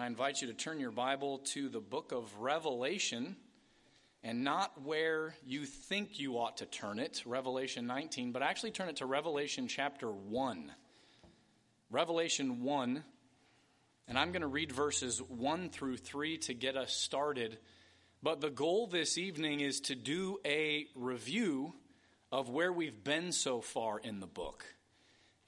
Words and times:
I 0.00 0.06
invite 0.06 0.40
you 0.40 0.46
to 0.46 0.54
turn 0.54 0.78
your 0.78 0.92
Bible 0.92 1.38
to 1.38 1.68
the 1.68 1.80
book 1.80 2.12
of 2.12 2.32
Revelation 2.38 3.34
and 4.22 4.44
not 4.44 4.84
where 4.84 5.34
you 5.44 5.64
think 5.64 6.20
you 6.20 6.38
ought 6.38 6.58
to 6.58 6.66
turn 6.66 7.00
it, 7.00 7.24
Revelation 7.26 7.88
19, 7.88 8.30
but 8.30 8.40
actually 8.40 8.70
turn 8.70 8.88
it 8.88 8.98
to 8.98 9.06
Revelation 9.06 9.66
chapter 9.66 10.08
1. 10.08 10.70
Revelation 11.90 12.62
1, 12.62 13.02
and 14.06 14.16
I'm 14.16 14.30
going 14.30 14.42
to 14.42 14.46
read 14.46 14.70
verses 14.70 15.20
1 15.20 15.70
through 15.70 15.96
3 15.96 16.38
to 16.38 16.54
get 16.54 16.76
us 16.76 16.92
started. 16.92 17.58
But 18.22 18.40
the 18.40 18.50
goal 18.50 18.86
this 18.86 19.18
evening 19.18 19.58
is 19.58 19.80
to 19.80 19.96
do 19.96 20.38
a 20.44 20.86
review 20.94 21.72
of 22.30 22.48
where 22.48 22.72
we've 22.72 23.02
been 23.02 23.32
so 23.32 23.60
far 23.60 23.98
in 23.98 24.20
the 24.20 24.28
book. 24.28 24.64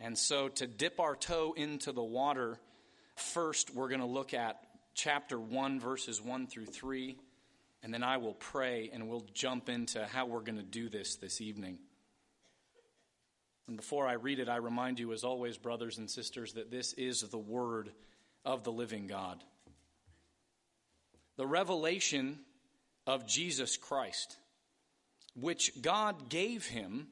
And 0.01 0.19
so 0.19 0.49
to 0.49 0.67
dip 0.67 0.99
our 0.99 1.15
toe 1.15 1.55
into 1.57 1.93
the 1.93 2.03
water, 2.03 2.59
first 3.17 3.75
we're 3.75 3.89
going 3.89 4.01
to 4.01 4.07
look 4.07 4.35
at 4.35 4.63
chapter 4.95 5.39
1, 5.39 5.81
verses 5.81 6.21
1 6.21 6.47
through 6.47 6.67
3 6.67 7.17
and 7.83 7.95
then 7.95 8.03
I 8.03 8.19
will 8.19 8.35
pray 8.35 8.91
and 8.93 9.09
we'll 9.09 9.25
jump 9.33 9.69
into 9.69 10.05
how 10.07 10.27
we're 10.27 10.41
going 10.41 10.59
to 10.59 10.63
do 10.63 10.89
this 10.89 11.17
this 11.17 11.41
evening. 11.41 11.79
And 13.67 13.77
before 13.77 14.07
I 14.07 14.15
read 14.15 14.39
it, 14.39 14.49
I 14.49 14.57
remind 14.57 14.99
you, 14.99 15.13
as 15.13 15.25
always, 15.25 15.57
brothers 15.57 15.99
and 15.99 16.11
sisters, 16.11 16.55
that 16.55 16.71
this 16.71 16.93
is 16.95 17.23
the 17.23 17.39
Word 17.39 17.91
of 18.45 18.65
the 18.65 18.73
living 18.73 19.07
God. 19.07 19.43
The 21.37 21.47
revelation 21.47 22.41
of 23.07 23.27
Jesus 23.27 23.77
Christ, 23.77 24.37
which 25.35 25.81
God 25.81 26.29
gave 26.29 26.67
him 26.67 27.07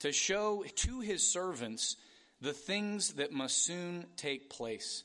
to 0.00 0.10
show 0.10 0.64
to 0.76 1.00
his 1.00 1.30
servants 1.30 1.96
the 2.40 2.52
things 2.52 3.14
that 3.14 3.30
must 3.30 3.64
soon 3.64 4.06
take 4.16 4.50
place. 4.50 5.04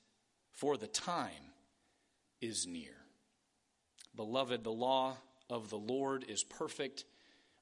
for 0.51 0.77
the 0.77 0.87
time 0.87 1.31
is 2.41 2.67
near. 2.67 2.95
Beloved, 4.15 4.63
the 4.63 4.71
law 4.71 5.17
of 5.49 5.69
the 5.69 5.77
Lord 5.77 6.25
is 6.27 6.43
perfect, 6.43 7.05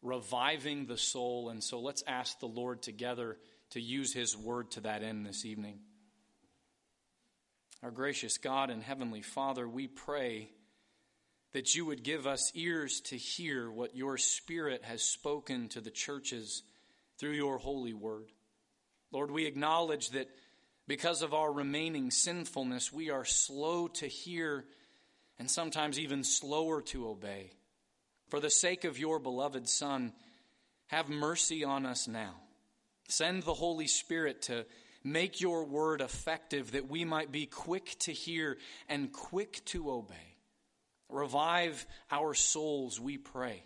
reviving 0.02 0.86
the 0.86 0.98
soul. 0.98 1.50
And 1.50 1.64
so 1.64 1.80
let's 1.80 2.04
ask 2.08 2.40
the 2.40 2.48
Lord 2.48 2.82
together 2.82 3.38
to 3.72 3.82
use 3.82 4.14
his 4.14 4.36
word 4.36 4.72
to 4.72 4.82
that 4.82 5.04
end 5.04 5.26
this 5.26 5.46
evening. 5.46 5.80
Our 7.84 7.92
gracious 7.92 8.38
God 8.38 8.70
and 8.70 8.84
Heavenly 8.84 9.22
Father, 9.22 9.68
we 9.68 9.88
pray 9.88 10.50
that 11.54 11.76
you 11.76 11.86
would 11.86 12.04
give 12.04 12.28
us 12.28 12.52
ears 12.54 13.02
to 13.02 13.18
hear 13.18 13.72
what 13.72 13.96
your 13.96 14.18
Spirit 14.18 14.84
has 14.84 15.02
spoken 15.02 15.70
to 15.70 15.82
the 15.82 15.90
churches 15.90 16.64
through 17.18 17.32
your 17.32 17.58
holy 17.58 17.94
word. 17.94 18.32
Lord, 19.12 19.32
we 19.32 19.46
acknowledge 19.46 20.10
that 20.10 20.30
because 20.90 21.22
of 21.22 21.36
our 21.36 21.54
remaining 21.54 22.10
sinfulness, 22.10 22.92
we 22.92 23.12
are 23.12 23.24
slow 23.24 23.88
to 23.88 24.08
hear 24.08 24.66
and 25.38 25.50
sometimes 25.50 26.00
even 26.00 26.24
slower 26.24 26.82
to 26.82 27.08
obey. 27.08 27.52
For 28.30 28.40
the 28.40 28.50
sake 28.50 28.86
of 28.86 28.98
your 28.98 29.20
beloved 29.20 29.70
Son, 29.70 30.14
have 30.88 31.08
mercy 31.08 31.64
on 31.64 31.86
us 31.86 32.08
now. 32.08 32.34
Send 33.08 33.44
the 33.44 33.54
Holy 33.54 33.86
Spirit 33.86 34.42
to 34.44 34.66
make 35.04 35.40
your 35.40 35.64
word 35.64 36.02
effective 36.02 36.72
that 36.72 36.90
we 36.90 37.06
might 37.06 37.32
be 37.32 37.46
quick 37.46 37.96
to 38.00 38.12
hear 38.12 38.58
and 38.90 39.14
quick 39.14 39.64
to 39.66 39.92
obey. 39.92 40.16
Revive 41.08 41.86
our 42.10 42.34
souls, 42.34 43.00
we 43.00 43.20
pray, 43.20 43.64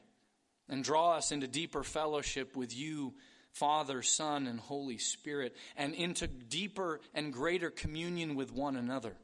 and 0.67 0.83
draw 0.83 1.13
us 1.13 1.31
into 1.31 1.47
deeper 1.47 1.83
fellowship 1.83 2.57
with 2.57 2.75
you, 2.75 3.13
Father, 3.53 4.01
Son, 4.01 4.47
and 4.47 4.59
Holy 4.59 4.97
Spirit, 4.97 5.55
and 5.77 5.93
into 5.93 6.27
deeper 6.27 6.99
and 7.13 7.31
greater 7.31 7.69
communion 7.69 8.35
with 8.35 8.51
one 8.51 8.75
another, 8.75 9.15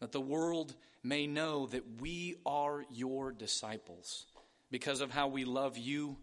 that 0.00 0.12
the 0.12 0.20
world 0.20 0.74
may 1.02 1.26
know 1.26 1.66
that 1.66 2.00
we 2.00 2.36
are 2.44 2.84
your 2.90 3.32
disciples 3.32 4.26
because 4.70 5.00
of 5.00 5.10
how 5.10 5.28
we 5.28 5.44
love 5.44 5.78
you 5.78 6.16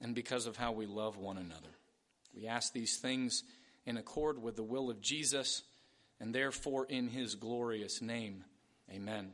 and 0.00 0.14
because 0.14 0.46
of 0.46 0.56
how 0.56 0.72
we 0.72 0.86
love 0.86 1.16
one 1.16 1.38
another. 1.38 1.70
We 2.34 2.46
ask 2.46 2.72
these 2.72 2.98
things 2.98 3.44
in 3.86 3.96
accord 3.96 4.42
with 4.42 4.56
the 4.56 4.62
will 4.62 4.90
of 4.90 5.00
Jesus 5.00 5.62
and 6.20 6.34
therefore 6.34 6.86
in 6.86 7.08
his 7.08 7.34
glorious 7.34 8.02
name. 8.02 8.44
Amen. 8.90 9.32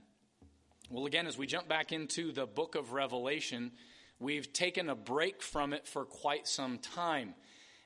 Well, 0.91 1.07
again, 1.07 1.27
as 1.27 1.39
we 1.39 1.47
jump 1.47 1.69
back 1.69 1.93
into 1.93 2.33
the 2.33 2.47
book 2.47 2.75
of 2.75 2.93
Revelation, 2.93 3.73
we've 4.21 4.53
taken 4.53 4.89
a 4.89 4.95
break 4.95 5.43
from 5.43 5.73
it 5.73 5.87
for 5.87 6.05
quite 6.05 6.47
some 6.47 6.79
time. 6.79 7.35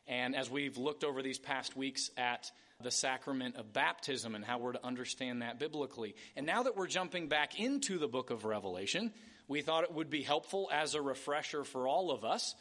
And 0.06 0.36
as 0.36 0.50
we've 0.50 0.76
looked 0.76 1.04
over 1.04 1.22
these 1.22 1.38
past 1.38 1.76
weeks 1.76 2.10
at 2.18 2.50
the 2.82 2.90
sacrament 2.90 3.56
of 3.56 3.72
baptism 3.72 4.34
and 4.34 4.44
how 4.44 4.58
we're 4.58 4.72
to 4.72 4.84
understand 4.84 5.42
that 5.42 5.58
biblically. 5.58 6.14
And 6.36 6.44
now 6.44 6.64
that 6.64 6.76
we're 6.76 6.88
jumping 6.88 7.28
back 7.28 7.58
into 7.58 7.98
the 7.98 8.08
book 8.08 8.30
of 8.30 8.44
Revelation, 8.44 9.12
we 9.48 9.62
thought 9.62 9.84
it 9.84 9.94
would 9.94 10.10
be 10.10 10.22
helpful 10.22 10.68
as 10.72 10.94
a 10.94 11.00
refresher 11.00 11.64
for 11.64 11.88
all 11.88 12.10
of 12.10 12.24
us. 12.24 12.54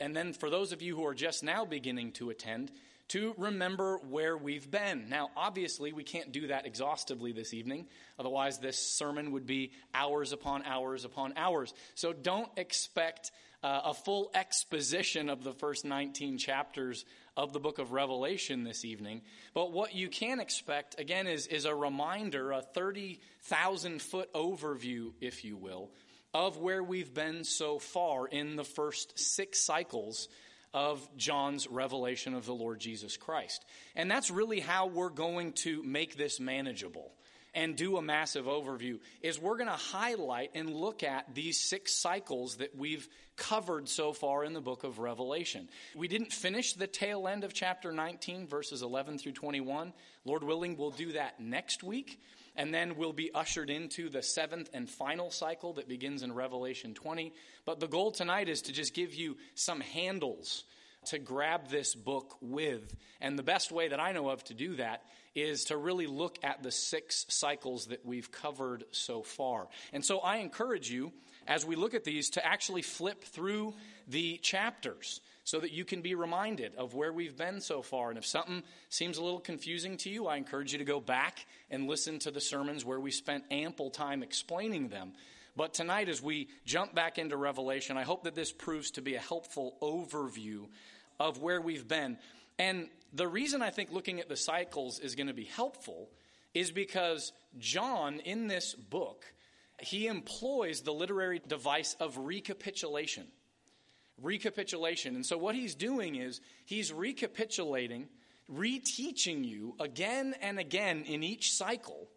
And 0.00 0.14
then 0.14 0.32
for 0.32 0.48
those 0.48 0.72
of 0.72 0.82
you 0.82 0.96
who 0.96 1.06
are 1.06 1.14
just 1.14 1.42
now 1.42 1.64
beginning 1.64 2.12
to 2.12 2.30
attend, 2.30 2.70
to 3.08 3.34
remember 3.36 3.98
where 4.08 4.36
we've 4.36 4.70
been. 4.70 5.08
Now, 5.08 5.30
obviously, 5.36 5.92
we 5.92 6.02
can't 6.02 6.32
do 6.32 6.48
that 6.48 6.66
exhaustively 6.66 7.32
this 7.32 7.54
evening. 7.54 7.86
Otherwise, 8.18 8.58
this 8.58 8.78
sermon 8.78 9.32
would 9.32 9.46
be 9.46 9.72
hours 9.94 10.32
upon 10.32 10.64
hours 10.64 11.04
upon 11.04 11.34
hours. 11.36 11.72
So 11.94 12.12
don't 12.12 12.50
expect 12.56 13.30
uh, 13.62 13.82
a 13.86 13.94
full 13.94 14.30
exposition 14.34 15.28
of 15.28 15.44
the 15.44 15.52
first 15.52 15.84
19 15.84 16.38
chapters 16.38 17.04
of 17.36 17.52
the 17.52 17.60
book 17.60 17.78
of 17.78 17.92
Revelation 17.92 18.64
this 18.64 18.84
evening. 18.84 19.22
But 19.54 19.72
what 19.72 19.94
you 19.94 20.08
can 20.08 20.40
expect, 20.40 20.98
again, 20.98 21.26
is, 21.26 21.46
is 21.46 21.64
a 21.64 21.74
reminder, 21.74 22.52
a 22.52 22.62
30,000 22.62 24.02
foot 24.02 24.32
overview, 24.32 25.12
if 25.20 25.44
you 25.44 25.56
will, 25.56 25.90
of 26.34 26.58
where 26.58 26.82
we've 26.82 27.14
been 27.14 27.44
so 27.44 27.78
far 27.78 28.26
in 28.26 28.56
the 28.56 28.64
first 28.64 29.18
six 29.18 29.60
cycles 29.60 30.28
of 30.74 31.06
John's 31.16 31.68
revelation 31.68 32.34
of 32.34 32.46
the 32.46 32.54
Lord 32.54 32.78
Jesus 32.80 33.16
Christ. 33.16 33.64
And 33.94 34.10
that's 34.10 34.30
really 34.30 34.60
how 34.60 34.86
we're 34.86 35.08
going 35.08 35.52
to 35.64 35.82
make 35.82 36.16
this 36.16 36.40
manageable 36.40 37.12
and 37.56 37.74
do 37.74 37.96
a 37.96 38.02
massive 38.02 38.44
overview 38.44 39.00
is 39.22 39.40
we're 39.40 39.56
going 39.56 39.66
to 39.66 39.72
highlight 39.72 40.50
and 40.54 40.68
look 40.68 41.02
at 41.02 41.34
these 41.34 41.58
six 41.58 41.94
cycles 41.94 42.56
that 42.56 42.76
we've 42.76 43.08
covered 43.36 43.88
so 43.88 44.12
far 44.12 44.44
in 44.44 44.52
the 44.52 44.60
book 44.60 44.84
of 44.84 44.98
Revelation. 44.98 45.68
We 45.96 46.06
didn't 46.06 46.32
finish 46.32 46.74
the 46.74 46.86
tail 46.86 47.26
end 47.26 47.44
of 47.44 47.54
chapter 47.54 47.92
19, 47.92 48.46
verses 48.46 48.82
11 48.82 49.18
through 49.18 49.32
21. 49.32 49.94
Lord 50.26 50.44
willing, 50.44 50.76
we'll 50.76 50.90
do 50.90 51.12
that 51.12 51.40
next 51.40 51.82
week. 51.82 52.20
And 52.56 52.72
then 52.72 52.96
we'll 52.96 53.12
be 53.12 53.30
ushered 53.34 53.70
into 53.70 54.08
the 54.08 54.22
seventh 54.22 54.70
and 54.72 54.88
final 54.88 55.30
cycle 55.30 55.74
that 55.74 55.88
begins 55.88 56.22
in 56.22 56.32
Revelation 56.32 56.94
20. 56.94 57.32
But 57.64 57.80
the 57.80 57.86
goal 57.86 58.10
tonight 58.10 58.48
is 58.48 58.62
to 58.62 58.72
just 58.72 58.94
give 58.94 59.14
you 59.14 59.36
some 59.54 59.80
handles 59.80 60.64
to 61.06 61.18
grab 61.18 61.68
this 61.68 61.94
book 61.94 62.36
with. 62.40 62.94
And 63.20 63.38
the 63.38 63.42
best 63.42 63.70
way 63.70 63.88
that 63.88 64.00
I 64.00 64.12
know 64.12 64.28
of 64.28 64.42
to 64.44 64.54
do 64.54 64.76
that 64.76 65.02
is 65.34 65.64
to 65.64 65.76
really 65.76 66.06
look 66.06 66.38
at 66.42 66.62
the 66.62 66.70
six 66.70 67.26
cycles 67.28 67.86
that 67.86 68.04
we've 68.04 68.32
covered 68.32 68.84
so 68.90 69.22
far. 69.22 69.68
And 69.92 70.04
so 70.04 70.18
I 70.18 70.36
encourage 70.38 70.90
you, 70.90 71.12
as 71.46 71.64
we 71.64 71.76
look 71.76 71.94
at 71.94 72.04
these, 72.04 72.30
to 72.30 72.44
actually 72.44 72.82
flip 72.82 73.24
through 73.24 73.74
the 74.08 74.38
chapters 74.38 75.20
so 75.44 75.60
that 75.60 75.70
you 75.70 75.84
can 75.84 76.02
be 76.02 76.14
reminded 76.14 76.74
of 76.74 76.94
where 76.94 77.12
we've 77.12 77.36
been 77.36 77.60
so 77.60 77.80
far. 77.80 78.08
And 78.08 78.18
if 78.18 78.26
something 78.26 78.62
seems 78.88 79.18
a 79.18 79.22
little 79.22 79.40
confusing 79.40 79.96
to 79.98 80.10
you, 80.10 80.26
I 80.26 80.36
encourage 80.36 80.72
you 80.72 80.78
to 80.78 80.84
go 80.84 81.00
back 81.00 81.46
and 81.70 81.86
listen 81.86 82.18
to 82.20 82.30
the 82.30 82.40
sermons 82.40 82.84
where 82.84 82.98
we 82.98 83.10
spent 83.10 83.44
ample 83.50 83.90
time 83.90 84.22
explaining 84.22 84.88
them. 84.88 85.12
But 85.56 85.72
tonight, 85.72 86.08
as 86.08 86.20
we 86.20 86.48
jump 86.64 86.94
back 86.94 87.18
into 87.18 87.36
Revelation, 87.36 87.96
I 87.96 88.02
hope 88.02 88.24
that 88.24 88.34
this 88.34 88.52
proves 88.52 88.90
to 88.92 89.02
be 89.02 89.14
a 89.14 89.20
helpful 89.20 89.76
overview 89.80 90.66
of 91.18 91.38
where 91.38 91.60
we've 91.60 91.86
been. 91.86 92.18
And 92.58 92.88
the 93.12 93.28
reason 93.28 93.62
I 93.62 93.70
think 93.70 93.92
looking 93.92 94.20
at 94.20 94.28
the 94.28 94.36
cycles 94.36 94.98
is 94.98 95.14
going 95.14 95.28
to 95.28 95.34
be 95.34 95.44
helpful 95.44 96.10
is 96.54 96.70
because 96.70 97.32
John, 97.58 98.20
in 98.20 98.48
this 98.48 98.74
book, 98.74 99.24
he 99.80 100.06
employs 100.06 100.80
the 100.80 100.92
literary 100.92 101.40
device 101.46 101.96
of 102.00 102.16
recapitulation. 102.18 103.26
Recapitulation. 104.22 105.14
And 105.14 105.26
so 105.26 105.36
what 105.36 105.54
he's 105.54 105.74
doing 105.74 106.16
is 106.16 106.40
he's 106.64 106.92
recapitulating, 106.92 108.08
reteaching 108.50 109.44
you 109.44 109.74
again 109.78 110.34
and 110.40 110.58
again 110.58 111.04
in 111.06 111.22
each 111.22 111.52
cycle 111.52 112.08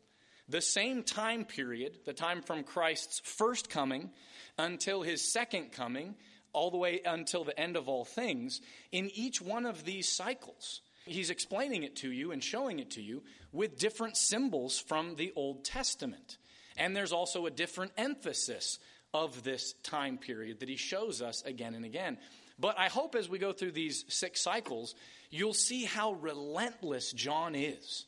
the 0.50 0.62
same 0.62 1.04
time 1.04 1.46
period, 1.46 2.00
the 2.06 2.14
time 2.14 2.42
from 2.42 2.64
Christ's 2.64 3.22
first 3.24 3.70
coming 3.70 4.10
until 4.58 5.04
his 5.04 5.32
second 5.32 5.72
coming, 5.72 6.16
all 6.54 6.72
the 6.72 6.78
way 6.78 7.02
until 7.06 7.44
the 7.44 7.58
end 7.58 7.78
of 7.78 7.88
all 7.88 8.04
things, 8.04 8.60
in 8.92 9.12
each 9.14 9.42
one 9.42 9.68
of 9.68 9.86
these 9.86 10.10
cycles, 10.10 10.82
he's 11.06 11.30
explaining 11.30 11.84
it 11.84 11.98
to 11.98 12.12
you 12.12 12.32
and 12.32 12.44
showing 12.44 12.80
it 12.80 12.92
to 12.92 13.02
you 13.02 13.22
with 13.52 13.78
different 13.78 14.18
symbols 14.18 14.80
from 14.80 15.16
the 15.16 15.32
Old 15.36 15.64
Testament. 15.64 16.38
And 16.80 16.96
there's 16.96 17.12
also 17.12 17.46
a 17.46 17.52
different 17.52 17.92
emphasis 17.98 18.80
of 19.14 19.44
this 19.44 19.74
time 19.84 20.18
period 20.18 20.62
that 20.62 20.70
he 20.70 20.78
shows 20.78 21.22
us 21.22 21.44
again 21.44 21.76
and 21.76 21.86
again. 21.86 22.18
But 22.58 22.80
I 22.80 22.88
hope 22.88 23.16
as 23.16 23.30
we 23.30 23.38
go 23.38 23.54
through 23.54 23.72
these 23.72 24.06
six 24.08 24.42
cycles, 24.42 24.96
you'll 25.30 25.54
see 25.54 25.84
how 25.84 26.14
relentless 26.14 27.12
John 27.12 27.56
is 27.56 28.06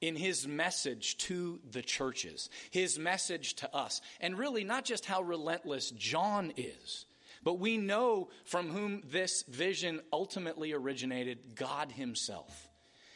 in 0.00 0.14
his 0.14 0.46
message 0.46 1.16
to 1.18 1.60
the 1.70 1.82
churches, 1.82 2.50
his 2.70 2.98
message 2.98 3.54
to 3.54 3.74
us. 3.74 4.00
And 4.20 4.38
really, 4.38 4.64
not 4.64 4.84
just 4.84 5.04
how 5.04 5.22
relentless 5.22 5.90
John 5.90 6.52
is, 6.56 7.06
but 7.42 7.58
we 7.58 7.76
know 7.76 8.28
from 8.44 8.68
whom 8.68 9.02
this 9.10 9.42
vision 9.44 10.00
ultimately 10.12 10.72
originated 10.72 11.56
God 11.56 11.92
himself. 11.92 12.67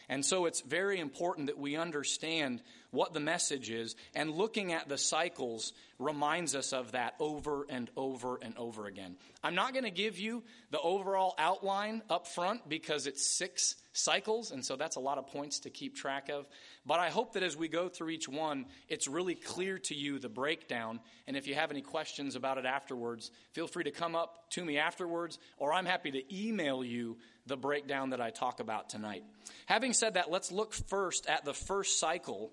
And 0.09 0.25
so 0.25 0.47
it's 0.47 0.61
very 0.61 1.01
important 1.01 1.47
that 1.47 1.59
we 1.59 1.77
understand 1.77 2.63
what 2.91 3.15
the 3.15 3.21
message 3.21 3.71
is, 3.71 3.97
and 4.15 4.31
looking 4.31 4.75
at 4.75 4.87
the 4.87 4.99
cycles 4.99 5.73
reminds 5.99 6.55
us 6.55 6.75
of 6.75 6.93
that 6.93 7.15
over 7.21 7.65
and 7.71 7.91
over 7.97 8.39
and 8.43 8.57
over 8.59 8.87
again. 8.87 9.17
I'm 9.43 9.55
not 9.55 9.73
going 9.73 9.85
to 9.85 9.91
give 9.91 10.19
you 10.19 10.43
the 10.71 10.81
overall 10.81 11.35
outline 11.39 12.03
up 12.11 12.27
front 12.27 12.69
because 12.69 13.07
it's 13.07 13.27
six 13.27 13.77
cycles, 13.95 14.51
and 14.51 14.63
so 14.63 14.77
that's 14.77 14.97
a 14.97 15.01
lot 15.01 15.17
of 15.17 15.27
points 15.29 15.61
to 15.61 15.71
keep 15.71 15.97
track 15.97 16.29
of. 16.29 16.47
But 16.85 17.01
I 17.01 17.09
hope 17.09 17.33
that 17.33 17.43
as 17.43 17.57
we 17.57 17.69
go 17.69 17.89
through 17.89 18.11
each 18.11 18.29
one, 18.29 18.67
it's 18.89 19.09
really 19.09 19.37
clear 19.37 19.79
to 19.79 19.95
you 19.95 20.19
the 20.19 20.29
breakdown. 20.29 21.01
And 21.27 21.35
if 21.35 21.47
you 21.47 21.55
have 21.55 21.71
any 21.71 21.83
questions 21.83 22.37
about 22.37 22.59
it 22.59 22.67
afterwards, 22.67 23.31
feel 23.53 23.69
free 23.69 23.85
to 23.85 23.91
come 23.91 24.15
up 24.15 24.51
to 24.51 24.65
me 24.65 24.77
afterwards, 24.77 25.39
or 25.57 25.73
I'm 25.73 25.87
happy 25.87 26.11
to 26.11 26.35
email 26.37 26.85
you 26.85 27.17
the 27.47 27.57
breakdown 27.57 28.11
that 28.11 28.21
I 28.21 28.31
talk 28.31 28.61
about 28.61 28.89
tonight. 28.89 29.25
Having 29.67 29.95
said 29.95 30.15
that, 30.15 30.31
let's 30.31 30.53
look 30.53 30.73
first 30.73 31.27
at 31.27 31.45
the 31.45 31.55
first 31.55 31.99
cycle 31.99 32.53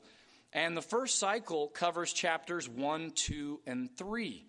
and 0.53 0.75
the 0.75 0.81
first 0.81 1.19
cycle 1.19 1.67
covers 1.67 2.11
chapters 2.11 2.67
1, 2.67 3.11
2, 3.11 3.61
and 3.67 3.95
3. 3.97 4.45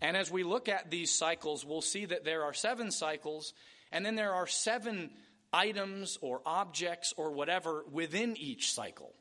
And 0.00 0.16
as 0.16 0.30
we 0.30 0.44
look 0.44 0.68
at 0.68 0.90
these 0.90 1.10
cycles, 1.10 1.64
we'll 1.64 1.80
see 1.80 2.04
that 2.04 2.24
there 2.24 2.44
are 2.44 2.52
seven 2.52 2.90
cycles, 2.90 3.54
and 3.90 4.04
then 4.04 4.14
there 4.14 4.34
are 4.34 4.46
seven 4.46 5.10
items 5.52 6.18
or 6.20 6.42
objects 6.44 7.14
or 7.16 7.32
whatever 7.32 7.84
within 7.90 8.36
each 8.36 8.72
cycle. 8.72 9.14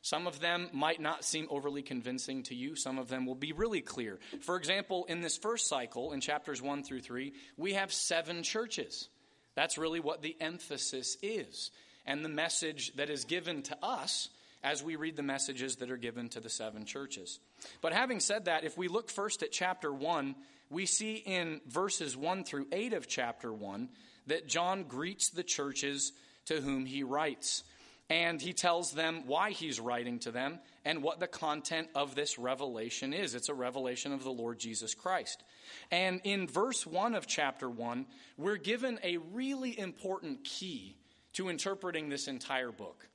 Some 0.00 0.26
of 0.26 0.40
them 0.40 0.68
might 0.72 1.00
not 1.00 1.24
seem 1.24 1.46
overly 1.50 1.82
convincing 1.82 2.42
to 2.44 2.54
you. 2.54 2.76
Some 2.76 2.98
of 2.98 3.08
them 3.08 3.24
will 3.26 3.34
be 3.34 3.52
really 3.52 3.80
clear. 3.80 4.18
For 4.40 4.56
example, 4.56 5.06
in 5.08 5.20
this 5.20 5.38
first 5.38 5.66
cycle, 5.66 6.12
in 6.12 6.20
chapters 6.20 6.60
1 6.60 6.82
through 6.82 7.00
3, 7.00 7.32
we 7.56 7.74
have 7.74 7.92
seven 7.92 8.42
churches. 8.42 9.08
That's 9.54 9.78
really 9.78 10.00
what 10.00 10.22
the 10.22 10.36
emphasis 10.40 11.16
is. 11.22 11.70
And 12.06 12.24
the 12.24 12.28
message 12.28 12.92
that 12.96 13.10
is 13.10 13.24
given 13.24 13.62
to 13.62 13.78
us 13.82 14.28
as 14.62 14.82
we 14.82 14.96
read 14.96 15.16
the 15.16 15.22
messages 15.22 15.76
that 15.76 15.90
are 15.90 15.96
given 15.96 16.28
to 16.30 16.40
the 16.40 16.48
seven 16.48 16.86
churches. 16.86 17.38
But 17.82 17.92
having 17.92 18.20
said 18.20 18.46
that, 18.46 18.64
if 18.64 18.78
we 18.78 18.88
look 18.88 19.10
first 19.10 19.42
at 19.42 19.52
chapter 19.52 19.92
1, 19.92 20.34
we 20.70 20.86
see 20.86 21.16
in 21.16 21.60
verses 21.68 22.16
1 22.16 22.44
through 22.44 22.66
8 22.72 22.94
of 22.94 23.06
chapter 23.06 23.52
1 23.52 23.88
that 24.26 24.48
John 24.48 24.84
greets 24.84 25.30
the 25.30 25.42
churches 25.42 26.12
to 26.46 26.60
whom 26.60 26.86
he 26.86 27.02
writes. 27.02 27.62
And 28.10 28.40
he 28.40 28.52
tells 28.52 28.92
them 28.92 29.22
why 29.26 29.50
he's 29.50 29.80
writing 29.80 30.18
to 30.20 30.30
them 30.30 30.58
and 30.84 31.02
what 31.02 31.20
the 31.20 31.26
content 31.26 31.88
of 31.94 32.14
this 32.14 32.38
revelation 32.38 33.14
is. 33.14 33.34
It's 33.34 33.48
a 33.48 33.54
revelation 33.54 34.12
of 34.12 34.22
the 34.22 34.30
Lord 34.30 34.58
Jesus 34.58 34.94
Christ. 34.94 35.42
And 35.90 36.20
in 36.24 36.46
verse 36.46 36.86
1 36.86 37.14
of 37.14 37.26
chapter 37.26 37.68
1, 37.68 38.04
we're 38.36 38.58
given 38.58 38.98
a 39.02 39.16
really 39.32 39.78
important 39.78 40.44
key 40.44 40.96
to 41.34 41.48
interpreting 41.48 42.08
this 42.10 42.28
entire 42.28 42.72
book. 42.72 43.08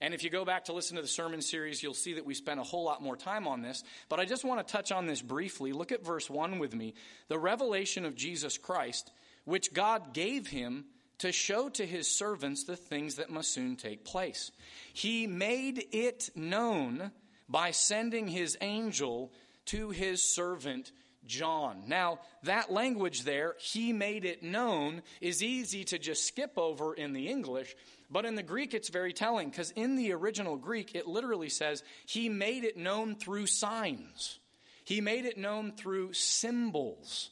And 0.00 0.14
if 0.14 0.24
you 0.24 0.30
go 0.30 0.44
back 0.44 0.64
to 0.64 0.72
listen 0.72 0.96
to 0.96 1.02
the 1.02 1.08
sermon 1.08 1.40
series, 1.40 1.80
you'll 1.80 1.94
see 1.94 2.14
that 2.14 2.26
we 2.26 2.34
spent 2.34 2.58
a 2.58 2.64
whole 2.64 2.82
lot 2.82 3.00
more 3.00 3.16
time 3.16 3.46
on 3.46 3.62
this. 3.62 3.84
But 4.08 4.18
I 4.18 4.24
just 4.24 4.44
want 4.44 4.66
to 4.66 4.72
touch 4.72 4.90
on 4.90 5.06
this 5.06 5.22
briefly. 5.22 5.72
Look 5.72 5.92
at 5.92 6.04
verse 6.04 6.28
1 6.28 6.58
with 6.58 6.74
me. 6.74 6.94
The 7.28 7.38
revelation 7.38 8.04
of 8.04 8.16
Jesus 8.16 8.58
Christ, 8.58 9.12
which 9.44 9.72
God 9.72 10.12
gave 10.12 10.48
him 10.48 10.86
to 11.22 11.30
show 11.30 11.68
to 11.68 11.86
his 11.86 12.08
servants 12.08 12.64
the 12.64 12.74
things 12.74 13.14
that 13.14 13.30
must 13.30 13.52
soon 13.52 13.76
take 13.76 14.04
place. 14.04 14.50
He 14.92 15.28
made 15.28 15.86
it 15.92 16.30
known 16.34 17.12
by 17.48 17.70
sending 17.70 18.26
his 18.26 18.58
angel 18.60 19.32
to 19.66 19.90
his 19.90 20.34
servant 20.34 20.90
John. 21.24 21.84
Now, 21.86 22.18
that 22.42 22.72
language 22.72 23.22
there, 23.22 23.54
he 23.60 23.92
made 23.92 24.24
it 24.24 24.42
known, 24.42 25.02
is 25.20 25.44
easy 25.44 25.84
to 25.84 25.98
just 26.00 26.26
skip 26.26 26.54
over 26.56 26.92
in 26.92 27.12
the 27.12 27.28
English, 27.28 27.76
but 28.10 28.24
in 28.24 28.34
the 28.34 28.42
Greek 28.42 28.74
it's 28.74 28.88
very 28.88 29.12
telling 29.12 29.48
because 29.48 29.70
in 29.70 29.94
the 29.94 30.10
original 30.10 30.56
Greek 30.56 30.96
it 30.96 31.06
literally 31.06 31.50
says, 31.50 31.84
he 32.04 32.28
made 32.28 32.64
it 32.64 32.76
known 32.76 33.14
through 33.14 33.46
signs. 33.46 34.40
He 34.82 35.00
made 35.00 35.24
it 35.24 35.38
known 35.38 35.70
through 35.70 36.14
symbols. 36.14 37.30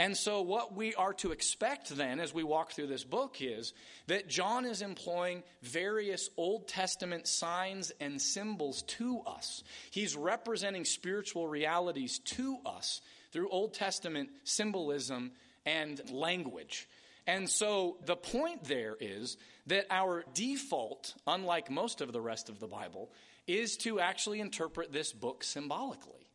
And 0.00 0.16
so, 0.16 0.40
what 0.40 0.74
we 0.74 0.94
are 0.94 1.12
to 1.12 1.30
expect 1.30 1.90
then 1.90 2.20
as 2.20 2.32
we 2.32 2.42
walk 2.42 2.72
through 2.72 2.86
this 2.86 3.04
book 3.04 3.36
is 3.42 3.74
that 4.06 4.30
John 4.30 4.64
is 4.64 4.80
employing 4.80 5.42
various 5.60 6.30
Old 6.38 6.66
Testament 6.68 7.26
signs 7.26 7.92
and 8.00 8.18
symbols 8.18 8.80
to 8.96 9.20
us. 9.26 9.62
He's 9.90 10.16
representing 10.16 10.86
spiritual 10.86 11.48
realities 11.48 12.18
to 12.18 12.56
us 12.64 13.02
through 13.30 13.50
Old 13.50 13.74
Testament 13.74 14.30
symbolism 14.42 15.32
and 15.66 16.00
language. 16.10 16.88
And 17.26 17.46
so 17.46 17.98
the 18.06 18.16
point 18.16 18.64
there 18.64 18.96
is 19.00 19.36
that 19.66 19.84
our 19.90 20.24
default, 20.32 21.12
unlike 21.26 21.70
most 21.70 22.00
of 22.00 22.14
the 22.14 22.22
rest 22.22 22.48
of 22.48 22.58
the 22.58 22.66
Bible, 22.66 23.10
is 23.46 23.76
to 23.76 24.00
actually 24.00 24.40
interpret 24.40 24.94
this 24.94 25.12
book 25.12 25.44
symbolically. 25.44 26.29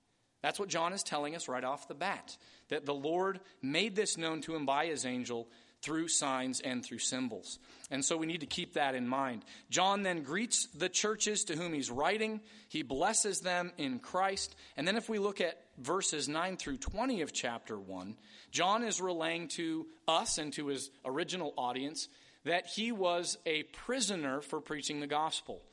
That's 0.45 0.59
what 0.59 0.69
John 0.69 0.93
is 0.93 1.01
telling 1.01 1.35
us 1.35 1.47
right 1.47 1.63
off 1.63 1.87
the 1.87 1.95
bat 1.95 2.37
that 2.69 2.85
the 2.85 2.93
Lord 2.93 3.39
made 3.63 3.95
this 3.95 4.15
known 4.15 4.41
to 4.41 4.55
him 4.55 4.63
by 4.63 4.85
his 4.85 5.03
angel 5.03 5.47
through 5.81 6.07
signs 6.07 6.59
and 6.59 6.85
through 6.85 6.99
symbols. 6.99 7.57
And 7.89 8.05
so 8.05 8.15
we 8.15 8.27
need 8.27 8.41
to 8.41 8.45
keep 8.45 8.75
that 8.75 8.93
in 8.93 9.07
mind. 9.07 9.43
John 9.71 10.03
then 10.03 10.21
greets 10.21 10.67
the 10.67 10.87
churches 10.87 11.45
to 11.45 11.55
whom 11.55 11.73
he's 11.73 11.89
writing. 11.89 12.41
He 12.69 12.83
blesses 12.83 13.39
them 13.39 13.71
in 13.79 13.97
Christ. 13.97 14.55
And 14.77 14.87
then 14.87 14.97
if 14.97 15.09
we 15.09 15.17
look 15.17 15.41
at 15.41 15.59
verses 15.79 16.29
9 16.29 16.57
through 16.57 16.77
20 16.77 17.23
of 17.23 17.33
chapter 17.33 17.79
1, 17.79 18.15
John 18.51 18.83
is 18.83 19.01
relaying 19.01 19.47
to 19.55 19.87
us 20.07 20.37
and 20.37 20.53
to 20.53 20.67
his 20.67 20.91
original 21.05 21.55
audience 21.57 22.07
that 22.43 22.67
he 22.67 22.91
was 22.91 23.39
a 23.47 23.63
prisoner 23.63 24.41
for 24.41 24.61
preaching 24.61 24.99
the 24.99 25.07
gospel. 25.07 25.63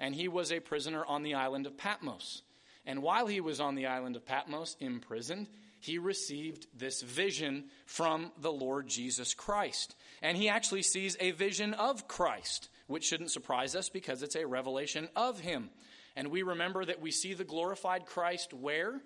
And 0.00 0.14
he 0.14 0.26
was 0.26 0.50
a 0.50 0.60
prisoner 0.60 1.04
on 1.04 1.22
the 1.22 1.34
island 1.34 1.66
of 1.66 1.76
Patmos. 1.76 2.40
And 2.84 3.02
while 3.02 3.26
he 3.26 3.40
was 3.40 3.60
on 3.60 3.74
the 3.74 3.86
island 3.86 4.16
of 4.16 4.26
Patmos, 4.26 4.76
imprisoned, 4.80 5.48
he 5.78 5.98
received 5.98 6.66
this 6.76 7.02
vision 7.02 7.64
from 7.86 8.30
the 8.40 8.52
Lord 8.52 8.88
Jesus 8.88 9.34
Christ. 9.34 9.96
And 10.22 10.36
he 10.36 10.48
actually 10.48 10.82
sees 10.82 11.16
a 11.18 11.32
vision 11.32 11.74
of 11.74 12.06
Christ, 12.06 12.68
which 12.86 13.04
shouldn't 13.04 13.30
surprise 13.30 13.74
us 13.74 13.88
because 13.88 14.22
it's 14.22 14.36
a 14.36 14.46
revelation 14.46 15.08
of 15.16 15.40
him. 15.40 15.70
And 16.14 16.28
we 16.28 16.42
remember 16.42 16.84
that 16.84 17.00
we 17.00 17.10
see 17.10 17.34
the 17.34 17.44
glorified 17.44 18.06
Christ 18.06 18.52
where? 18.52 19.00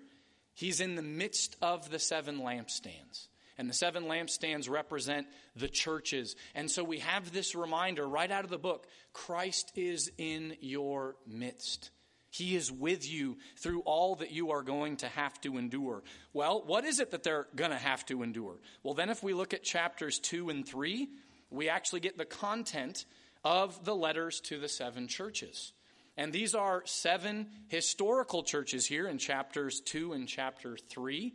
He's 0.53 0.81
in 0.81 0.95
the 0.95 1.01
midst 1.01 1.55
of 1.61 1.89
the 1.89 1.99
seven 1.99 2.41
lampstands. 2.41 3.27
And 3.57 3.69
the 3.69 3.73
seven 3.73 4.03
lampstands 4.03 4.69
represent 4.69 5.27
the 5.55 5.67
churches. 5.67 6.35
And 6.53 6.69
so 6.69 6.83
we 6.83 6.99
have 6.99 7.31
this 7.31 7.55
reminder 7.55 8.07
right 8.07 8.29
out 8.29 8.43
of 8.43 8.49
the 8.49 8.57
book 8.59 8.85
Christ 9.13 9.71
is 9.75 10.11
in 10.17 10.55
your 10.61 11.15
midst. 11.25 11.89
He 12.37 12.55
is 12.55 12.71
with 12.71 13.09
you 13.09 13.37
through 13.55 13.81
all 13.81 14.15
that 14.15 14.31
you 14.31 14.51
are 14.51 14.61
going 14.61 14.97
to 14.97 15.07
have 15.07 15.39
to 15.41 15.57
endure. 15.57 16.03
Well, 16.33 16.63
what 16.65 16.85
is 16.85 16.99
it 16.99 17.11
that 17.11 17.23
they're 17.23 17.47
going 17.55 17.71
to 17.71 17.77
have 17.77 18.05
to 18.07 18.21
endure? 18.21 18.57
Well, 18.83 18.93
then, 18.93 19.09
if 19.09 19.23
we 19.23 19.33
look 19.33 19.53
at 19.53 19.63
chapters 19.63 20.19
2 20.19 20.49
and 20.49 20.67
3, 20.67 21.09
we 21.49 21.69
actually 21.69 22.01
get 22.01 22.17
the 22.17 22.25
content 22.25 23.05
of 23.43 23.85
the 23.85 23.95
letters 23.95 24.39
to 24.41 24.59
the 24.59 24.69
seven 24.69 25.07
churches. 25.07 25.73
And 26.17 26.33
these 26.33 26.55
are 26.55 26.81
seven 26.85 27.47
historical 27.67 28.43
churches 28.43 28.85
here 28.85 29.07
in 29.07 29.17
chapters 29.17 29.79
2 29.81 30.13
and 30.13 30.27
chapter 30.27 30.77
3. 30.77 31.33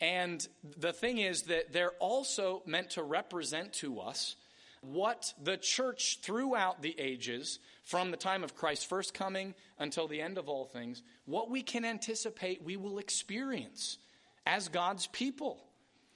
And 0.00 0.46
the 0.76 0.92
thing 0.92 1.18
is 1.18 1.42
that 1.44 1.72
they're 1.72 1.96
also 1.98 2.62
meant 2.66 2.90
to 2.90 3.02
represent 3.02 3.72
to 3.74 4.00
us 4.00 4.36
what 4.82 5.32
the 5.42 5.56
church 5.56 6.20
throughout 6.22 6.82
the 6.82 6.94
ages, 6.98 7.58
from 7.84 8.10
the 8.10 8.16
time 8.16 8.44
of 8.44 8.54
Christ's 8.54 8.84
first 8.84 9.14
coming 9.14 9.54
until 9.78 10.08
the 10.08 10.20
end 10.20 10.38
of 10.38 10.48
all 10.48 10.64
things, 10.64 11.02
what 11.24 11.50
we 11.50 11.62
can 11.62 11.84
anticipate 11.84 12.62
we 12.62 12.76
will 12.76 12.98
experience 12.98 13.98
as 14.46 14.68
God's 14.68 15.06
people. 15.08 15.64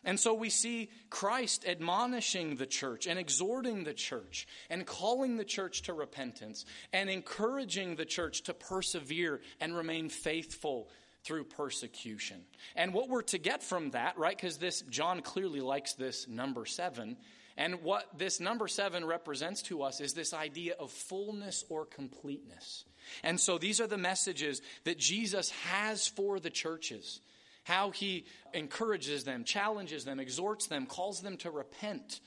And 0.04 0.18
so 0.18 0.34
we 0.34 0.50
see 0.50 0.90
Christ 1.10 1.64
admonishing 1.66 2.56
the 2.56 2.66
church 2.66 3.06
and 3.06 3.18
exhorting 3.18 3.84
the 3.84 3.94
church 3.94 4.48
and 4.68 4.84
calling 4.84 5.36
the 5.36 5.44
church 5.44 5.82
to 5.82 5.92
repentance 5.92 6.64
and 6.92 7.08
encouraging 7.08 7.94
the 7.94 8.04
church 8.04 8.42
to 8.44 8.54
persevere 8.54 9.40
and 9.60 9.76
remain 9.76 10.08
faithful 10.08 10.88
through 11.24 11.44
persecution. 11.44 12.40
And 12.74 12.92
what 12.92 13.08
we're 13.08 13.22
to 13.22 13.38
get 13.38 13.62
from 13.62 13.90
that, 13.90 14.18
right? 14.18 14.36
Because 14.36 14.56
this, 14.56 14.82
John 14.90 15.20
clearly 15.20 15.60
likes 15.60 15.94
this 15.94 16.26
number 16.26 16.66
seven. 16.66 17.16
And 17.56 17.82
what 17.82 18.06
this 18.16 18.40
number 18.40 18.68
seven 18.68 19.04
represents 19.04 19.62
to 19.62 19.82
us 19.82 20.00
is 20.00 20.14
this 20.14 20.32
idea 20.32 20.74
of 20.78 20.90
fullness 20.90 21.64
or 21.68 21.84
completeness. 21.84 22.84
And 23.22 23.38
so 23.38 23.58
these 23.58 23.80
are 23.80 23.86
the 23.86 23.98
messages 23.98 24.62
that 24.84 24.98
Jesus 24.98 25.50
has 25.50 26.06
for 26.06 26.40
the 26.40 26.50
churches 26.50 27.20
how 27.64 27.90
he 27.90 28.24
encourages 28.54 29.24
them, 29.24 29.44
challenges 29.44 30.04
them, 30.04 30.18
exhorts 30.18 30.66
them, 30.66 30.86
calls 30.86 31.20
them 31.20 31.36
to 31.38 31.50
repent 31.50 32.20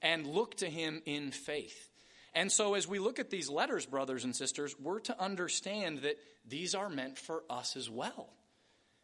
and 0.00 0.26
look 0.26 0.56
to 0.56 0.68
him 0.68 1.02
in 1.06 1.30
faith. 1.30 1.88
And 2.34 2.50
so, 2.50 2.74
as 2.74 2.88
we 2.88 2.98
look 2.98 3.18
at 3.18 3.30
these 3.30 3.50
letters, 3.50 3.86
brothers 3.86 4.24
and 4.24 4.34
sisters, 4.34 4.74
we're 4.80 5.00
to 5.00 5.20
understand 5.20 5.98
that 5.98 6.16
these 6.48 6.74
are 6.74 6.88
meant 6.88 7.18
for 7.18 7.44
us 7.50 7.76
as 7.76 7.90
well. 7.90 8.30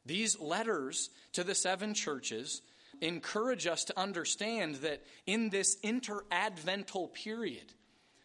These 0.06 0.40
letters 0.40 1.10
to 1.34 1.44
the 1.44 1.54
seven 1.54 1.92
churches 1.92 2.62
encourage 3.00 3.66
us 3.66 3.84
to 3.84 3.98
understand 3.98 4.76
that 4.76 5.02
in 5.26 5.50
this 5.50 5.76
interadvental 5.82 7.12
period, 7.12 7.72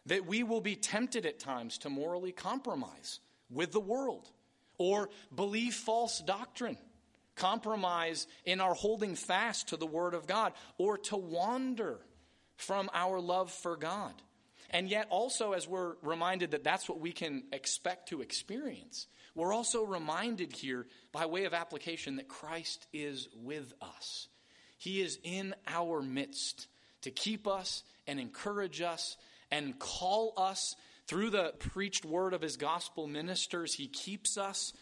that 0.06 0.25
we 0.25 0.44
will 0.44 0.62
be 0.62 0.75
tempted 0.75 1.25
at 1.25 1.39
times 1.39 1.77
to 1.80 1.89
morally 1.89 2.32
compromise 2.32 3.20
with 3.50 3.72
the 3.72 3.80
world 3.80 4.30
or 4.77 5.10
believe 5.34 5.74
false 5.74 6.20
doctrine 6.20 6.77
compromise 7.36 8.27
in 8.46 8.62
our 8.62 8.74
holding 8.74 9.15
fast 9.15 9.70
to 9.70 9.77
the 9.77 9.88
Word 9.88 10.13
of 10.13 10.27
God, 10.27 10.53
or 10.77 10.98
to 10.98 11.18
wander 11.18 12.00
from 12.58 12.89
our 12.94 13.20
love 13.20 13.51
for 13.51 13.75
God. 13.75 14.13
And 14.70 14.89
yet, 14.89 15.08
also, 15.10 15.53
as 15.53 15.68
we're 15.68 15.96
reminded 16.01 16.51
that 16.51 16.63
that's 16.63 16.89
what 16.89 17.00
we 17.00 17.12
can 17.12 17.44
expect 17.51 18.10
to 18.10 18.22
experience, 18.22 19.08
we're 19.36 19.53
also 19.53 19.84
reminded 19.84 20.53
here, 20.53 20.88
by 21.12 21.25
way 21.25 21.46
of 21.46 21.53
application, 21.53 22.18
that 22.18 22.27
Christ 22.27 22.88
is 22.94 23.27
with 23.36 23.74
us. 23.82 24.27
He 24.84 25.02
is 25.02 25.18
in 25.24 25.56
our 25.68 26.02
midst 26.02 26.68
to 27.02 27.12
keep 27.12 27.48
us 27.48 27.84
and 28.06 28.20
encourage 28.20 28.82
us 28.82 29.18
and 29.50 29.80
call 29.80 30.34
us 30.36 30.75
through 31.08 31.30
the 31.30 31.54
preached 31.60 32.06
word 32.06 32.34
of 32.34 32.42
his 32.42 32.58
gospel 32.58 33.08
ministers. 33.08 33.74
He 33.74 33.88
keeps 33.88 34.38
us 34.38 34.74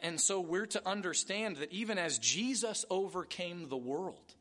and 0.00 0.20
so 0.20 0.40
we're 0.40 0.66
to 0.66 0.88
understand 0.88 1.56
that 1.56 1.72
even 1.72 1.98
as 1.98 2.18
Jesus 2.18 2.84
overcame 2.90 3.68
the 3.68 3.76
world 3.76 4.34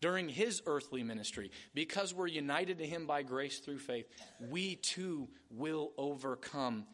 during 0.00 0.28
his 0.28 0.62
earthly 0.66 1.02
ministry, 1.02 1.50
because 1.74 2.14
we're 2.14 2.28
united 2.28 2.78
to 2.78 2.86
him 2.86 3.06
by 3.06 3.22
grace 3.22 3.58
through 3.58 3.78
faith, 3.78 4.06
we 4.48 4.76
too 4.76 5.28
will 5.50 5.92
overcome 5.98 6.86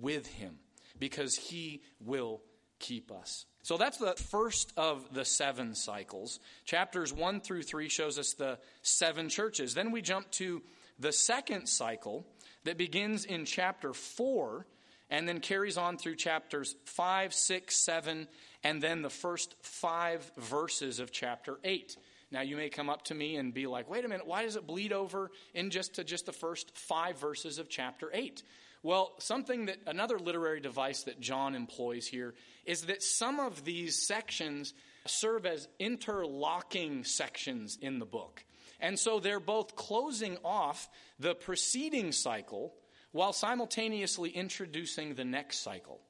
with 0.00 0.26
him 0.26 0.58
because 0.98 1.36
he 1.36 1.82
will 2.00 2.42
keep 2.78 3.10
us. 3.10 3.46
So 3.62 3.78
that's 3.78 3.96
the 3.96 4.12
first 4.12 4.72
of 4.76 5.14
the 5.14 5.24
seven 5.24 5.74
cycles. 5.74 6.38
Chapters 6.64 7.12
1 7.12 7.40
through 7.40 7.62
3 7.62 7.88
shows 7.88 8.18
us 8.18 8.34
the 8.34 8.58
seven 8.82 9.28
churches. 9.28 9.74
Then 9.74 9.90
we 9.90 10.02
jump 10.02 10.30
to 10.32 10.62
the 10.98 11.12
second 11.12 11.66
cycle 11.66 12.26
that 12.64 12.76
begins 12.76 13.24
in 13.24 13.44
chapter 13.44 13.92
4 13.92 14.66
and 15.10 15.28
then 15.28 15.40
carries 15.40 15.76
on 15.76 15.96
through 15.96 16.16
chapters 16.16 16.76
5, 16.84 17.32
6, 17.32 17.76
7, 17.76 18.28
and 18.62 18.82
then 18.82 19.02
the 19.02 19.10
first 19.10 19.54
five 19.62 20.30
verses 20.36 20.98
of 20.98 21.12
chapter 21.12 21.58
8. 21.62 21.96
Now 22.30 22.40
you 22.40 22.56
may 22.56 22.68
come 22.68 22.90
up 22.90 23.02
to 23.04 23.14
me 23.14 23.36
and 23.36 23.54
be 23.54 23.66
like, 23.66 23.88
wait 23.88 24.04
a 24.04 24.08
minute, 24.08 24.26
why 24.26 24.42
does 24.42 24.56
it 24.56 24.66
bleed 24.66 24.92
over 24.92 25.30
in 25.54 25.70
just 25.70 25.94
to 25.94 26.04
just 26.04 26.26
the 26.26 26.32
first 26.32 26.76
five 26.76 27.18
verses 27.18 27.58
of 27.58 27.68
chapter 27.68 28.10
8? 28.12 28.42
Well, 28.84 29.14
something 29.18 29.66
that 29.66 29.78
another 29.86 30.18
literary 30.18 30.60
device 30.60 31.04
that 31.04 31.18
John 31.18 31.54
employs 31.54 32.06
here 32.06 32.34
is 32.66 32.82
that 32.82 33.02
some 33.02 33.40
of 33.40 33.64
these 33.64 34.06
sections 34.06 34.74
serve 35.06 35.46
as 35.46 35.66
interlocking 35.78 37.02
sections 37.04 37.78
in 37.80 37.98
the 37.98 38.04
book. 38.04 38.44
And 38.78 38.98
so 38.98 39.20
they're 39.20 39.40
both 39.40 39.74
closing 39.74 40.36
off 40.44 40.90
the 41.18 41.34
preceding 41.34 42.12
cycle 42.12 42.74
while 43.12 43.32
simultaneously 43.32 44.28
introducing 44.28 45.14
the 45.14 45.24
next 45.24 45.60
cycle. 45.60 46.00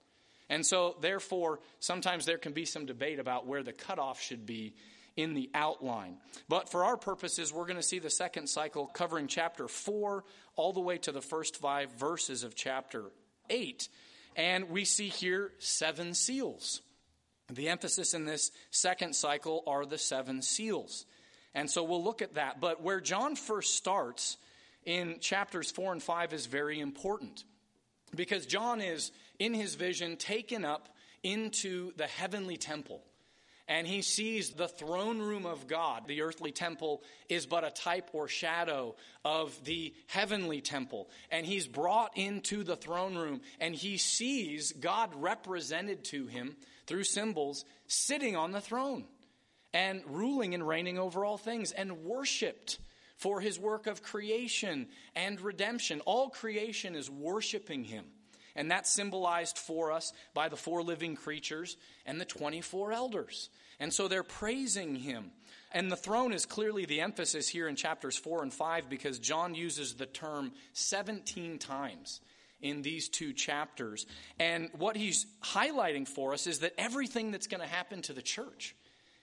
And 0.50 0.66
so, 0.66 0.96
therefore, 1.00 1.60
sometimes 1.78 2.26
there 2.26 2.38
can 2.38 2.52
be 2.52 2.64
some 2.64 2.86
debate 2.86 3.20
about 3.20 3.46
where 3.46 3.62
the 3.62 3.72
cutoff 3.72 4.20
should 4.20 4.46
be 4.46 4.74
in 5.16 5.34
the 5.34 5.50
outline. 5.54 6.16
But 6.48 6.68
for 6.68 6.84
our 6.84 6.96
purposes, 6.96 7.52
we're 7.52 7.66
going 7.66 7.76
to 7.76 7.82
see 7.82 7.98
the 7.98 8.10
second 8.10 8.48
cycle 8.48 8.86
covering 8.86 9.28
chapter 9.28 9.68
4 9.68 10.24
all 10.56 10.72
the 10.72 10.80
way 10.80 10.98
to 10.98 11.12
the 11.12 11.22
first 11.22 11.56
five 11.56 11.92
verses 11.92 12.42
of 12.44 12.54
chapter 12.54 13.04
8. 13.50 13.88
And 14.36 14.70
we 14.70 14.84
see 14.84 15.08
here 15.08 15.52
seven 15.58 16.14
seals. 16.14 16.80
The 17.52 17.68
emphasis 17.68 18.14
in 18.14 18.24
this 18.24 18.50
second 18.70 19.14
cycle 19.14 19.62
are 19.66 19.86
the 19.86 19.98
seven 19.98 20.42
seals. 20.42 21.06
And 21.54 21.70
so 21.70 21.84
we'll 21.84 22.02
look 22.02 22.22
at 22.22 22.34
that. 22.34 22.60
But 22.60 22.82
where 22.82 23.00
John 23.00 23.36
first 23.36 23.76
starts 23.76 24.36
in 24.84 25.20
chapters 25.20 25.70
4 25.70 25.92
and 25.92 26.02
5 26.02 26.32
is 26.32 26.46
very 26.46 26.80
important 26.80 27.44
because 28.14 28.46
John 28.46 28.80
is, 28.80 29.12
in 29.38 29.54
his 29.54 29.74
vision, 29.74 30.16
taken 30.16 30.64
up 30.64 30.88
into 31.22 31.92
the 31.96 32.06
heavenly 32.06 32.56
temple. 32.56 33.02
And 33.66 33.86
he 33.86 34.02
sees 34.02 34.50
the 34.50 34.68
throne 34.68 35.20
room 35.20 35.46
of 35.46 35.66
God. 35.66 36.06
The 36.06 36.20
earthly 36.20 36.52
temple 36.52 37.02
is 37.30 37.46
but 37.46 37.64
a 37.64 37.70
type 37.70 38.10
or 38.12 38.28
shadow 38.28 38.94
of 39.24 39.58
the 39.64 39.94
heavenly 40.06 40.60
temple. 40.60 41.08
And 41.30 41.46
he's 41.46 41.66
brought 41.66 42.16
into 42.16 42.62
the 42.62 42.76
throne 42.76 43.16
room 43.16 43.40
and 43.60 43.74
he 43.74 43.96
sees 43.96 44.72
God 44.72 45.14
represented 45.14 46.04
to 46.06 46.26
him 46.26 46.56
through 46.86 47.04
symbols 47.04 47.64
sitting 47.86 48.36
on 48.36 48.52
the 48.52 48.60
throne 48.60 49.04
and 49.72 50.02
ruling 50.06 50.54
and 50.54 50.66
reigning 50.66 50.98
over 50.98 51.24
all 51.24 51.38
things 51.38 51.72
and 51.72 52.04
worshiped 52.04 52.78
for 53.16 53.40
his 53.40 53.58
work 53.58 53.86
of 53.86 54.02
creation 54.02 54.88
and 55.16 55.40
redemption. 55.40 56.00
All 56.00 56.28
creation 56.28 56.94
is 56.94 57.10
worshiping 57.10 57.84
him. 57.84 58.04
And 58.56 58.70
that's 58.70 58.90
symbolized 58.90 59.58
for 59.58 59.90
us 59.90 60.12
by 60.32 60.48
the 60.48 60.56
four 60.56 60.82
living 60.82 61.16
creatures 61.16 61.76
and 62.06 62.20
the 62.20 62.24
24 62.24 62.92
elders. 62.92 63.50
And 63.80 63.92
so 63.92 64.08
they're 64.08 64.22
praising 64.22 64.94
him. 64.94 65.30
And 65.72 65.90
the 65.90 65.96
throne 65.96 66.32
is 66.32 66.46
clearly 66.46 66.84
the 66.84 67.00
emphasis 67.00 67.48
here 67.48 67.66
in 67.66 67.74
chapters 67.74 68.16
4 68.16 68.44
and 68.44 68.54
5 68.54 68.88
because 68.88 69.18
John 69.18 69.54
uses 69.54 69.94
the 69.94 70.06
term 70.06 70.52
17 70.72 71.58
times 71.58 72.20
in 72.60 72.82
these 72.82 73.08
two 73.08 73.32
chapters. 73.32 74.06
And 74.38 74.70
what 74.78 74.96
he's 74.96 75.26
highlighting 75.42 76.06
for 76.06 76.32
us 76.32 76.46
is 76.46 76.60
that 76.60 76.74
everything 76.78 77.32
that's 77.32 77.48
going 77.48 77.60
to 77.60 77.66
happen 77.66 78.02
to 78.02 78.12
the 78.12 78.22
church 78.22 78.76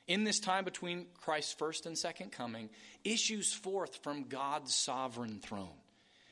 in 0.07 0.25
this 0.25 0.39
time 0.39 0.65
between 0.65 1.07
Christ's 1.21 1.53
first 1.53 1.85
and 1.85 1.97
second 1.97 2.33
coming 2.33 2.69
issues 3.05 3.53
forth 3.53 3.99
from 4.03 4.25
God's 4.25 4.75
sovereign 4.75 5.39
throne. 5.39 5.69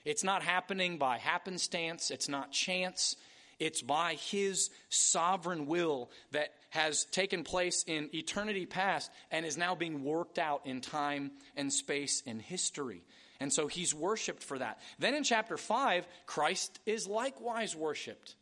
It's 0.05 0.23
not 0.23 0.41
happening 0.41 0.97
by 0.97 1.17
happenstance, 1.17 2.11
it's 2.11 2.29
not 2.29 2.51
chance. 2.51 3.15
It's 3.59 3.81
by 3.81 4.13
his 4.13 4.69
sovereign 4.87 5.65
will 5.65 6.11
that 6.31 6.53
has 6.69 7.03
taken 7.05 7.43
place 7.43 7.83
in 7.85 8.09
eternity 8.15 8.65
past 8.65 9.11
and 9.31 9.45
is 9.45 9.57
now 9.57 9.75
being 9.75 10.03
worked 10.05 10.39
out 10.39 10.61
in 10.65 10.79
time 10.79 11.31
and 11.57 11.71
space 11.71 12.23
and 12.25 12.41
history. 12.41 13.03
And 13.41 13.51
so 13.51 13.67
he's 13.67 13.93
worshiped 13.93 14.43
for 14.43 14.57
that. 14.59 14.79
Then 14.97 15.13
in 15.13 15.23
chapter 15.23 15.57
5, 15.57 16.07
Christ 16.25 16.79
is 16.85 17.05
likewise 17.05 17.75
worshiped 17.75 18.35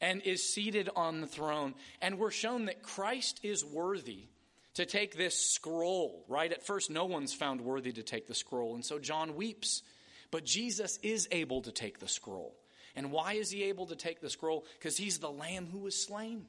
and 0.00 0.22
is 0.22 0.52
seated 0.52 0.90
on 0.94 1.22
the 1.22 1.26
throne. 1.26 1.74
And 2.02 2.18
we're 2.18 2.30
shown 2.30 2.66
that 2.66 2.82
Christ 2.82 3.40
is 3.42 3.64
worthy 3.64 4.26
to 4.74 4.86
take 4.86 5.16
this 5.16 5.34
scroll, 5.34 6.24
right? 6.28 6.52
At 6.52 6.64
first, 6.64 6.90
no 6.90 7.04
one's 7.04 7.34
found 7.34 7.60
worthy 7.60 7.92
to 7.92 8.02
take 8.02 8.26
the 8.26 8.34
scroll, 8.34 8.74
and 8.74 8.84
so 8.84 8.98
John 8.98 9.34
weeps. 9.34 9.82
But 10.30 10.44
Jesus 10.44 10.98
is 11.02 11.28
able 11.30 11.62
to 11.62 11.72
take 11.72 11.98
the 11.98 12.08
scroll. 12.08 12.56
And 12.94 13.12
why 13.12 13.34
is 13.34 13.50
he 13.50 13.64
able 13.64 13.86
to 13.86 13.96
take 13.96 14.20
the 14.20 14.30
scroll? 14.30 14.66
Because 14.78 14.96
he's 14.96 15.18
the 15.18 15.30
lamb 15.30 15.68
who 15.70 15.78
was 15.78 16.02
slain. 16.02 16.46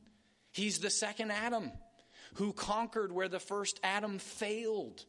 He's 0.51 0.79
the 0.79 0.89
second 0.89 1.31
Adam 1.31 1.71
who 2.35 2.53
conquered 2.53 3.11
where 3.11 3.27
the 3.27 3.39
first 3.39 3.79
Adam 3.83 4.19
failed, 4.19 5.05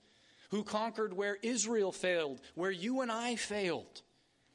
who 0.50 0.64
conquered 0.64 1.12
where 1.12 1.36
Israel 1.42 1.92
failed, 1.92 2.40
where 2.54 2.70
you 2.70 3.00
and 3.00 3.10
I 3.10 3.36
failed. 3.36 4.02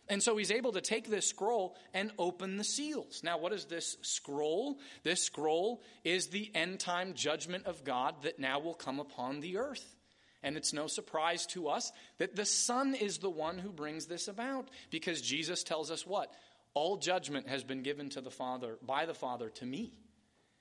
And 0.08 0.22
so 0.22 0.38
he's 0.38 0.52
able 0.52 0.74
to 0.74 0.82
take 0.82 1.10
this 1.10 1.28
scroll 1.28 1.76
and 1.94 2.12
open 2.20 2.58
the 2.58 2.64
seals. 2.64 3.22
Now, 3.24 3.40
what 3.40 3.54
is 3.54 3.66
this 3.66 3.98
scroll? 4.02 4.78
This 5.04 5.24
scroll 5.24 5.82
is 6.04 6.28
the 6.28 6.52
end 6.54 6.80
time 6.80 7.14
judgment 7.16 7.66
of 7.66 7.84
God 7.84 8.22
that 8.22 8.38
now 8.38 8.60
will 8.60 8.76
come 8.76 9.00
upon 9.00 9.40
the 9.40 9.58
earth. 9.58 9.95
And 10.46 10.58
it's 10.58 10.74
no 10.74 10.86
surprise 10.86 11.48
to 11.48 11.70
us 11.70 11.92
that 12.20 12.36
the 12.36 12.46
Son 12.46 12.94
is 12.94 13.18
the 13.18 13.32
one 13.32 13.58
who 13.58 13.72
brings 13.72 14.06
this 14.06 14.28
about 14.28 14.70
because 14.92 15.20
Jesus 15.20 15.64
tells 15.64 15.90
us 15.90 16.06
what? 16.06 16.32
All 16.76 16.98
judgment 16.98 17.50
has 17.50 17.64
been 17.64 17.82
given 17.82 18.10
to 18.12 18.22
the 18.22 18.30
Father 18.30 18.78
by 18.86 19.08
the 19.08 19.16
Father 19.16 19.50
to 19.50 19.66
me. 19.66 19.92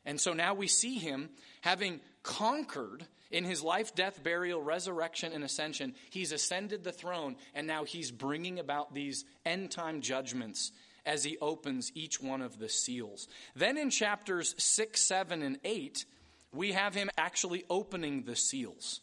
And 0.06 0.18
so 0.18 0.32
now 0.32 0.54
we 0.54 0.68
see 0.68 0.94
him 0.94 1.28
having 1.60 2.00
conquered 2.22 3.04
in 3.30 3.44
his 3.44 3.62
life, 3.62 3.94
death, 3.94 4.22
burial, 4.22 4.62
resurrection, 4.62 5.34
and 5.34 5.44
ascension. 5.44 5.94
He's 6.08 6.32
ascended 6.32 6.82
the 6.82 6.92
throne, 6.92 7.36
and 7.54 7.66
now 7.66 7.84
he's 7.84 8.10
bringing 8.10 8.58
about 8.58 8.94
these 8.94 9.26
end 9.44 9.70
time 9.70 10.00
judgments 10.00 10.72
as 11.04 11.24
he 11.24 11.36
opens 11.42 11.92
each 11.94 12.22
one 12.22 12.40
of 12.40 12.58
the 12.58 12.70
seals. 12.70 13.28
Then 13.54 13.76
in 13.76 13.90
chapters 13.90 14.54
6, 14.56 14.98
7, 14.98 15.42
and 15.42 15.58
8, 15.62 16.06
we 16.54 16.72
have 16.72 16.94
him 16.94 17.10
actually 17.18 17.64
opening 17.68 18.22
the 18.22 18.36
seals. 18.36 19.02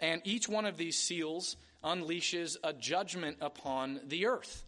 And 0.00 0.22
each 0.24 0.48
one 0.48 0.64
of 0.64 0.76
these 0.76 0.98
seals 0.98 1.56
unleashes 1.84 2.56
a 2.62 2.72
judgment 2.72 3.38
upon 3.40 4.00
the 4.06 4.26
earth. 4.26 4.64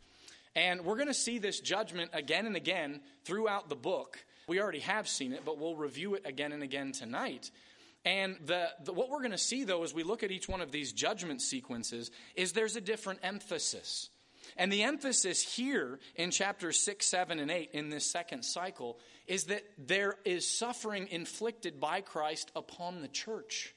And 0.55 0.85
we're 0.85 0.97
going 0.97 1.09
to 1.09 1.15
see 1.15 1.39
this 1.39 1.61
judgment 1.61 2.11
again 2.13 2.47
and 2.47 2.57
again 2.57 3.01
throughout 3.25 3.69
the 3.69 3.77
book. 3.77 4.25
We 4.47 4.61
already 4.61 4.81
have 4.81 5.09
seen 5.09 5.33
it, 5.33 5.45
but 5.45 5.59
we'll 5.59 5.77
review 5.77 6.15
it 6.15 6.27
again 6.27 6.53
and 6.53 6.63
again 6.63 6.93
tonight. 6.93 7.51
And 8.05 8.37
the, 8.45 8.69
the, 8.85 8.93
what 8.93 9.09
we're 9.09 9.21
going 9.21 9.31
to 9.31 9.39
see, 9.39 9.65
though, 9.65 9.85
as 9.85 9.95
we 9.95 10.03
look 10.03 10.23
at 10.23 10.31
each 10.31 10.49
one 10.49 10.61
of 10.61 10.73
these 10.73 10.93
judgment 10.93 11.41
sequences, 11.41 12.11
is 12.35 12.53
there's 12.53 12.77
a 12.77 12.81
different 12.81 13.21
emphasis. 13.23 14.11
And 14.57 14.73
the 14.73 14.83
emphasis 14.83 15.41
here 15.41 16.01
in 16.17 16.31
chapters 16.31 16.79
6, 16.81 17.07
7, 17.07 17.39
and 17.39 17.51
8 17.51 17.71
in 17.73 17.91
this 17.91 18.11
second 18.11 18.45
cycle 18.45 18.99
is 19.27 19.45
that 19.45 19.63
there 19.79 20.17
is 20.25 20.49
suffering 20.49 21.09
inflicted 21.11 21.81
by 21.81 22.01
Christ 22.01 22.51
upon 22.57 23.01
the 23.01 23.09
church. 23.09 23.75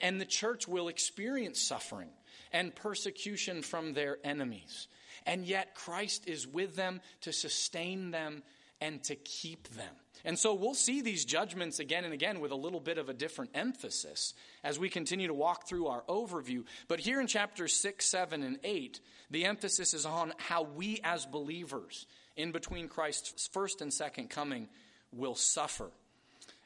And 0.00 0.20
the 0.20 0.26
church 0.26 0.66
will 0.66 0.88
experience 0.88 1.60
suffering 1.60 2.10
and 2.52 2.74
persecution 2.74 3.62
from 3.62 3.92
their 3.92 4.18
enemies. 4.24 4.88
And 5.26 5.44
yet 5.44 5.74
Christ 5.74 6.26
is 6.26 6.46
with 6.46 6.76
them 6.76 7.00
to 7.22 7.32
sustain 7.32 8.10
them 8.10 8.42
and 8.80 9.02
to 9.04 9.14
keep 9.14 9.68
them. 9.68 9.94
And 10.24 10.38
so 10.38 10.52
we'll 10.54 10.74
see 10.74 11.00
these 11.00 11.24
judgments 11.24 11.78
again 11.78 12.04
and 12.04 12.12
again 12.12 12.40
with 12.40 12.50
a 12.50 12.56
little 12.56 12.80
bit 12.80 12.98
of 12.98 13.08
a 13.08 13.14
different 13.14 13.52
emphasis 13.54 14.34
as 14.62 14.78
we 14.78 14.90
continue 14.90 15.28
to 15.28 15.34
walk 15.34 15.66
through 15.66 15.86
our 15.86 16.02
overview. 16.02 16.64
But 16.88 17.00
here 17.00 17.20
in 17.20 17.26
chapters 17.26 17.74
6, 17.74 18.04
7, 18.04 18.42
and 18.42 18.58
8, 18.62 19.00
the 19.30 19.46
emphasis 19.46 19.94
is 19.94 20.04
on 20.04 20.34
how 20.36 20.62
we 20.62 21.00
as 21.04 21.24
believers, 21.24 22.06
in 22.36 22.52
between 22.52 22.88
Christ's 22.88 23.48
first 23.48 23.80
and 23.80 23.92
second 23.92 24.28
coming, 24.28 24.68
will 25.12 25.34
suffer. 25.34 25.90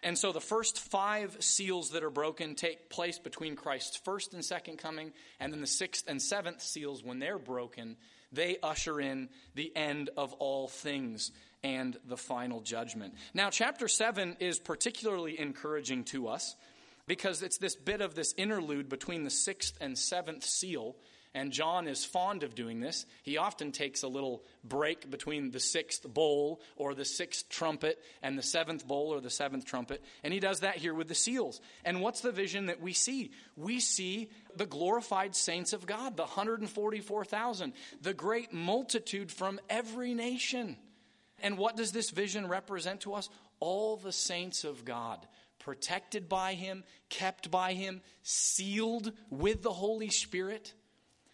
And 0.04 0.18
so 0.18 0.32
the 0.32 0.40
first 0.40 0.78
five 0.78 1.38
seals 1.40 1.90
that 1.90 2.04
are 2.04 2.10
broken 2.10 2.54
take 2.54 2.90
place 2.90 3.18
between 3.18 3.56
Christ's 3.56 3.96
first 3.96 4.34
and 4.34 4.44
second 4.44 4.76
coming, 4.76 5.12
and 5.40 5.50
then 5.50 5.62
the 5.62 5.66
sixth 5.66 6.04
and 6.06 6.20
seventh 6.20 6.60
seals, 6.60 7.02
when 7.02 7.18
they're 7.18 7.38
broken, 7.38 7.96
they 8.30 8.58
usher 8.62 9.00
in 9.00 9.30
the 9.54 9.74
end 9.74 10.10
of 10.16 10.34
all 10.34 10.68
things 10.68 11.32
and 11.62 11.96
the 12.06 12.18
final 12.18 12.60
judgment. 12.60 13.14
Now, 13.32 13.48
chapter 13.48 13.88
7 13.88 14.36
is 14.40 14.58
particularly 14.58 15.40
encouraging 15.40 16.04
to 16.04 16.28
us 16.28 16.54
because 17.06 17.42
it's 17.42 17.58
this 17.58 17.74
bit 17.74 18.02
of 18.02 18.14
this 18.14 18.34
interlude 18.36 18.90
between 18.90 19.24
the 19.24 19.30
sixth 19.30 19.74
and 19.80 19.96
seventh 19.98 20.44
seal. 20.44 20.96
And 21.36 21.50
John 21.50 21.88
is 21.88 22.04
fond 22.04 22.44
of 22.44 22.54
doing 22.54 22.78
this. 22.78 23.06
He 23.24 23.38
often 23.38 23.72
takes 23.72 24.04
a 24.04 24.08
little 24.08 24.44
break 24.62 25.10
between 25.10 25.50
the 25.50 25.58
sixth 25.58 26.06
bowl 26.06 26.60
or 26.76 26.94
the 26.94 27.04
sixth 27.04 27.48
trumpet 27.48 27.98
and 28.22 28.38
the 28.38 28.42
seventh 28.42 28.86
bowl 28.86 29.12
or 29.12 29.20
the 29.20 29.30
seventh 29.30 29.64
trumpet. 29.64 30.00
And 30.22 30.32
he 30.32 30.38
does 30.38 30.60
that 30.60 30.76
here 30.76 30.94
with 30.94 31.08
the 31.08 31.14
seals. 31.16 31.60
And 31.84 32.00
what's 32.00 32.20
the 32.20 32.30
vision 32.30 32.66
that 32.66 32.80
we 32.80 32.92
see? 32.92 33.32
We 33.56 33.80
see 33.80 34.30
the 34.54 34.64
glorified 34.64 35.34
saints 35.34 35.72
of 35.72 35.86
God, 35.86 36.16
the 36.16 36.22
144,000, 36.22 37.72
the 38.00 38.14
great 38.14 38.52
multitude 38.52 39.32
from 39.32 39.58
every 39.68 40.14
nation. 40.14 40.76
And 41.42 41.58
what 41.58 41.76
does 41.76 41.90
this 41.90 42.10
vision 42.10 42.46
represent 42.46 43.00
to 43.02 43.14
us? 43.14 43.28
All 43.58 43.96
the 43.96 44.12
saints 44.12 44.62
of 44.62 44.84
God, 44.84 45.26
protected 45.58 46.28
by 46.28 46.54
Him, 46.54 46.84
kept 47.08 47.50
by 47.50 47.72
Him, 47.72 48.02
sealed 48.22 49.10
with 49.30 49.62
the 49.62 49.72
Holy 49.72 50.10
Spirit. 50.10 50.74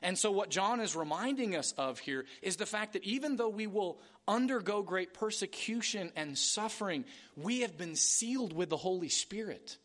And 0.03 0.19
so, 0.19 0.31
what 0.31 0.51
John 0.51 0.81
is 0.81 0.97
reminding 0.97 1.55
us 1.55 1.73
of 1.73 1.99
here 1.99 2.25
is 2.41 2.57
the 2.57 2.67
fact 2.67 2.95
that 2.95 3.05
even 3.05 3.37
though 3.37 3.51
we 3.51 3.67
will 3.67 4.01
undergo 4.27 4.83
great 4.83 5.13
persecution 5.13 6.11
and 6.17 6.39
suffering, 6.39 7.05
we 7.37 7.61
have 7.61 7.77
been 7.77 7.97
sealed 7.97 8.53
with 8.55 8.71
the 8.71 8.77
Holy 8.77 9.11
Spirit. 9.11 9.77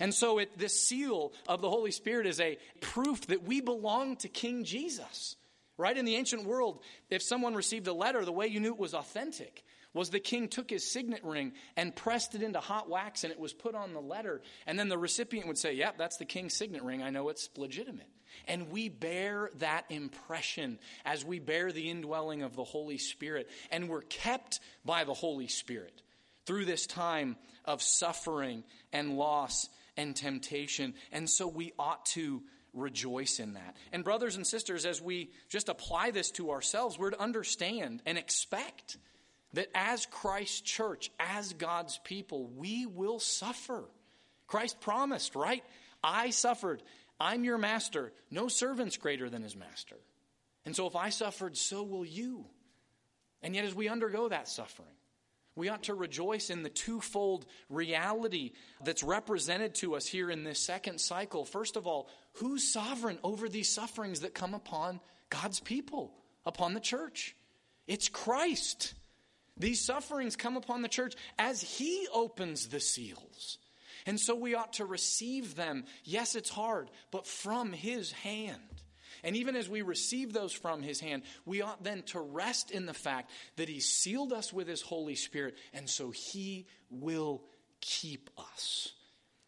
And 0.00 0.12
so, 0.12 0.38
it, 0.38 0.58
this 0.58 0.80
seal 0.80 1.32
of 1.46 1.60
the 1.60 1.70
Holy 1.70 1.92
Spirit 1.92 2.26
is 2.26 2.40
a 2.40 2.58
proof 2.80 3.26
that 3.28 3.44
we 3.44 3.60
belong 3.60 4.16
to 4.16 4.28
King 4.28 4.64
Jesus. 4.64 5.36
Right? 5.76 5.96
In 5.96 6.04
the 6.04 6.16
ancient 6.16 6.44
world, 6.44 6.82
if 7.08 7.22
someone 7.22 7.54
received 7.54 7.86
a 7.86 7.94
letter, 7.94 8.22
the 8.24 8.32
way 8.32 8.48
you 8.48 8.60
knew 8.60 8.74
it 8.74 8.78
was 8.78 8.92
authentic 8.92 9.64
was 9.94 10.10
the 10.10 10.20
king 10.20 10.48
took 10.48 10.70
his 10.70 10.90
signet 10.90 11.24
ring 11.24 11.52
and 11.76 11.96
pressed 11.96 12.34
it 12.34 12.42
into 12.42 12.60
hot 12.60 12.88
wax 12.88 13.24
and 13.24 13.32
it 13.32 13.40
was 13.40 13.52
put 13.52 13.74
on 13.74 13.92
the 13.92 14.00
letter. 14.00 14.42
And 14.66 14.78
then 14.78 14.88
the 14.88 14.98
recipient 14.98 15.46
would 15.48 15.58
say, 15.58 15.72
Yep, 15.72 15.96
that's 15.96 16.18
the 16.18 16.26
king's 16.26 16.54
signet 16.54 16.82
ring. 16.82 17.02
I 17.02 17.10
know 17.10 17.28
it's 17.28 17.48
legitimate. 17.56 18.08
And 18.46 18.70
we 18.70 18.88
bear 18.88 19.50
that 19.58 19.84
impression 19.90 20.78
as 21.04 21.24
we 21.24 21.38
bear 21.38 21.72
the 21.72 21.90
indwelling 21.90 22.42
of 22.42 22.56
the 22.56 22.64
Holy 22.64 22.98
Spirit. 22.98 23.48
And 23.70 23.88
we're 23.88 24.02
kept 24.02 24.60
by 24.84 25.04
the 25.04 25.14
Holy 25.14 25.48
Spirit 25.48 26.02
through 26.46 26.64
this 26.64 26.86
time 26.86 27.36
of 27.64 27.82
suffering 27.82 28.64
and 28.92 29.16
loss 29.16 29.68
and 29.96 30.16
temptation. 30.16 30.94
And 31.12 31.28
so 31.28 31.46
we 31.46 31.72
ought 31.78 32.06
to 32.06 32.42
rejoice 32.72 33.40
in 33.40 33.54
that. 33.54 33.76
And, 33.92 34.04
brothers 34.04 34.36
and 34.36 34.46
sisters, 34.46 34.86
as 34.86 35.02
we 35.02 35.30
just 35.48 35.68
apply 35.68 36.10
this 36.10 36.30
to 36.32 36.50
ourselves, 36.50 36.98
we're 36.98 37.10
to 37.10 37.20
understand 37.20 38.02
and 38.06 38.16
expect 38.16 38.96
that 39.54 39.68
as 39.74 40.06
Christ's 40.06 40.60
church, 40.60 41.10
as 41.18 41.52
God's 41.52 41.98
people, 42.04 42.50
we 42.56 42.86
will 42.86 43.18
suffer. 43.18 43.84
Christ 44.46 44.80
promised, 44.80 45.34
right? 45.34 45.64
I 46.02 46.30
suffered. 46.30 46.82
I'm 47.20 47.44
your 47.44 47.58
master. 47.58 48.12
No 48.30 48.48
servant's 48.48 48.96
greater 48.96 49.28
than 49.28 49.42
his 49.42 49.54
master. 49.54 49.96
And 50.64 50.74
so 50.74 50.86
if 50.86 50.96
I 50.96 51.10
suffered, 51.10 51.56
so 51.56 51.82
will 51.82 52.04
you. 52.04 52.46
And 53.42 53.54
yet, 53.54 53.64
as 53.64 53.74
we 53.74 53.88
undergo 53.88 54.28
that 54.28 54.48
suffering, 54.48 54.88
we 55.54 55.68
ought 55.68 55.84
to 55.84 55.94
rejoice 55.94 56.50
in 56.50 56.62
the 56.62 56.68
twofold 56.70 57.44
reality 57.68 58.52
that's 58.84 59.02
represented 59.02 59.74
to 59.76 59.94
us 59.94 60.06
here 60.06 60.30
in 60.30 60.44
this 60.44 60.58
second 60.58 61.00
cycle. 61.00 61.44
First 61.44 61.76
of 61.76 61.86
all, 61.86 62.08
who's 62.34 62.72
sovereign 62.72 63.18
over 63.22 63.48
these 63.48 63.68
sufferings 63.68 64.20
that 64.20 64.34
come 64.34 64.54
upon 64.54 65.00
God's 65.28 65.60
people, 65.60 66.14
upon 66.46 66.74
the 66.74 66.80
church? 66.80 67.36
It's 67.86 68.08
Christ. 68.08 68.94
These 69.56 69.84
sufferings 69.84 70.36
come 70.36 70.56
upon 70.56 70.82
the 70.82 70.88
church 70.88 71.14
as 71.38 71.60
He 71.60 72.06
opens 72.12 72.68
the 72.68 72.80
seals. 72.80 73.58
And 74.06 74.18
so 74.18 74.34
we 74.34 74.54
ought 74.54 74.74
to 74.74 74.84
receive 74.84 75.54
them. 75.54 75.84
Yes, 76.04 76.34
it's 76.34 76.50
hard, 76.50 76.90
but 77.10 77.26
from 77.26 77.72
His 77.72 78.12
hand. 78.12 78.60
And 79.22 79.36
even 79.36 79.56
as 79.56 79.68
we 79.68 79.82
receive 79.82 80.32
those 80.32 80.52
from 80.52 80.82
his 80.82 81.00
hand, 81.00 81.22
we 81.44 81.62
ought 81.62 81.82
then 81.82 82.02
to 82.04 82.20
rest 82.20 82.70
in 82.70 82.86
the 82.86 82.94
fact 82.94 83.30
that 83.56 83.68
he 83.68 83.80
sealed 83.80 84.32
us 84.32 84.52
with 84.52 84.66
his 84.66 84.82
Holy 84.82 85.14
Spirit, 85.14 85.56
and 85.72 85.88
so 85.88 86.10
he 86.10 86.66
will 86.90 87.42
keep 87.80 88.30
us. 88.38 88.92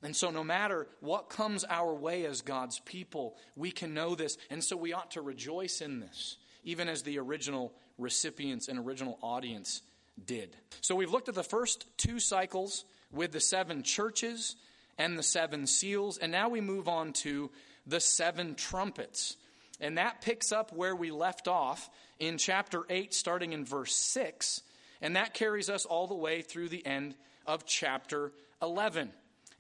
And 0.03 0.17
so, 0.17 0.31
no 0.31 0.43
matter 0.43 0.89
what 1.01 1.31
comes 1.31 1.65
our 1.65 1.95
way 1.95 2.27
as 2.27 2.41
God's 2.41 2.81
people, 2.81 3.37
we 3.55 3.71
can 3.71 3.95
know 3.95 4.17
this. 4.17 4.37
And 4.51 4.63
so, 4.63 4.77
we 4.77 4.93
ought 4.93 5.13
to 5.13 5.23
rejoice 5.23 5.81
in 5.81 6.01
this, 6.01 6.39
even 6.65 6.89
as 6.89 7.03
the 7.03 7.21
original 7.21 7.73
recipients 7.99 8.67
and 8.67 8.81
original 8.81 9.17
audience 9.23 9.81
did. 10.25 10.57
So, 10.81 10.97
we've 10.97 11.13
looked 11.13 11.29
at 11.29 11.37
the 11.37 11.45
first 11.45 11.87
two 11.99 12.19
cycles 12.19 12.85
with 13.13 13.33
the 13.33 13.41
seven 13.41 13.83
churches 13.83 14.57
and 14.99 15.19
the 15.19 15.23
seven 15.23 15.67
seals. 15.67 16.19
And 16.19 16.33
now 16.33 16.49
we 16.49 16.61
move 16.61 16.89
on 16.89 17.13
to 17.15 17.51
the 17.87 18.01
seven 18.01 18.55
trumpets. 18.55 19.37
And 19.81 19.99
that 19.99 20.21
picks 20.21 20.53
up 20.53 20.73
where 20.73 20.95
we 20.95 21.11
left 21.11 21.49
off 21.49 21.91
in 22.19 22.39
chapter 22.39 22.83
8, 22.89 23.13
starting 23.13 23.53
in 23.53 23.65
verse 23.65 23.95
6. 23.95 24.63
And 25.01 25.17
that 25.17 25.35
carries 25.35 25.69
us 25.69 25.85
all 25.85 26.07
the 26.07 26.15
way 26.15 26.43
through 26.43 26.69
the 26.69 26.87
end 26.87 27.15
of 27.47 27.67
chapter 27.67 28.33
11. 28.63 29.11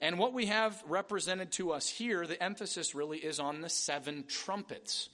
And 0.00 0.18
what 0.18 0.32
we 0.32 0.46
have 0.46 0.82
represented 0.88 1.52
to 1.52 1.72
us 1.72 1.88
here, 1.88 2.26
the 2.26 2.42
emphasis 2.42 2.94
really 2.94 3.18
is 3.18 3.40
on 3.40 3.60
the 3.60 3.68
seven 3.68 4.24
trumpets 4.28 5.08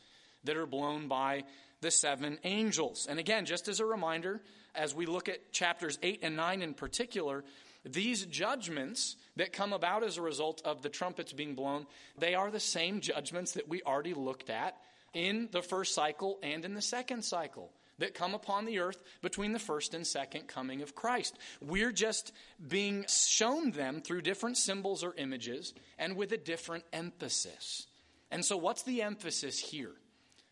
that 0.45 0.57
are 0.57 0.67
blown 0.67 1.09
by 1.09 1.45
the 1.81 1.91
seven 1.91 2.39
angels. 2.45 3.07
And 3.09 3.19
again, 3.19 3.47
just 3.47 3.69
as 3.69 3.81
a 3.81 3.85
reminder, 3.85 4.41
as 4.75 4.95
we 4.95 5.07
look 5.07 5.29
at 5.29 5.53
chapters 5.53 5.99
8 6.03 6.21
and 6.23 6.37
9 6.37 6.63
in 6.63 6.75
particular, 6.75 7.45
these 7.93 8.27
judgments 8.27 9.17
that 9.37 9.53
come 9.53 9.73
about 9.73 10.05
as 10.05 10.17
a 10.17 10.23
result 10.23 10.63
of 10.65 10.83
the 10.83 10.89
trumpets 10.89 11.33
being 11.33 11.55
blown, 11.55 11.87
they 12.19 12.35
are 12.35 12.51
the 12.51 12.61
same 12.61 13.01
judgments 13.01 13.53
that 13.53 13.69
we 13.69 13.83
already 13.83 14.15
looked 14.15 14.51
at 14.51 14.77
in 15.15 15.49
the 15.53 15.63
first 15.63 15.95
cycle 15.95 16.39
and 16.43 16.65
in 16.65 16.75
the 16.75 16.83
second 16.83 17.25
cycle 17.25 17.71
that 17.99 18.15
come 18.15 18.35
upon 18.35 18.65
the 18.65 18.79
earth 18.79 19.03
between 19.23 19.53
the 19.53 19.59
first 19.59 19.95
and 19.95 20.07
second 20.07 20.47
coming 20.47 20.83
of 20.83 20.95
Christ. 20.95 21.37
We're 21.61 21.93
just 21.93 22.33
being 22.67 23.05
shown 23.09 23.73
them 23.73 24.01
through 24.01 24.23
different 24.23 24.57
symbols 24.57 25.03
or 25.03 25.15
images 25.17 25.75
and 25.99 26.17
with 26.17 26.33
a 26.33 26.37
different 26.37 26.85
emphasis. 26.93 27.87
And 28.31 28.45
so, 28.45 28.57
what's 28.57 28.83
the 28.83 29.03
emphasis 29.03 29.59
here 29.59 29.95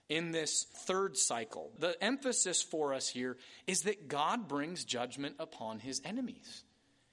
in 0.08 0.32
this 0.32 0.66
third 0.86 1.16
cycle? 1.16 1.70
The 1.78 2.02
emphasis 2.02 2.62
for 2.62 2.94
us 2.94 3.08
here 3.08 3.36
is 3.66 3.82
that 3.82 4.08
God 4.08 4.48
brings 4.48 4.84
judgment 4.84 5.36
upon 5.38 5.78
his 5.78 6.00
enemies. 6.04 6.64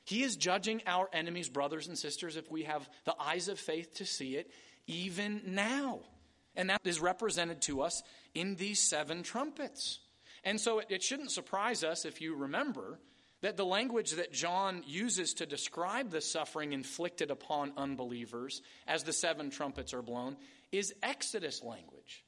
He 0.06 0.24
is 0.24 0.36
judging 0.36 0.82
our 0.86 1.10
enemies, 1.13 1.50
brothers 1.50 1.88
and 1.88 1.98
sisters, 1.98 2.36
if 2.36 2.52
we 2.52 2.63
have 2.63 2.89
the 3.06 3.16
eyes 3.20 3.48
of 3.48 3.60
faith 3.60 3.96
to 3.96 4.06
see 4.06 4.36
it, 4.36 4.52
even 4.88 5.42
now. 5.48 6.02
And 6.56 6.70
that 6.70 6.82
is 6.84 7.00
represented 7.00 7.62
to 7.63 7.82
us 7.82 8.04
in 8.36 8.56
these 8.56 8.80
seven 8.80 9.24
trumpets. 9.24 10.00
And 10.44 10.60
so 10.60 10.80
it, 10.80 10.88
it 10.89 11.04
shouldn't 11.04 11.32
surprise 11.32 11.84
us 11.84 12.06
if 12.06 12.22
you 12.22 12.36
remember 12.36 13.00
that 13.42 13.58
the 13.58 13.66
language 13.66 14.12
that 14.12 14.32
John 14.32 14.84
uses 14.86 15.34
to 15.36 15.46
describe 15.46 16.12
the 16.12 16.22
suffering 16.22 16.74
inflicted 16.74 17.32
upon 17.32 17.74
unbelievers 17.76 18.62
as 18.88 19.04
the 19.04 19.13
seven 19.13 19.50
trumpets 19.50 19.94
are 19.94 20.02
blown 20.02 20.38
is 20.72 20.94
Exodus 21.02 21.63
language. 21.63 22.24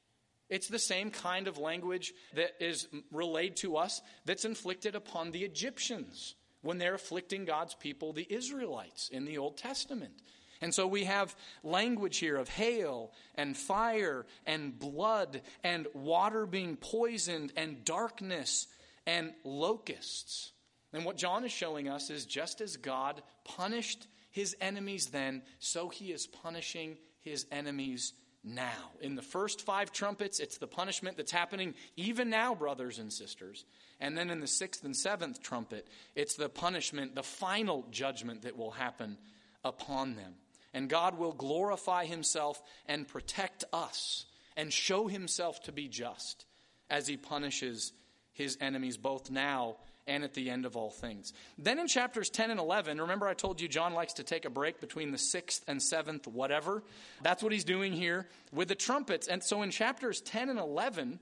It's 0.50 0.68
the 0.68 0.80
same 0.80 1.12
kind 1.12 1.48
of 1.48 1.58
language 1.58 2.14
that 2.36 2.52
is 2.60 2.88
relayed 3.12 3.56
to 3.58 3.78
us 3.78 4.02
that's 4.26 4.46
inflicted 4.46 4.96
upon 4.96 5.32
the 5.32 5.44
Egyptians 5.44 6.36
when 6.66 6.78
they're 6.80 6.96
afflicting 6.96 7.46
God's 7.46 7.76
people, 7.76 8.12
the 8.12 8.28
Israelites, 8.30 9.10
in 9.10 9.26
the 9.26 9.38
Old 9.38 9.58
Testament. 9.58 10.14
And 10.62 10.74
so 10.74 10.88
we 10.88 11.04
have 11.04 11.36
language 11.64 12.18
here 12.18 12.38
of 12.38 12.50
hail 12.50 13.12
and 13.36 13.56
fire 13.56 14.26
and 14.46 14.78
blood 14.78 15.42
and 15.64 15.86
water 15.94 16.46
being 16.46 16.76
poisoned 16.76 17.54
and 17.56 17.86
darkness 17.86 18.68
and 19.06 19.34
locusts. 19.44 20.54
And 20.92 21.06
what 21.06 21.18
John 21.18 21.46
is 21.46 21.52
showing 21.52 21.88
us 21.88 22.10
is 22.10 22.26
just 22.26 22.62
as 22.62 22.78
God 22.78 23.22
punished 23.44 24.08
his 24.32 24.56
enemies 24.60 25.08
then, 25.08 25.44
so 25.60 25.90
he 25.90 26.12
is 26.12 26.26
punishing 26.26 26.98
his 27.22 27.46
enemies 27.52 28.14
now. 28.46 28.92
In 29.02 29.16
the 29.16 29.22
first 29.22 29.62
five 29.62 29.92
trumpets, 29.92 30.40
it's 30.40 30.58
the 30.58 30.68
punishment 30.68 31.18
that's 31.18 31.32
happening 31.32 31.74
even 31.98 32.30
now, 32.30 32.54
brothers 32.54 33.00
and 33.00 33.12
sisters. 33.12 33.66
And 34.00 34.18
then 34.18 34.30
in 34.30 34.40
the 34.40 34.48
sixth 34.48 34.84
and 34.84 34.96
seventh 34.96 35.42
trumpet, 35.42 35.88
it's 36.16 36.36
the 36.36 36.50
punishment, 36.50 37.16
the 37.16 37.24
final 37.24 37.86
judgment 37.92 38.44
that 38.44 38.58
will 38.58 38.72
happen 38.72 39.18
upon 39.64 40.16
them. 40.16 40.36
And 40.74 40.90
God 40.90 41.18
will 41.18 41.32
glorify 41.32 42.06
himself 42.06 42.62
and 42.88 43.08
protect 43.08 43.64
us 43.74 44.26
and 44.56 44.72
show 44.72 45.08
himself 45.08 45.64
to 45.64 45.72
be 45.72 45.88
just 45.88 46.46
as 46.90 47.08
he 47.08 47.18
punishes 47.18 47.94
his 48.34 48.58
enemies 48.62 48.98
both 48.98 49.32
now 49.32 49.78
and 50.08 50.24
at 50.24 50.34
the 50.34 50.50
end 50.50 50.66
of 50.66 50.76
all 50.78 50.92
things. 50.92 51.34
Then 51.58 51.80
in 51.80 51.88
chapters 51.88 52.30
10 52.30 52.52
and 52.52 52.60
11, 52.60 53.02
remember 53.02 53.28
I 53.28 53.34
told 53.34 53.60
you 53.60 53.68
John 53.68 53.94
likes 53.94 54.14
to 54.14 54.24
take 54.24 54.46
a 54.46 54.50
break 54.50 54.80
between 54.80 55.12
the 55.12 55.18
sixth 55.18 55.64
and 55.68 55.82
seventh, 55.82 56.28
whatever? 56.28 56.84
That's 57.24 57.42
what 57.42 57.52
he's 57.52 57.64
doing 57.64 57.94
here 57.94 58.28
with 58.52 58.68
the 58.68 58.76
trumpets. 58.76 59.28
And 59.28 59.44
so 59.44 59.62
in 59.62 59.72
chapters 59.72 60.22
10 60.22 60.50
and 60.50 60.60
11, 60.60 61.20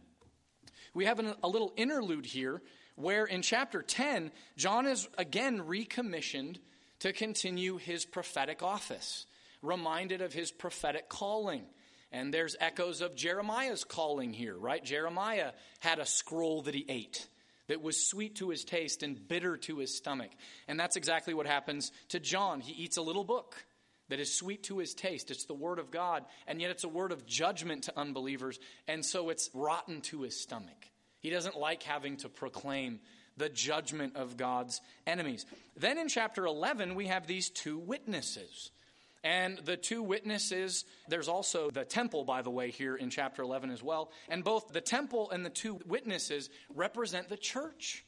we 0.94 1.06
have 1.06 1.20
an, 1.20 1.34
a 1.44 1.48
little 1.48 1.74
interlude 1.78 2.26
here 2.26 2.62
where 2.96 3.26
in 3.26 3.42
chapter 3.42 3.82
10, 3.82 4.32
John 4.58 4.86
is 4.86 5.08
again 5.18 5.66
recommissioned 5.66 6.60
to 7.00 7.14
continue 7.14 7.78
his 7.78 8.06
prophetic 8.06 8.62
office, 8.62 9.26
reminded 9.62 10.22
of 10.22 10.34
his 10.34 10.52
prophetic 10.52 11.10
calling. 11.10 11.64
And 12.12 12.32
there's 12.32 12.56
echoes 12.60 13.02
of 13.02 13.16
Jeremiah's 13.16 13.84
calling 13.84 14.34
here, 14.34 14.56
right? 14.56 14.84
Jeremiah 14.84 15.54
had 15.80 15.98
a 15.98 16.06
scroll 16.06 16.62
that 16.64 16.76
he 16.76 16.86
ate 16.88 17.28
that 17.68 17.82
was 17.82 18.10
sweet 18.10 18.36
to 18.36 18.50
his 18.50 18.64
taste 18.64 19.04
and 19.04 19.28
bitter 19.28 19.58
to 19.58 19.78
his 19.78 19.96
stomach. 19.96 20.32
And 20.68 20.80
that's 20.80 20.96
exactly 20.96 21.34
what 21.34 21.48
happens 21.48 21.92
to 22.10 22.20
John. 22.20 22.60
He 22.60 22.84
eats 22.84 22.98
a 22.98 23.02
little 23.02 23.24
book 23.24 23.66
that 24.10 24.20
is 24.20 24.38
sweet 24.38 24.64
to 24.64 24.80
his 24.80 24.94
taste. 24.94 25.32
It's 25.32 25.46
the 25.46 25.54
word 25.54 25.80
of 25.80 25.92
God, 25.92 26.26
and 26.48 26.62
yet 26.62 26.72
it's 26.72 26.84
a 26.84 26.90
word 26.90 27.12
of 27.12 27.26
judgment 27.26 27.84
to 27.86 27.98
unbelievers, 27.98 28.60
and 28.88 29.06
so 29.06 29.30
it's 29.30 29.50
rotten 29.54 30.02
to 30.02 30.24
his 30.24 30.40
stomach. 30.40 30.90
He 31.20 31.30
doesn't 31.30 31.58
like 31.58 31.84
having 31.84 32.18
to 32.18 32.30
proclaim 32.30 33.00
the 33.38 33.50
judgment 33.50 34.16
of 34.16 34.38
God's 34.38 34.82
enemies. 35.08 35.46
Then 35.76 35.98
in 35.98 36.10
chapter 36.10 36.46
11, 36.46 36.96
we 36.96 37.08
have 37.08 37.26
these 37.26 37.50
two 37.50 37.80
witnesses. 37.80 38.72
And 39.24 39.58
the 39.60 39.78
two 39.78 40.04
witnesses, 40.04 40.84
there's 41.08 41.30
also 41.30 41.70
the 41.70 41.86
temple, 41.86 42.26
by 42.26 42.42
the 42.42 42.50
way, 42.50 42.72
here 42.72 42.96
in 42.96 43.10
chapter 43.10 43.42
11 43.42 43.72
as 43.72 43.82
well. 43.82 44.12
And 44.28 44.44
both 44.44 44.74
the 44.74 44.82
temple 44.82 45.32
and 45.32 45.46
the 45.46 45.50
two 45.50 45.80
witnesses 45.86 46.50
represent 46.76 47.30
the 47.30 47.38
church. 47.38 48.04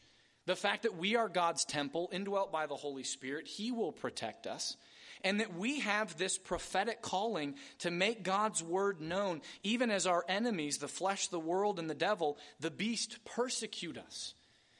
The 0.45 0.58
fact 0.58 0.84
that 0.84 0.97
we 0.97 1.15
are 1.15 1.30
God's 1.30 1.63
temple, 1.63 2.10
indwelt 2.12 2.51
by 2.51 2.65
the 2.67 2.75
Holy 2.75 3.04
Spirit, 3.04 3.47
He 3.47 3.71
will 3.71 3.93
protect 3.93 4.45
us. 4.45 4.75
And 5.23 5.39
that 5.39 5.56
we 5.56 5.80
have 5.80 6.17
this 6.17 6.38
prophetic 6.38 7.01
calling 7.01 7.56
to 7.80 7.89
make 7.89 8.21
God's 8.21 8.62
word 8.62 8.99
known, 9.01 9.41
even 9.63 9.89
as 9.89 10.06
our 10.06 10.23
enemies, 10.28 10.78
the 10.78 10.88
flesh, 10.88 11.30
the 11.30 11.39
world, 11.39 11.80
and 11.80 11.89
the 11.89 11.95
devil, 11.95 12.38
the 12.60 12.69
beast, 12.69 13.19
persecute 13.25 13.97
us 13.97 14.36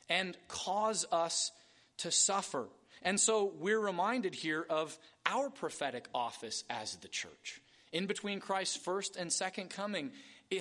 and 0.10 0.38
cause 0.48 1.06
us 1.12 1.52
to 1.98 2.12
suffer. 2.12 2.67
And 3.02 3.19
so 3.19 3.54
we're 3.60 3.80
reminded 3.80 4.36
here 4.36 4.65
of 4.69 5.00
our 5.25 5.49
prophetic 5.49 6.07
office 6.13 6.63
as 6.69 6.95
the 6.97 7.07
church. 7.07 7.61
In 7.91 8.05
between 8.07 8.39
Christ's 8.39 8.77
first 8.77 9.15
and 9.15 9.31
second 9.31 9.69
coming, 9.69 10.11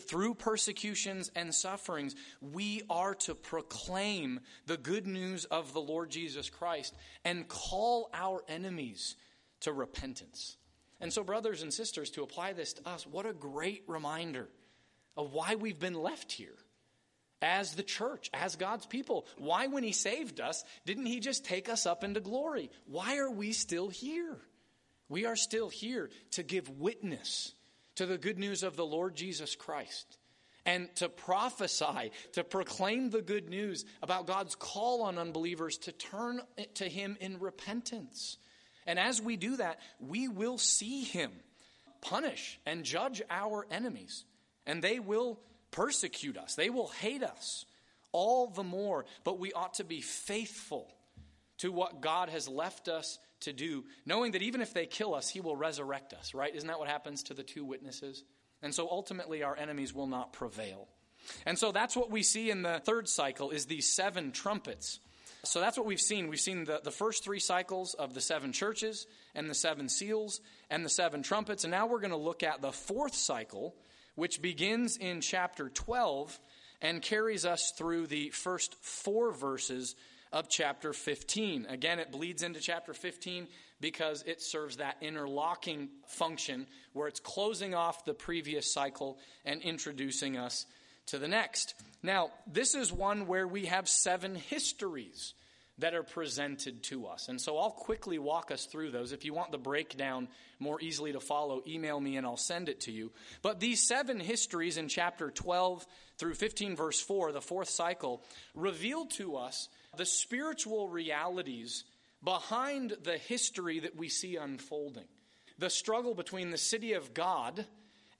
through 0.00 0.34
persecutions 0.34 1.30
and 1.34 1.54
sufferings, 1.54 2.14
we 2.40 2.82
are 2.88 3.14
to 3.14 3.34
proclaim 3.34 4.40
the 4.66 4.76
good 4.76 5.06
news 5.06 5.44
of 5.46 5.72
the 5.72 5.80
Lord 5.80 6.10
Jesus 6.10 6.48
Christ 6.48 6.94
and 7.24 7.48
call 7.48 8.10
our 8.14 8.42
enemies 8.48 9.16
to 9.60 9.72
repentance. 9.72 10.56
And 11.00 11.12
so, 11.12 11.22
brothers 11.22 11.62
and 11.62 11.72
sisters, 11.72 12.10
to 12.10 12.22
apply 12.22 12.54
this 12.54 12.72
to 12.74 12.88
us, 12.88 13.06
what 13.06 13.26
a 13.26 13.34
great 13.34 13.84
reminder 13.86 14.48
of 15.16 15.32
why 15.32 15.54
we've 15.54 15.78
been 15.78 16.00
left 16.00 16.32
here 16.32 16.56
as 17.42 17.74
the 17.74 17.82
church, 17.82 18.30
as 18.32 18.56
God's 18.56 18.86
people. 18.86 19.26
Why, 19.36 19.66
when 19.66 19.82
He 19.82 19.92
saved 19.92 20.40
us, 20.40 20.64
didn't 20.86 21.06
He 21.06 21.20
just 21.20 21.44
take 21.44 21.68
us 21.68 21.84
up 21.84 22.04
into 22.04 22.20
glory? 22.20 22.70
Why 22.86 23.18
are 23.18 23.30
we 23.30 23.52
still 23.52 23.88
here? 23.88 24.38
We 25.08 25.26
are 25.26 25.36
still 25.36 25.68
here 25.68 26.10
to 26.32 26.42
give 26.42 26.68
witness 26.68 27.52
to 27.96 28.06
the 28.06 28.18
good 28.18 28.38
news 28.38 28.62
of 28.62 28.76
the 28.76 28.86
Lord 28.86 29.14
Jesus 29.14 29.54
Christ 29.54 30.18
and 30.66 30.94
to 30.96 31.08
prophesy, 31.08 32.10
to 32.32 32.44
proclaim 32.44 33.10
the 33.10 33.22
good 33.22 33.48
news 33.48 33.84
about 34.02 34.26
God's 34.26 34.54
call 34.54 35.02
on 35.02 35.18
unbelievers 35.18 35.78
to 35.78 35.92
turn 35.92 36.40
to 36.74 36.88
Him 36.88 37.16
in 37.20 37.38
repentance. 37.38 38.38
And 38.86 38.98
as 38.98 39.20
we 39.20 39.36
do 39.36 39.56
that, 39.58 39.78
we 40.00 40.28
will 40.28 40.58
see 40.58 41.04
Him 41.04 41.32
punish 42.00 42.58
and 42.66 42.84
judge 42.84 43.22
our 43.30 43.66
enemies, 43.70 44.24
and 44.66 44.82
they 44.82 45.00
will 45.00 45.38
persecute 45.70 46.36
us, 46.36 46.54
they 46.54 46.70
will 46.70 46.88
hate 46.88 47.22
us 47.22 47.66
all 48.12 48.46
the 48.46 48.62
more, 48.62 49.04
but 49.24 49.40
we 49.40 49.52
ought 49.52 49.74
to 49.74 49.84
be 49.84 50.00
faithful 50.00 50.86
to 51.58 51.72
what 51.72 52.00
God 52.00 52.28
has 52.28 52.48
left 52.48 52.88
us 52.88 53.18
to 53.40 53.52
do, 53.52 53.84
knowing 54.06 54.32
that 54.32 54.42
even 54.42 54.60
if 54.60 54.74
they 54.74 54.86
kill 54.86 55.14
us, 55.14 55.28
He 55.28 55.40
will 55.40 55.56
resurrect 55.56 56.12
us, 56.12 56.34
right? 56.34 56.54
Isn't 56.54 56.68
that 56.68 56.78
what 56.78 56.88
happens 56.88 57.24
to 57.24 57.34
the 57.34 57.42
two 57.42 57.64
witnesses? 57.64 58.24
And 58.62 58.74
so 58.74 58.88
ultimately, 58.90 59.42
our 59.42 59.56
enemies 59.56 59.94
will 59.94 60.06
not 60.06 60.32
prevail. 60.32 60.88
And 61.46 61.58
so 61.58 61.72
that's 61.72 61.96
what 61.96 62.10
we 62.10 62.22
see 62.22 62.50
in 62.50 62.62
the 62.62 62.80
third 62.84 63.08
cycle 63.08 63.50
is 63.50 63.66
these 63.66 63.92
seven 63.92 64.32
trumpets. 64.32 65.00
So 65.44 65.60
that's 65.60 65.76
what 65.76 65.86
we've 65.86 66.00
seen. 66.00 66.28
We've 66.28 66.40
seen 66.40 66.64
the, 66.64 66.80
the 66.82 66.90
first 66.90 67.24
three 67.24 67.40
cycles 67.40 67.94
of 67.94 68.14
the 68.14 68.20
seven 68.20 68.52
churches 68.52 69.06
and 69.34 69.48
the 69.48 69.54
seven 69.54 69.88
seals 69.88 70.40
and 70.70 70.84
the 70.84 70.88
seven 70.88 71.22
trumpets. 71.22 71.64
And 71.64 71.70
now 71.70 71.86
we're 71.86 72.00
going 72.00 72.10
to 72.10 72.16
look 72.16 72.42
at 72.42 72.62
the 72.62 72.72
fourth 72.72 73.14
cycle, 73.14 73.74
which 74.14 74.40
begins 74.40 74.96
in 74.96 75.20
chapter 75.20 75.68
12 75.68 76.38
and 76.80 77.02
carries 77.02 77.44
us 77.44 77.72
through 77.76 78.06
the 78.06 78.30
first 78.30 78.74
four 78.82 79.32
verses 79.32 79.94
of 80.34 80.48
chapter 80.48 80.92
15. 80.92 81.66
Again, 81.70 82.00
it 82.00 82.10
bleeds 82.10 82.42
into 82.42 82.58
chapter 82.58 82.92
15 82.92 83.46
because 83.80 84.24
it 84.26 84.42
serves 84.42 84.78
that 84.78 84.96
interlocking 85.00 85.88
function 86.08 86.66
where 86.92 87.06
it's 87.06 87.20
closing 87.20 87.72
off 87.72 88.04
the 88.04 88.14
previous 88.14 88.74
cycle 88.74 89.16
and 89.44 89.62
introducing 89.62 90.36
us 90.36 90.66
to 91.06 91.18
the 91.18 91.28
next. 91.28 91.74
Now, 92.02 92.30
this 92.48 92.74
is 92.74 92.92
one 92.92 93.28
where 93.28 93.46
we 93.46 93.66
have 93.66 93.88
seven 93.88 94.34
histories 94.34 95.34
that 95.78 95.94
are 95.94 96.04
presented 96.04 96.82
to 96.84 97.06
us. 97.06 97.28
And 97.28 97.40
so 97.40 97.58
I'll 97.58 97.70
quickly 97.70 98.18
walk 98.18 98.50
us 98.50 98.66
through 98.66 98.90
those. 98.90 99.12
If 99.12 99.24
you 99.24 99.34
want 99.34 99.50
the 99.50 99.58
breakdown 99.58 100.28
more 100.60 100.80
easily 100.80 101.12
to 101.12 101.20
follow, 101.20 101.62
email 101.66 101.98
me 101.98 102.16
and 102.16 102.24
I'll 102.24 102.36
send 102.36 102.68
it 102.68 102.80
to 102.82 102.92
you. 102.92 103.10
But 103.42 103.58
these 103.58 103.82
seven 103.82 104.20
histories 104.20 104.76
in 104.76 104.88
chapter 104.88 105.30
12 105.30 105.84
through 106.16 106.34
15, 106.34 106.76
verse 106.76 107.00
4, 107.00 107.32
the 107.32 107.40
fourth 107.40 107.68
cycle, 107.68 108.22
reveal 108.54 109.06
to 109.06 109.36
us 109.36 109.68
the 109.96 110.06
spiritual 110.06 110.88
realities 110.88 111.84
behind 112.22 112.96
the 113.02 113.18
history 113.18 113.80
that 113.80 113.96
we 113.96 114.08
see 114.08 114.36
unfolding. 114.36 115.08
The 115.58 115.70
struggle 115.70 116.14
between 116.14 116.50
the 116.50 116.58
city 116.58 116.92
of 116.92 117.14
God 117.14 117.66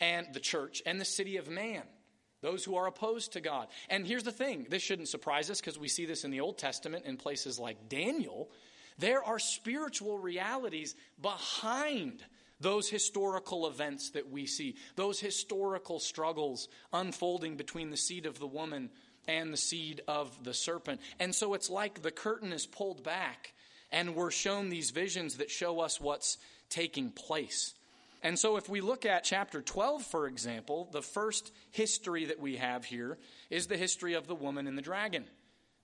and 0.01 0.27
the 0.33 0.41
church 0.41 0.83
and 0.85 1.01
the 1.01 1.05
city 1.05 1.37
of 1.37 1.49
man 1.49 1.85
those 2.45 2.63
who 2.63 2.77
are 2.77 2.87
opposed 2.87 3.33
to 3.33 3.41
God. 3.41 3.69
And 3.89 4.07
here's 4.07 4.23
the 4.23 4.31
thing 4.31 4.67
this 4.69 4.83
shouldn't 4.83 5.09
surprise 5.09 5.51
us 5.51 5.61
because 5.61 5.79
we 5.79 5.89
see 5.89 6.05
this 6.05 6.25
in 6.25 6.31
the 6.31 6.43
Old 6.43 6.59
Testament 6.59 7.07
in 7.07 7.17
places 7.17 7.59
like 7.59 7.89
Daniel. 7.89 8.51
There 8.99 9.25
are 9.25 9.39
spiritual 9.39 10.19
realities 10.19 10.95
behind 11.21 12.23
those 12.61 12.89
historical 12.89 13.67
events 13.67 14.11
that 14.11 14.31
we 14.31 14.45
see, 14.47 14.77
those 14.95 15.19
historical 15.19 15.99
struggles 15.99 16.69
unfolding 16.93 17.57
between 17.57 17.91
the 17.91 17.97
seed 17.97 18.27
of 18.27 18.39
the 18.39 18.47
woman 18.47 18.91
and 19.27 19.51
the 19.51 19.57
seed 19.57 20.03
of 20.07 20.45
the 20.45 20.55
serpent. 20.55 21.01
And 21.19 21.35
so 21.35 21.55
it's 21.55 21.71
like 21.71 22.03
the 22.03 22.11
curtain 22.11 22.53
is 22.53 22.67
pulled 22.67 23.03
back 23.03 23.55
and 23.91 24.15
we're 24.15 24.31
shown 24.31 24.69
these 24.69 24.91
visions 24.91 25.39
that 25.39 25.51
show 25.51 25.81
us 25.81 25.99
what's 25.99 26.37
taking 26.69 27.11
place. 27.11 27.75
And 28.25 28.39
so, 28.39 28.57
if 28.57 28.71
we 28.71 28.81
look 28.81 29.05
at 29.05 29.23
chapter 29.23 29.61
12, 29.61 30.03
for 30.03 30.27
example, 30.27 30.89
the 30.91 31.03
first 31.03 31.53
history 31.71 32.25
that 32.25 32.41
we 32.41 32.57
have 32.57 32.87
here 32.87 33.19
is 33.51 33.67
the 33.67 33.77
history 33.77 34.15
of 34.15 34.27
the 34.27 34.35
woman 34.35 34.67
and 34.67 34.79
the 34.79 34.83
dragon. 34.83 35.27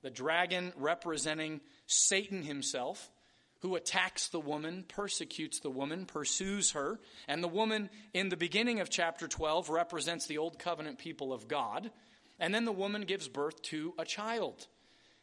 The 0.01 0.09
dragon 0.09 0.73
representing 0.79 1.61
Satan 1.87 2.43
himself, 2.43 3.11
who 3.59 3.77
attacks 3.77 4.29
the 4.29 4.41
woman, 4.41 4.87
persecutes 4.89 5.61
the 5.61 5.69
woman, 5.69 6.07
pursues 6.07 6.71
her. 6.71 6.99
And 7.29 7.45
the 7.45 7.49
woman 7.49 7.91
in 8.15 8.31
the 8.31 8.39
beginning 8.39 8.81
of 8.81 8.89
chapter 8.89 9.29
12 9.29 9.69
represents 9.69 10.27
the 10.27 10.39
old 10.39 10.59
covenant 10.59 10.99
people 10.99 11.35
of 11.35 11.47
God. 11.47 11.91
And 12.39 12.55
then 12.55 12.65
the 12.65 12.73
woman 12.73 13.03
gives 13.03 13.29
birth 13.29 13.61
to 13.65 13.93
a 13.99 14.07
child. 14.07 14.67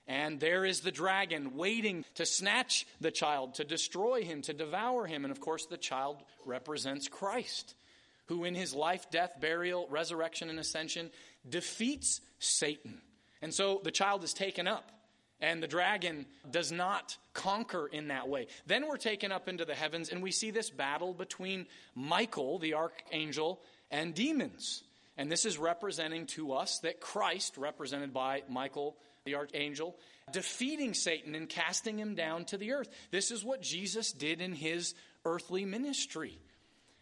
And 0.07 0.39
there 0.39 0.63
is 0.63 0.79
the 0.79 0.91
dragon 0.91 1.57
waiting 1.57 2.05
to 2.15 2.25
snatch 2.25 2.87
the 3.01 3.11
child, 3.11 3.55
to 3.55 3.65
destroy 3.65 4.23
him, 4.23 4.41
to 4.43 4.53
devour 4.53 5.05
him. 5.05 5.25
And 5.25 5.31
of 5.31 5.41
course, 5.41 5.65
the 5.65 5.77
child 5.77 6.17
represents 6.45 7.09
Christ, 7.09 7.75
who 8.27 8.45
in 8.45 8.55
his 8.55 8.73
life, 8.73 9.11
death, 9.11 9.33
burial, 9.41 9.87
resurrection, 9.89 10.49
and 10.49 10.59
ascension 10.59 11.11
defeats 11.47 12.21
Satan. 12.39 13.01
And 13.41 13.53
so 13.53 13.81
the 13.83 13.91
child 13.91 14.23
is 14.23 14.33
taken 14.33 14.67
up. 14.67 14.91
And 15.39 15.61
the 15.61 15.67
dragon 15.67 16.25
does 16.49 16.71
not 16.71 17.15
conquer 17.33 17.85
in 17.85 18.07
that 18.07 18.27
way. 18.27 18.47
Then 18.65 18.87
we're 18.87 18.97
taken 18.97 19.31
up 19.31 19.47
into 19.47 19.65
the 19.65 19.75
heavens, 19.75 20.09
and 20.09 20.23
we 20.23 20.31
see 20.31 20.49
this 20.49 20.71
battle 20.71 21.13
between 21.13 21.67
Michael, 21.93 22.57
the 22.57 22.73
archangel, 22.73 23.61
and 23.91 24.15
demons. 24.15 24.83
And 25.15 25.31
this 25.31 25.45
is 25.45 25.59
representing 25.59 26.25
to 26.27 26.53
us 26.53 26.79
that 26.79 27.01
Christ, 27.01 27.57
represented 27.57 28.13
by 28.13 28.43
Michael, 28.49 28.95
the 29.27 29.35
archangel, 29.35 29.95
defeating 30.31 30.93
Satan 30.93 31.35
and 31.35 31.47
casting 31.47 31.99
him 31.99 32.15
down 32.15 32.45
to 32.45 32.57
the 32.57 32.71
earth. 32.71 32.89
This 33.11 33.29
is 33.29 33.43
what 33.43 33.61
Jesus 33.61 34.11
did 34.11 34.41
in 34.41 34.53
his 34.53 34.95
earthly 35.25 35.65
ministry. 35.65 36.39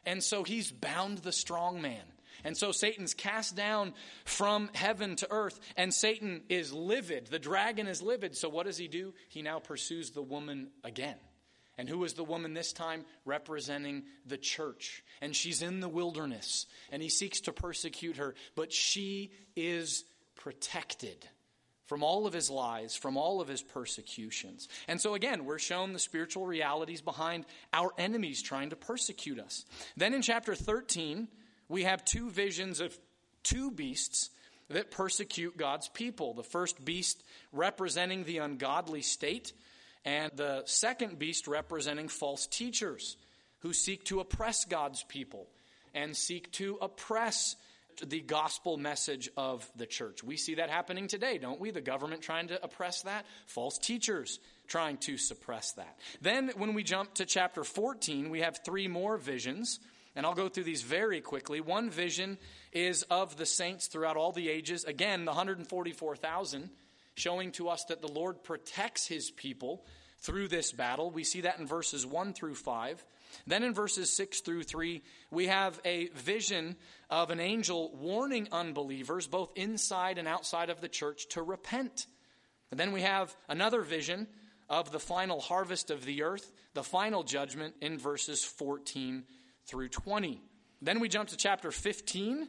And 0.06 0.24
so 0.24 0.44
he's 0.44 0.72
bound 0.72 1.20
the 1.20 1.32
strong 1.32 1.82
man. 1.82 2.04
And 2.44 2.58
so 2.58 2.72
Satan's 2.72 3.14
cast 3.14 3.56
down 3.56 3.94
from 4.26 4.70
heaven 4.74 5.16
to 5.18 5.28
earth, 5.32 5.60
and 5.78 5.94
Satan 5.94 6.42
is 6.50 6.74
livid. 6.74 7.28
The 7.28 7.40
dragon 7.40 7.88
is 7.88 8.02
livid. 8.02 8.36
So 8.36 8.50
what 8.50 8.66
does 8.66 8.78
he 8.78 8.88
do? 8.88 9.14
He 9.30 9.42
now 9.42 9.60
pursues 9.60 10.12
the 10.12 10.22
woman 10.22 10.70
again. 10.84 11.16
And 11.78 11.90
who 11.90 12.04
is 12.04 12.14
the 12.14 12.24
woman 12.24 12.54
this 12.54 12.74
time? 12.74 13.06
Representing 13.26 14.04
the 14.26 14.38
church. 14.38 15.04
And 15.22 15.36
she's 15.36 15.62
in 15.62 15.80
the 15.80 15.90
wilderness, 15.90 16.68
and 16.92 17.02
he 17.02 17.10
seeks 17.10 17.42
to 17.42 17.54
persecute 17.54 18.18
her, 18.18 18.36
but 18.56 18.72
she 18.72 19.32
is 19.56 20.04
protected 20.36 21.28
from 21.86 22.04
all 22.04 22.26
of 22.26 22.34
his 22.34 22.50
lies, 22.50 22.96
from 22.96 23.18
all 23.18 23.42
of 23.42 23.48
his 23.48 23.62
persecutions. 23.62 24.68
And 24.88 25.00
so, 25.00 25.14
again, 25.14 25.46
we're 25.46 25.60
shown 25.60 25.94
the 25.94 26.00
spiritual 26.00 26.46
realities 26.46 27.02
behind 27.02 27.46
our 27.74 27.92
enemies 27.98 28.42
trying 28.42 28.72
to 28.72 28.76
persecute 28.76 29.40
us. 29.40 29.66
Then 29.96 30.14
in 30.14 30.22
chapter 30.22 30.56
13, 30.56 31.28
we 31.70 31.84
have 31.84 32.04
two 32.04 32.30
visions 32.30 32.80
of 32.80 32.98
two 33.44 33.72
beasts 33.72 34.30
that 34.70 34.92
persecute 34.92 35.58
God's 35.58 35.88
people. 35.90 36.34
The 36.34 36.44
first 36.44 36.84
beast 36.84 37.24
representing 37.52 38.24
the 38.24 38.40
ungodly 38.40 39.02
state, 39.02 39.54
and 40.04 40.32
the 40.36 40.64
second 40.66 41.20
beast 41.20 41.48
representing 41.48 42.08
false 42.08 42.48
teachers 42.48 43.18
who 43.60 43.74
seek 43.74 44.06
to 44.06 44.20
oppress 44.20 44.66
God's 44.66 45.04
people 45.04 45.48
and 45.94 46.16
seek 46.16 46.52
to 46.54 46.78
oppress 46.82 47.56
the 48.04 48.22
gospel 48.22 48.78
message 48.78 49.30
of 49.38 49.70
the 49.76 49.86
church. 49.86 50.24
We 50.24 50.38
see 50.38 50.56
that 50.56 50.70
happening 50.70 51.08
today, 51.08 51.38
don't 51.38 51.60
we? 51.60 51.72
The 51.72 51.82
government 51.82 52.22
trying 52.22 52.48
to 52.50 52.64
oppress 52.64 53.04
that, 53.04 53.26
false 53.46 53.78
teachers 53.78 54.40
trying 54.68 54.98
to 54.98 55.18
suppress 55.18 55.74
that. 55.74 56.00
Then, 56.22 56.52
when 56.58 56.74
we 56.74 56.84
jump 56.84 57.14
to 57.16 57.26
chapter 57.26 57.64
14, 57.64 58.30
we 58.30 58.42
have 58.42 58.60
three 58.66 58.88
more 58.88 59.18
visions. 59.18 59.80
And 60.16 60.26
I'll 60.26 60.34
go 60.34 60.48
through 60.48 60.64
these 60.64 60.82
very 60.82 61.20
quickly. 61.20 61.60
One 61.60 61.90
vision 61.90 62.38
is 62.72 63.04
of 63.04 63.36
the 63.36 63.46
saints 63.46 63.88
throughout 63.88 64.16
all 64.16 64.32
the 64.32 64.50
ages. 64.50 64.86
Again, 64.86 65.26
the 65.26 65.32
144,000, 65.32 66.70
showing 67.16 67.52
to 67.54 67.68
us 67.68 67.84
that 67.86 68.02
the 68.02 68.12
Lord 68.12 68.42
protects 68.44 69.08
his 69.08 69.30
people 69.30 69.86
through 70.20 70.48
this 70.48 70.72
battle. 70.72 71.12
We 71.12 71.26
see 71.26 71.42
that 71.42 71.60
in 71.60 71.68
verses 71.68 72.06
1 72.06 72.34
through 72.34 72.56
5. 72.56 73.04
Then 73.48 73.64
in 73.64 73.74
verses 73.74 74.12
6 74.16 74.42
through 74.42 74.64
3, 74.64 75.04
we 75.32 75.48
have 75.48 75.80
a 75.86 76.08
vision 76.10 76.76
of 77.10 77.30
an 77.30 77.40
angel 77.40 77.96
warning 77.96 78.48
unbelievers, 78.52 79.28
both 79.28 79.52
inside 79.56 80.18
and 80.18 80.28
outside 80.28 80.70
of 80.70 80.82
the 80.82 80.90
church, 80.90 81.28
to 81.30 81.42
repent. 81.42 82.08
And 82.72 82.80
then 82.80 82.92
we 82.92 83.02
have 83.02 83.36
another 83.48 83.82
vision 83.82 84.28
of 84.70 84.92
the 84.92 85.00
final 85.00 85.40
harvest 85.40 85.92
of 85.92 86.06
the 86.06 86.24
earth, 86.24 86.52
the 86.74 86.84
final 86.84 87.24
judgment 87.24 87.76
in 87.82 87.98
verses 87.98 88.44
14 88.44 89.24
through 89.68 89.90
20. 89.90 90.42
Then 90.82 91.00
we 91.00 91.10
jump 91.10 91.30
to 91.30 91.38
chapter 91.38 91.72
15, 91.72 92.48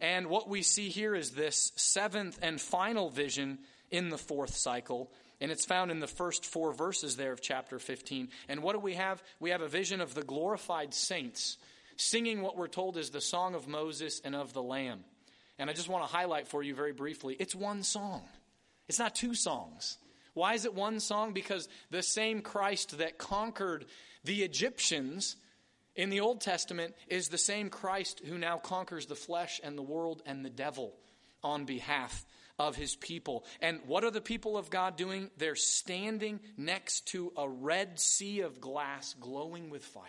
and 0.00 0.26
what 0.26 0.48
we 0.48 0.62
see 0.62 0.88
here 0.88 1.14
is 1.14 1.30
this 1.30 1.72
seventh 1.76 2.38
and 2.42 2.60
final 2.60 3.10
vision 3.10 3.58
in 3.90 4.08
the 4.08 4.18
fourth 4.18 4.56
cycle. 4.56 5.10
And 5.40 5.52
it's 5.52 5.64
found 5.64 5.90
in 5.90 6.00
the 6.00 6.06
first 6.06 6.44
four 6.44 6.72
verses 6.72 7.16
there 7.16 7.32
of 7.32 7.40
chapter 7.40 7.78
15. 7.78 8.28
And 8.48 8.62
what 8.62 8.72
do 8.72 8.80
we 8.80 8.94
have? 8.94 9.22
We 9.38 9.50
have 9.50 9.60
a 9.60 9.68
vision 9.68 10.00
of 10.00 10.14
the 10.14 10.22
glorified 10.22 10.94
saints 10.94 11.58
singing 11.96 12.42
what 12.42 12.56
we're 12.56 12.68
told 12.68 12.96
is 12.96 13.10
the 13.10 13.20
song 13.20 13.54
of 13.54 13.68
Moses 13.68 14.20
and 14.24 14.34
of 14.34 14.52
the 14.52 14.62
Lamb. 14.62 15.04
And 15.58 15.68
I 15.68 15.72
just 15.72 15.88
want 15.88 16.04
to 16.04 16.12
highlight 16.12 16.48
for 16.48 16.62
you 16.62 16.74
very 16.74 16.92
briefly 16.92 17.36
it's 17.38 17.54
one 17.54 17.82
song, 17.82 18.22
it's 18.88 18.98
not 18.98 19.14
two 19.14 19.34
songs. 19.34 19.98
Why 20.34 20.54
is 20.54 20.64
it 20.64 20.74
one 20.74 21.00
song? 21.00 21.32
Because 21.32 21.68
the 21.90 22.02
same 22.02 22.42
Christ 22.42 22.98
that 22.98 23.18
conquered 23.18 23.86
the 24.22 24.44
Egyptians 24.44 25.34
in 25.96 26.10
the 26.10 26.20
Old 26.20 26.40
Testament 26.40 26.94
is 27.08 27.28
the 27.28 27.38
same 27.38 27.70
Christ 27.70 28.22
who 28.24 28.38
now 28.38 28.56
conquers 28.58 29.06
the 29.06 29.16
flesh 29.16 29.60
and 29.64 29.76
the 29.76 29.82
world 29.82 30.22
and 30.26 30.44
the 30.44 30.50
devil 30.50 30.94
on 31.42 31.64
behalf 31.64 32.24
of 32.58 32.76
his 32.76 32.96
people. 32.96 33.44
And 33.60 33.80
what 33.86 34.04
are 34.04 34.10
the 34.10 34.20
people 34.20 34.56
of 34.56 34.70
God 34.70 34.96
doing? 34.96 35.30
They're 35.36 35.54
standing 35.54 36.40
next 36.56 37.06
to 37.08 37.32
a 37.36 37.48
red 37.48 38.00
sea 38.00 38.40
of 38.40 38.60
glass 38.60 39.14
glowing 39.20 39.70
with 39.70 39.84
fire 39.84 40.04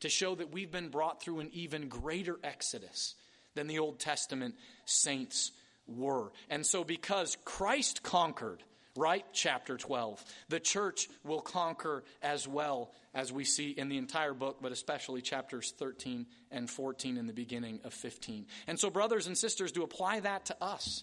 to 0.00 0.08
show 0.08 0.34
that 0.34 0.52
we've 0.52 0.70
been 0.70 0.88
brought 0.88 1.22
through 1.22 1.40
an 1.40 1.50
even 1.52 1.88
greater 1.88 2.38
exodus 2.44 3.14
than 3.54 3.66
the 3.66 3.78
Old 3.78 3.98
Testament 3.98 4.54
saints 4.84 5.52
were. 5.86 6.32
And 6.50 6.66
so, 6.66 6.84
because 6.84 7.36
Christ 7.44 8.02
conquered, 8.02 8.62
right? 8.96 9.24
Chapter 9.32 9.76
12, 9.76 10.22
the 10.48 10.60
church 10.60 11.08
will 11.24 11.40
conquer 11.40 12.04
as 12.22 12.46
well 12.46 12.92
as 13.14 13.32
we 13.32 13.44
see 13.44 13.70
in 13.70 13.88
the 13.88 13.96
entire 13.96 14.34
book, 14.34 14.58
but 14.60 14.72
especially 14.72 15.22
chapters 15.22 15.72
13 15.78 16.26
and 16.50 16.68
14 16.68 17.16
in 17.16 17.26
the 17.26 17.32
beginning 17.32 17.80
of 17.84 17.94
15. 17.94 18.46
And 18.66 18.78
so, 18.78 18.90
brothers 18.90 19.26
and 19.26 19.36
sisters, 19.36 19.72
to 19.72 19.82
apply 19.82 20.20
that 20.20 20.46
to 20.46 20.56
us, 20.62 21.02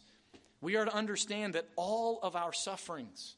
we 0.63 0.77
are 0.77 0.85
to 0.85 0.95
understand 0.95 1.53
that 1.53 1.67
all 1.75 2.19
of 2.23 2.35
our 2.35 2.53
sufferings, 2.53 3.35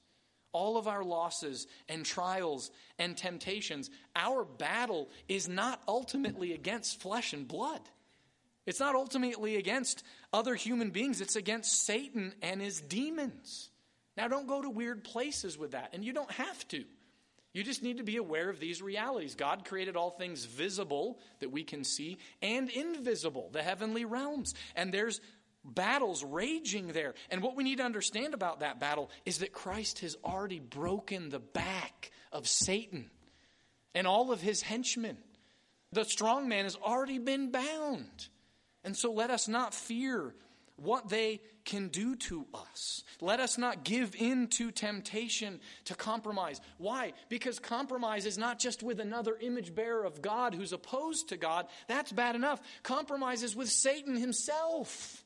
all 0.52 0.78
of 0.78 0.88
our 0.88 1.04
losses 1.04 1.68
and 1.90 2.06
trials 2.06 2.72
and 2.98 3.18
temptations, 3.18 3.90
our 4.16 4.46
battle 4.46 5.10
is 5.28 5.50
not 5.50 5.82
ultimately 5.88 6.54
against 6.54 7.02
flesh 7.02 7.34
and 7.34 7.48
blood. 7.48 7.82
It's 8.66 8.80
not 8.80 8.96
ultimately 8.96 9.58
against 9.58 10.04
other 10.32 10.56
human 10.56 10.92
beings, 10.92 11.20
it's 11.20 11.36
against 11.36 11.86
Satan 11.86 12.34
and 12.42 12.62
his 12.62 12.80
demons. 12.80 13.70
Now, 14.18 14.28
don't 14.28 14.48
go 14.48 14.62
to 14.62 14.70
weird 14.70 15.04
places 15.04 15.58
with 15.58 15.72
that, 15.72 15.90
and 15.94 16.06
you 16.06 16.14
don't 16.14 16.32
have 16.32 16.68
to. 16.70 16.86
You 17.56 17.64
just 17.64 17.84
need 17.84 17.98
to 17.98 18.04
be 18.04 18.18
aware 18.18 18.50
of 18.50 18.60
these 18.60 18.82
realities. 18.82 19.36
God 19.36 19.64
created 19.64 19.96
all 19.96 20.10
things 20.10 20.44
visible 20.44 21.20
that 21.40 21.54
we 21.54 21.64
can 21.64 21.86
see 21.86 22.18
and 22.42 22.70
invisible, 22.70 23.50
the 23.54 23.64
heavenly 23.64 24.04
realms. 24.04 24.54
And 24.76 24.94
there's 24.94 25.22
battles 25.65 26.23
raging 26.23 26.88
there. 26.89 27.15
And 27.30 27.41
what 27.41 27.56
we 27.56 27.63
need 27.63 27.78
to 27.78 27.84
understand 27.84 28.34
about 28.34 28.60
that 28.60 28.80
battle 28.80 29.10
is 29.25 29.39
that 29.39 29.51
Christ 29.51 29.99
has 29.99 30.15
already 30.23 30.60
broken 30.60 31.30
the 31.30 31.39
back 31.39 32.12
of 32.32 32.47
Satan 32.47 33.10
and 33.93 34.06
all 34.06 34.32
of 34.32 34.41
his 34.41 34.62
henchmen. 34.62 35.17
The 35.91 36.06
strong 36.06 36.47
man 36.47 36.65
has 36.65 36.75
already 36.75 37.17
been 37.17 37.51
bound. 37.51 38.28
And 38.84 38.95
so 38.95 39.12
let 39.12 39.32
us 39.32 39.47
not 39.47 39.73
fear 39.73 40.36
what 40.78 41.10
they 41.10 41.41
can 41.63 41.88
do 41.88 42.15
to 42.15 42.45
us. 42.54 43.04
Let 43.21 43.39
us 43.39 43.58
not 43.58 43.84
give 43.84 44.13
in 44.15 44.47
to 44.49 44.71
temptation 44.71 45.60
to 45.86 45.95
compromise. 45.95 46.62
Why? 46.78 47.13
Because 47.30 47.60
compromise 47.60 48.25
is 48.25 48.38
not 48.38 48.60
just 48.60 48.84
with 48.84 48.99
another 48.99 49.38
image 49.39 49.73
bearer 49.73 50.04
of 50.04 50.21
God 50.21 50.54
who's 50.54 50.73
opposed 50.73 51.30
to 51.30 51.38
God. 51.38 51.67
That's 51.88 52.12
bad 52.12 52.36
enough. 52.36 52.62
Compromise 52.84 53.41
is 53.41 53.56
with 53.56 53.69
Satan 53.69 54.15
himself. 54.15 55.25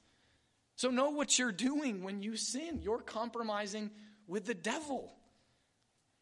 So 0.80 0.89
know 0.89 1.10
what 1.10 1.38
you're 1.38 1.52
doing 1.52 2.06
when 2.06 2.24
you 2.24 2.38
sin. 2.38 2.80
You're 2.82 3.02
compromising 3.02 3.92
with 4.30 4.46
the 4.46 4.54
devil. 4.54 5.13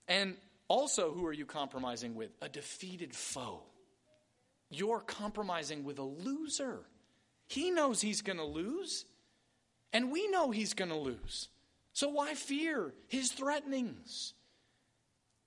And 0.07 0.35
also, 0.67 1.11
who 1.11 1.27
are 1.27 1.33
you 1.33 1.45
compromising 1.45 2.15
with? 2.15 2.31
A 2.41 2.49
defeated 2.49 3.13
foe. 3.13 3.61
You're 4.71 5.01
compromising 5.01 5.83
with 5.83 5.99
a 5.99 6.03
loser. 6.03 6.79
He 7.45 7.69
knows 7.69 8.01
he's 8.01 8.23
going 8.23 8.39
to 8.39 8.43
lose, 8.43 9.05
and 9.93 10.11
we 10.11 10.27
know 10.27 10.49
he's 10.49 10.73
going 10.73 10.89
to 10.89 10.97
lose. 10.97 11.49
So 11.93 12.09
why 12.09 12.33
fear 12.33 12.95
his 13.09 13.31
threatenings? 13.31 14.33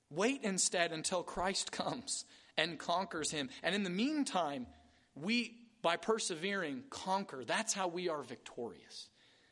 Wait 0.09 0.45
instead 0.45 0.93
until 0.93 1.25
Christ 1.25 1.73
comes 1.73 2.27
and 2.57 2.79
conquers 2.79 3.33
him. 3.33 3.51
And 3.65 3.75
in 3.75 3.83
the 3.83 3.91
meantime, 3.91 4.69
we, 5.17 5.57
by 5.83 5.97
persevering, 5.97 6.85
conquer. 6.91 7.45
That's 7.45 7.73
how 7.73 7.89
we 7.89 8.09
are 8.09 8.23
victorious, 8.23 9.09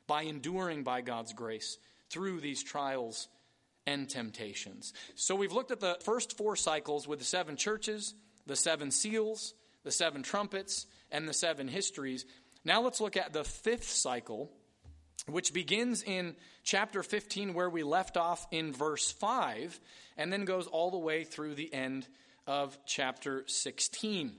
by 0.07 0.23
enduring 0.23 0.85
by 0.85 1.01
God's 1.01 1.33
grace 1.33 1.79
through 2.11 2.41
these 2.41 2.62
trials 2.62 3.29
and 3.87 4.09
temptations. 4.09 4.93
So 5.14 5.35
we've 5.35 5.53
looked 5.53 5.71
at 5.71 5.81
the 5.81 5.97
first 6.03 6.37
four 6.37 6.57
cycles 6.57 7.09
with 7.09 7.19
the 7.19 7.25
seven 7.25 7.57
churches, 7.57 8.14
the 8.47 8.57
seven 8.57 8.91
seals, 8.91 9.55
the 9.85 9.91
seven 9.91 10.23
trumpets, 10.23 10.87
and 11.11 11.29
the 11.29 11.33
seven 11.33 11.69
histories. 11.69 12.27
Now 12.64 12.83
let's 12.83 13.01
look 13.01 13.17
at 13.17 13.33
the 13.33 13.45
fifth 13.45 13.91
cycle, 13.91 14.51
which 15.27 15.55
begins 15.55 16.03
in 16.03 16.37
chapter 16.64 17.03
15, 17.03 17.55
where 17.55 17.71
we 17.71 17.83
left 17.83 18.17
off 18.17 18.47
in 18.51 18.73
verse 18.73 19.11
5, 19.11 19.81
and 20.17 20.33
then 20.33 20.45
goes 20.45 20.67
all 20.67 20.91
the 20.91 20.99
way 20.99 21.25
through 21.25 21.55
the 21.55 21.73
end 21.73 22.07
of 22.47 22.79
chapter 22.87 23.45
16. 23.47 24.33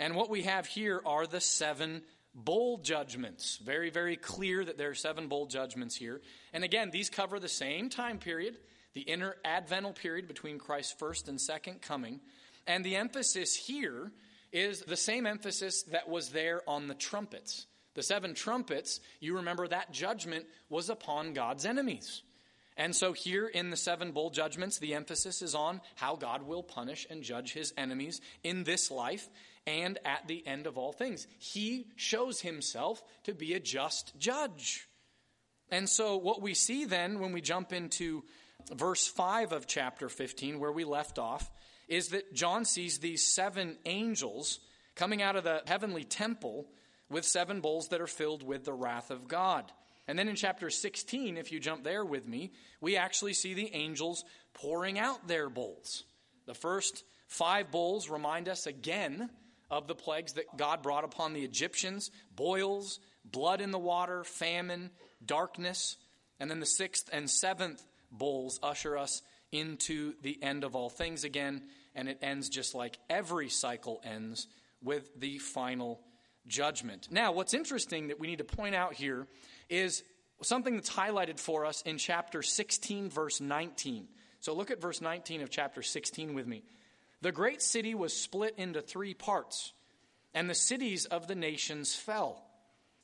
And 0.00 0.14
what 0.14 0.30
we 0.30 0.44
have 0.44 0.64
here 0.64 1.02
are 1.04 1.26
the 1.26 1.42
seven 1.42 2.00
bowl 2.34 2.78
judgments. 2.78 3.58
Very, 3.62 3.90
very 3.90 4.16
clear 4.16 4.64
that 4.64 4.78
there 4.78 4.88
are 4.88 4.94
seven 4.94 5.28
bowl 5.28 5.44
judgments 5.44 5.94
here. 5.94 6.22
And 6.54 6.64
again, 6.64 6.90
these 6.90 7.10
cover 7.10 7.38
the 7.38 7.50
same 7.50 7.90
time 7.90 8.16
period, 8.16 8.56
the 8.94 9.06
inter-advental 9.06 9.92
period 9.92 10.26
between 10.26 10.58
Christ's 10.58 10.94
first 10.94 11.28
and 11.28 11.38
second 11.38 11.82
coming. 11.82 12.20
And 12.66 12.82
the 12.82 12.96
emphasis 12.96 13.54
here 13.54 14.10
is 14.52 14.80
the 14.80 14.96
same 14.96 15.26
emphasis 15.26 15.82
that 15.92 16.08
was 16.08 16.30
there 16.30 16.62
on 16.66 16.88
the 16.88 16.94
trumpets. 16.94 17.66
The 17.92 18.02
seven 18.02 18.32
trumpets, 18.32 19.00
you 19.20 19.36
remember 19.36 19.68
that 19.68 19.92
judgment 19.92 20.46
was 20.70 20.88
upon 20.88 21.34
God's 21.34 21.66
enemies. 21.66 22.22
And 22.74 22.96
so, 22.96 23.12
here 23.12 23.46
in 23.46 23.68
the 23.68 23.76
seven 23.76 24.12
bowl 24.12 24.30
judgments, 24.30 24.78
the 24.78 24.94
emphasis 24.94 25.42
is 25.42 25.54
on 25.54 25.82
how 25.96 26.16
God 26.16 26.44
will 26.44 26.62
punish 26.62 27.06
and 27.10 27.22
judge 27.22 27.52
his 27.52 27.74
enemies 27.76 28.22
in 28.42 28.64
this 28.64 28.90
life 28.90 29.28
and 29.66 29.98
at 30.04 30.26
the 30.26 30.46
end 30.46 30.66
of 30.66 30.78
all 30.78 30.92
things. 30.92 31.26
He 31.38 31.86
shows 31.96 32.40
himself 32.40 33.02
to 33.24 33.34
be 33.34 33.54
a 33.54 33.60
just 33.60 34.18
judge. 34.18 34.88
And 35.70 35.88
so, 35.88 36.16
what 36.16 36.42
we 36.42 36.54
see 36.54 36.84
then 36.84 37.20
when 37.20 37.32
we 37.32 37.40
jump 37.40 37.72
into 37.72 38.24
verse 38.72 39.06
5 39.06 39.52
of 39.52 39.66
chapter 39.66 40.08
15, 40.08 40.58
where 40.58 40.72
we 40.72 40.84
left 40.84 41.18
off, 41.18 41.50
is 41.88 42.08
that 42.08 42.34
John 42.34 42.64
sees 42.64 42.98
these 42.98 43.26
seven 43.26 43.76
angels 43.84 44.60
coming 44.94 45.22
out 45.22 45.36
of 45.36 45.44
the 45.44 45.62
heavenly 45.66 46.04
temple 46.04 46.66
with 47.08 47.24
seven 47.24 47.60
bowls 47.60 47.88
that 47.88 48.00
are 48.00 48.06
filled 48.06 48.42
with 48.42 48.64
the 48.64 48.72
wrath 48.72 49.10
of 49.10 49.28
God. 49.28 49.70
And 50.06 50.18
then 50.18 50.28
in 50.28 50.36
chapter 50.36 50.70
16, 50.70 51.36
if 51.36 51.52
you 51.52 51.60
jump 51.60 51.84
there 51.84 52.04
with 52.04 52.26
me, 52.26 52.52
we 52.80 52.96
actually 52.96 53.32
see 53.32 53.54
the 53.54 53.72
angels 53.74 54.24
pouring 54.54 54.98
out 54.98 55.28
their 55.28 55.48
bowls. 55.48 56.04
The 56.46 56.54
first 56.54 57.04
five 57.28 57.70
bowls 57.70 58.08
remind 58.08 58.48
us 58.48 58.66
again 58.66 59.30
of 59.70 59.86
the 59.86 59.94
plagues 59.94 60.34
that 60.34 60.56
God 60.56 60.82
brought 60.82 61.04
upon 61.04 61.32
the 61.32 61.44
Egyptians 61.44 62.10
boils, 62.34 63.00
blood 63.24 63.60
in 63.60 63.70
the 63.70 63.78
water, 63.78 64.24
famine, 64.24 64.90
darkness. 65.24 65.96
And 66.38 66.50
then 66.50 66.60
the 66.60 66.66
sixth 66.66 67.08
and 67.12 67.28
seventh 67.28 67.82
bowls 68.10 68.58
usher 68.62 68.96
us 68.96 69.22
into 69.52 70.14
the 70.22 70.42
end 70.42 70.64
of 70.64 70.74
all 70.74 70.88
things 70.88 71.24
again 71.24 71.62
and 71.94 72.08
it 72.08 72.18
ends 72.22 72.48
just 72.48 72.74
like 72.74 72.98
every 73.08 73.48
cycle 73.48 74.00
ends 74.04 74.46
with 74.82 75.08
the 75.18 75.38
final 75.38 76.00
judgment. 76.46 77.08
Now, 77.10 77.32
what's 77.32 77.54
interesting 77.54 78.08
that 78.08 78.18
we 78.18 78.26
need 78.26 78.38
to 78.38 78.44
point 78.44 78.74
out 78.74 78.94
here 78.94 79.26
is 79.68 80.02
something 80.42 80.74
that's 80.74 80.90
highlighted 80.90 81.38
for 81.38 81.66
us 81.66 81.82
in 81.82 81.98
chapter 81.98 82.42
16, 82.42 83.10
verse 83.10 83.40
19. 83.40 84.08
So 84.40 84.54
look 84.54 84.70
at 84.70 84.80
verse 84.80 85.00
19 85.00 85.42
of 85.42 85.50
chapter 85.50 85.82
16 85.82 86.34
with 86.34 86.46
me. 86.46 86.62
The 87.22 87.32
great 87.32 87.60
city 87.60 87.94
was 87.94 88.16
split 88.16 88.54
into 88.56 88.80
three 88.80 89.14
parts, 89.14 89.72
and 90.32 90.48
the 90.48 90.54
cities 90.54 91.04
of 91.04 91.26
the 91.26 91.34
nations 91.34 91.94
fell. 91.94 92.42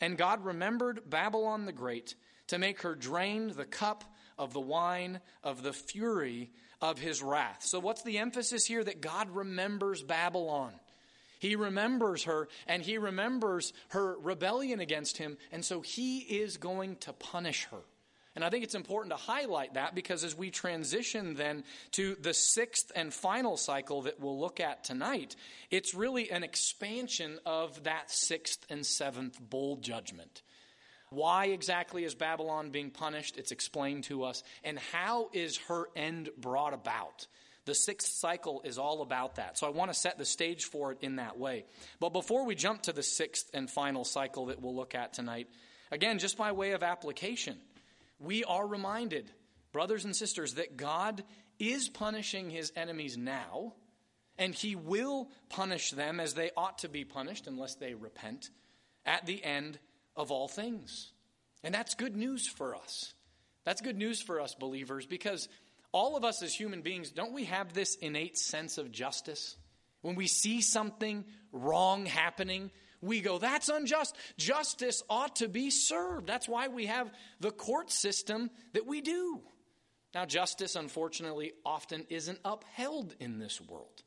And 0.00 0.16
God 0.16 0.44
remembered 0.44 1.08
Babylon 1.08 1.66
the 1.66 1.72
Great 1.72 2.14
to 2.48 2.58
make 2.58 2.82
her 2.82 2.94
drain 2.94 3.52
the 3.54 3.64
cup 3.64 4.04
of 4.38 4.52
the 4.52 4.60
wine 4.60 5.20
of 5.42 5.62
the 5.62 5.72
fury 5.72 6.50
of 6.80 6.98
his 6.98 7.22
wrath. 7.22 7.64
So, 7.64 7.78
what's 7.78 8.02
the 8.02 8.18
emphasis 8.18 8.66
here? 8.66 8.84
That 8.84 9.00
God 9.00 9.30
remembers 9.30 10.02
Babylon. 10.02 10.72
He 11.38 11.56
remembers 11.56 12.24
her 12.24 12.48
and 12.66 12.82
he 12.82 12.98
remembers 12.98 13.72
her 13.88 14.16
rebellion 14.18 14.80
against 14.80 15.18
him, 15.18 15.36
and 15.52 15.64
so 15.64 15.80
he 15.80 16.18
is 16.18 16.56
going 16.56 16.96
to 16.96 17.12
punish 17.12 17.66
her. 17.70 17.82
And 18.36 18.44
I 18.44 18.50
think 18.50 18.64
it's 18.64 18.74
important 18.74 19.12
to 19.12 19.16
highlight 19.16 19.74
that 19.74 19.94
because 19.94 20.22
as 20.22 20.36
we 20.36 20.50
transition 20.50 21.34
then 21.34 21.64
to 21.92 22.16
the 22.20 22.34
sixth 22.34 22.92
and 22.94 23.12
final 23.12 23.56
cycle 23.56 24.02
that 24.02 24.20
we'll 24.20 24.38
look 24.38 24.60
at 24.60 24.84
tonight, 24.84 25.34
it's 25.70 25.94
really 25.94 26.30
an 26.30 26.44
expansion 26.44 27.38
of 27.46 27.84
that 27.84 28.10
sixth 28.10 28.64
and 28.68 28.84
seventh 28.84 29.40
bowl 29.40 29.76
judgment. 29.78 30.42
Why 31.08 31.46
exactly 31.46 32.04
is 32.04 32.14
Babylon 32.14 32.70
being 32.70 32.90
punished? 32.90 33.38
It's 33.38 33.52
explained 33.52 34.04
to 34.04 34.24
us. 34.24 34.42
And 34.62 34.78
how 34.92 35.30
is 35.32 35.56
her 35.68 35.86
end 35.96 36.28
brought 36.36 36.74
about? 36.74 37.26
The 37.64 37.74
sixth 37.74 38.08
cycle 38.12 38.60
is 38.64 38.76
all 38.76 39.00
about 39.00 39.36
that. 39.36 39.56
So 39.56 39.66
I 39.66 39.70
want 39.70 39.90
to 39.90 39.98
set 39.98 40.18
the 40.18 40.26
stage 40.26 40.64
for 40.64 40.92
it 40.92 40.98
in 41.00 41.16
that 41.16 41.38
way. 41.38 41.64
But 42.00 42.12
before 42.12 42.44
we 42.44 42.54
jump 42.54 42.82
to 42.82 42.92
the 42.92 43.02
sixth 43.02 43.48
and 43.54 43.70
final 43.70 44.04
cycle 44.04 44.46
that 44.46 44.60
we'll 44.60 44.76
look 44.76 44.94
at 44.94 45.14
tonight, 45.14 45.48
again, 45.90 46.18
just 46.18 46.36
by 46.36 46.52
way 46.52 46.72
of 46.72 46.82
application, 46.82 47.56
we 48.18 48.44
are 48.44 48.66
reminded, 48.66 49.30
brothers 49.72 50.04
and 50.04 50.14
sisters, 50.14 50.54
that 50.54 50.76
God 50.76 51.24
is 51.58 51.88
punishing 51.88 52.50
his 52.50 52.72
enemies 52.76 53.16
now, 53.16 53.74
and 54.38 54.54
he 54.54 54.76
will 54.76 55.30
punish 55.48 55.90
them 55.90 56.20
as 56.20 56.34
they 56.34 56.50
ought 56.56 56.78
to 56.78 56.88
be 56.88 57.04
punished 57.04 57.46
unless 57.46 57.74
they 57.76 57.94
repent 57.94 58.50
at 59.04 59.26
the 59.26 59.42
end 59.42 59.78
of 60.14 60.30
all 60.30 60.48
things. 60.48 61.12
And 61.62 61.74
that's 61.74 61.94
good 61.94 62.16
news 62.16 62.46
for 62.46 62.74
us. 62.74 63.14
That's 63.64 63.80
good 63.80 63.96
news 63.96 64.20
for 64.22 64.40
us 64.40 64.54
believers 64.54 65.06
because 65.06 65.48
all 65.92 66.16
of 66.16 66.24
us 66.24 66.42
as 66.42 66.54
human 66.54 66.82
beings, 66.82 67.10
don't 67.10 67.32
we 67.32 67.44
have 67.44 67.72
this 67.72 67.96
innate 67.96 68.36
sense 68.36 68.78
of 68.78 68.92
justice? 68.92 69.56
When 70.02 70.14
we 70.14 70.26
see 70.26 70.60
something 70.60 71.24
wrong 71.52 72.06
happening, 72.06 72.70
we 73.00 73.20
go, 73.20 73.38
that's 73.38 73.68
unjust. 73.68 74.16
Justice 74.36 75.02
ought 75.08 75.36
to 75.36 75.48
be 75.48 75.70
served. 75.70 76.26
That's 76.26 76.48
why 76.48 76.68
we 76.68 76.86
have 76.86 77.10
the 77.40 77.50
court 77.50 77.90
system 77.90 78.50
that 78.72 78.86
we 78.86 79.00
do. 79.00 79.40
Now, 80.14 80.24
justice, 80.24 80.76
unfortunately, 80.76 81.52
often 81.64 82.06
isn't 82.08 82.38
upheld 82.44 83.14
in 83.20 83.38
this 83.38 83.60
world 83.60 84.02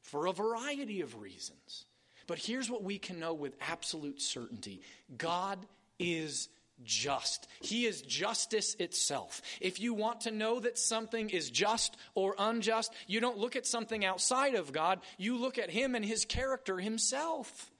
for 0.00 0.26
a 0.26 0.32
variety 0.32 1.00
of 1.00 1.20
reasons. 1.20 1.86
But 2.26 2.38
here's 2.38 2.70
what 2.70 2.82
we 2.82 2.98
can 2.98 3.20
know 3.20 3.34
with 3.34 3.56
absolute 3.60 4.20
certainty 4.20 4.82
God 5.16 5.58
is 5.98 6.48
just. 6.84 7.48
He 7.60 7.86
is 7.86 8.02
justice 8.02 8.74
itself. 8.78 9.42
If 9.60 9.80
you 9.80 9.94
want 9.94 10.22
to 10.22 10.30
know 10.30 10.60
that 10.60 10.78
something 10.78 11.30
is 11.30 11.50
just 11.50 11.96
or 12.14 12.34
unjust, 12.38 12.92
you 13.06 13.20
don't 13.20 13.38
look 13.38 13.56
at 13.56 13.66
something 13.66 14.04
outside 14.04 14.54
of 14.54 14.72
God, 14.72 15.00
you 15.18 15.36
look 15.36 15.58
at 15.58 15.70
Him 15.70 15.94
and 15.94 16.04
His 16.04 16.24
character 16.24 16.78
Himself. 16.78 17.71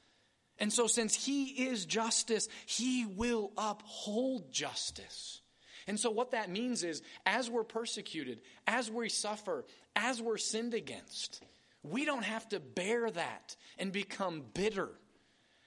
And 0.62 0.72
so, 0.72 0.86
since 0.86 1.16
He 1.16 1.66
is 1.66 1.86
justice, 1.86 2.46
He 2.66 3.04
will 3.04 3.50
uphold 3.58 4.52
justice. 4.52 5.40
And 5.88 5.98
so, 5.98 6.08
what 6.08 6.30
that 6.30 6.50
means 6.50 6.84
is, 6.84 7.02
as 7.26 7.50
we're 7.50 7.64
persecuted, 7.64 8.42
as 8.68 8.88
we 8.88 9.08
suffer, 9.08 9.64
as 9.96 10.22
we're 10.22 10.36
sinned 10.36 10.72
against, 10.72 11.42
we 11.82 12.04
don't 12.04 12.22
have 12.22 12.48
to 12.50 12.60
bear 12.60 13.10
that 13.10 13.56
and 13.76 13.90
become 13.90 14.44
bitter 14.54 14.90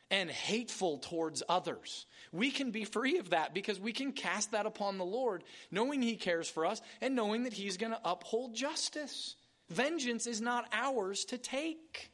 and 0.10 0.32
hateful 0.32 1.00
towards 1.00 1.44
others. 1.50 2.06
We 2.32 2.50
can 2.50 2.72
be 2.72 2.86
free 2.86 3.18
of 3.18 3.32
that 3.32 3.54
because 3.54 3.82
we 3.82 3.92
can 3.92 4.14
cast 4.14 4.54
that 4.54 4.66
upon 4.66 4.98
the 4.98 5.04
Lord, 5.04 5.44
knowing 5.72 6.02
He 6.02 6.16
cares 6.16 6.50
for 6.50 6.66
us 6.66 6.82
and 7.02 7.18
knowing 7.18 7.44
that 7.44 7.52
He's 7.54 7.76
going 7.76 7.92
to 7.92 8.00
uphold 8.06 8.56
justice. 8.56 9.36
Vengeance 9.68 10.26
is 10.26 10.40
not 10.40 10.70
ours 10.72 11.26
to 11.26 11.38
take. 11.38 12.12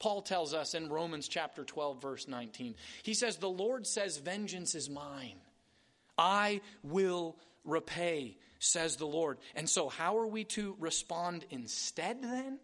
Paul 0.00 0.22
tells 0.22 0.54
us 0.54 0.74
in 0.74 0.88
Romans 0.88 1.28
chapter 1.28 1.62
12, 1.62 2.02
verse 2.02 2.26
19. 2.26 2.74
He 3.02 3.14
says, 3.14 3.36
The 3.36 3.48
Lord 3.48 3.86
says, 3.86 4.16
Vengeance 4.18 4.74
is 4.74 4.90
mine. 4.90 5.36
I 6.18 6.62
will 6.82 7.36
repay, 7.64 8.38
says 8.58 8.96
the 8.96 9.06
Lord. 9.06 9.38
And 9.54 9.68
so, 9.68 9.88
how 9.88 10.18
are 10.18 10.26
we 10.26 10.44
to 10.44 10.74
respond 10.80 11.44
instead 11.50 12.22
then? 12.22 12.58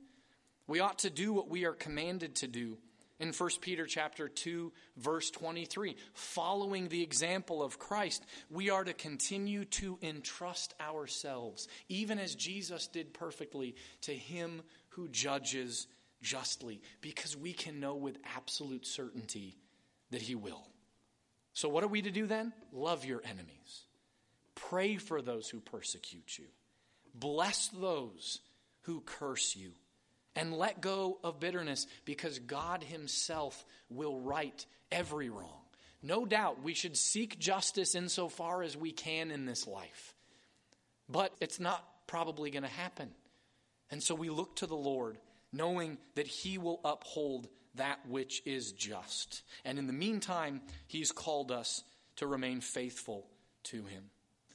We 0.67 0.81
ought 0.81 1.01
to 1.01 1.11
do 1.11 1.33
what 1.33 1.49
we 1.49 1.65
are 1.65 1.73
commanded 1.73 2.37
to 2.37 2.49
do. 2.49 2.79
In 3.19 3.33
1 3.33 3.51
Peter 3.63 3.87
chapter 3.87 4.29
2 4.29 4.73
verse 4.99 5.31
23, 5.31 5.97
following 6.13 6.89
the 6.89 7.03
example 7.03 7.63
of 7.63 7.79
Christ, 7.79 8.23
we 8.51 8.69
are 8.69 8.85
to 8.85 8.93
continue 8.93 9.65
to 9.65 9.99
entrust 10.03 10.75
ourselves, 10.79 11.67
even 11.89 12.19
as 12.19 12.35
Jesus 12.35 12.89
did 12.89 13.15
perfectly, 13.15 13.75
to 14.03 14.13
him 14.13 14.63
who 14.91 15.09
judges 15.09 15.87
justly, 16.23 16.81
because 17.01 17.37
we 17.37 17.53
can 17.53 17.81
know 17.81 17.95
with 17.95 18.19
absolute 18.37 18.87
certainty 18.87 19.57
that 20.11 20.23
he 20.23 20.35
will. 20.35 20.67
So 21.53 21.69
what 21.69 21.85
are 21.85 21.89
we 21.89 22.03
to 22.03 22.11
do 22.11 22.27
then? 22.27 22.53
Love 22.73 23.05
your 23.05 23.23
enemies. 23.25 23.85
Pray 24.55 24.97
for 24.97 25.23
those 25.23 25.49
who 25.49 25.61
persecute 25.61 26.39
you. 26.39 26.47
Bless 27.15 27.69
those 27.69 28.41
who 28.83 29.01
curse 29.01 29.57
you. 29.57 29.73
And 30.35 30.53
let 30.53 30.83
go 30.83 31.19
of 31.25 31.41
bitterness 31.41 31.87
because 32.05 32.39
God 32.39 32.85
Himself 32.85 33.65
will 33.89 34.21
right 34.21 34.67
every 34.93 35.31
wrong. 35.31 35.63
No 36.03 36.27
doubt 36.27 36.63
we 36.63 36.75
should 36.75 36.97
seek 36.97 37.39
justice 37.39 37.95
insofar 37.95 38.63
as 38.63 38.77
we 38.77 38.93
can 38.93 39.31
in 39.31 39.47
this 39.47 39.67
life. 39.67 40.15
But 41.09 41.33
it's 41.41 41.59
not 41.59 41.83
probably 42.07 42.51
going 42.51 42.65
to 42.65 42.69
happen. 42.69 43.11
And 43.91 44.03
so 44.03 44.15
we 44.15 44.29
look 44.29 44.57
to 44.57 44.67
the 44.67 44.77
Lord, 44.77 45.17
knowing 45.57 45.99
that 46.15 46.27
He 46.27 46.59
will 46.59 46.81
uphold 46.85 47.49
that 47.75 48.07
which 48.09 48.43
is 48.45 48.73
just. 48.73 49.43
And 49.65 49.79
in 49.79 49.87
the 49.87 49.93
meantime, 49.93 50.61
He's 50.87 51.13
called 51.13 51.51
us 51.51 51.83
to 52.17 52.27
remain 52.27 52.61
faithful 52.61 53.27
to 53.65 53.85
Him. 53.85 54.05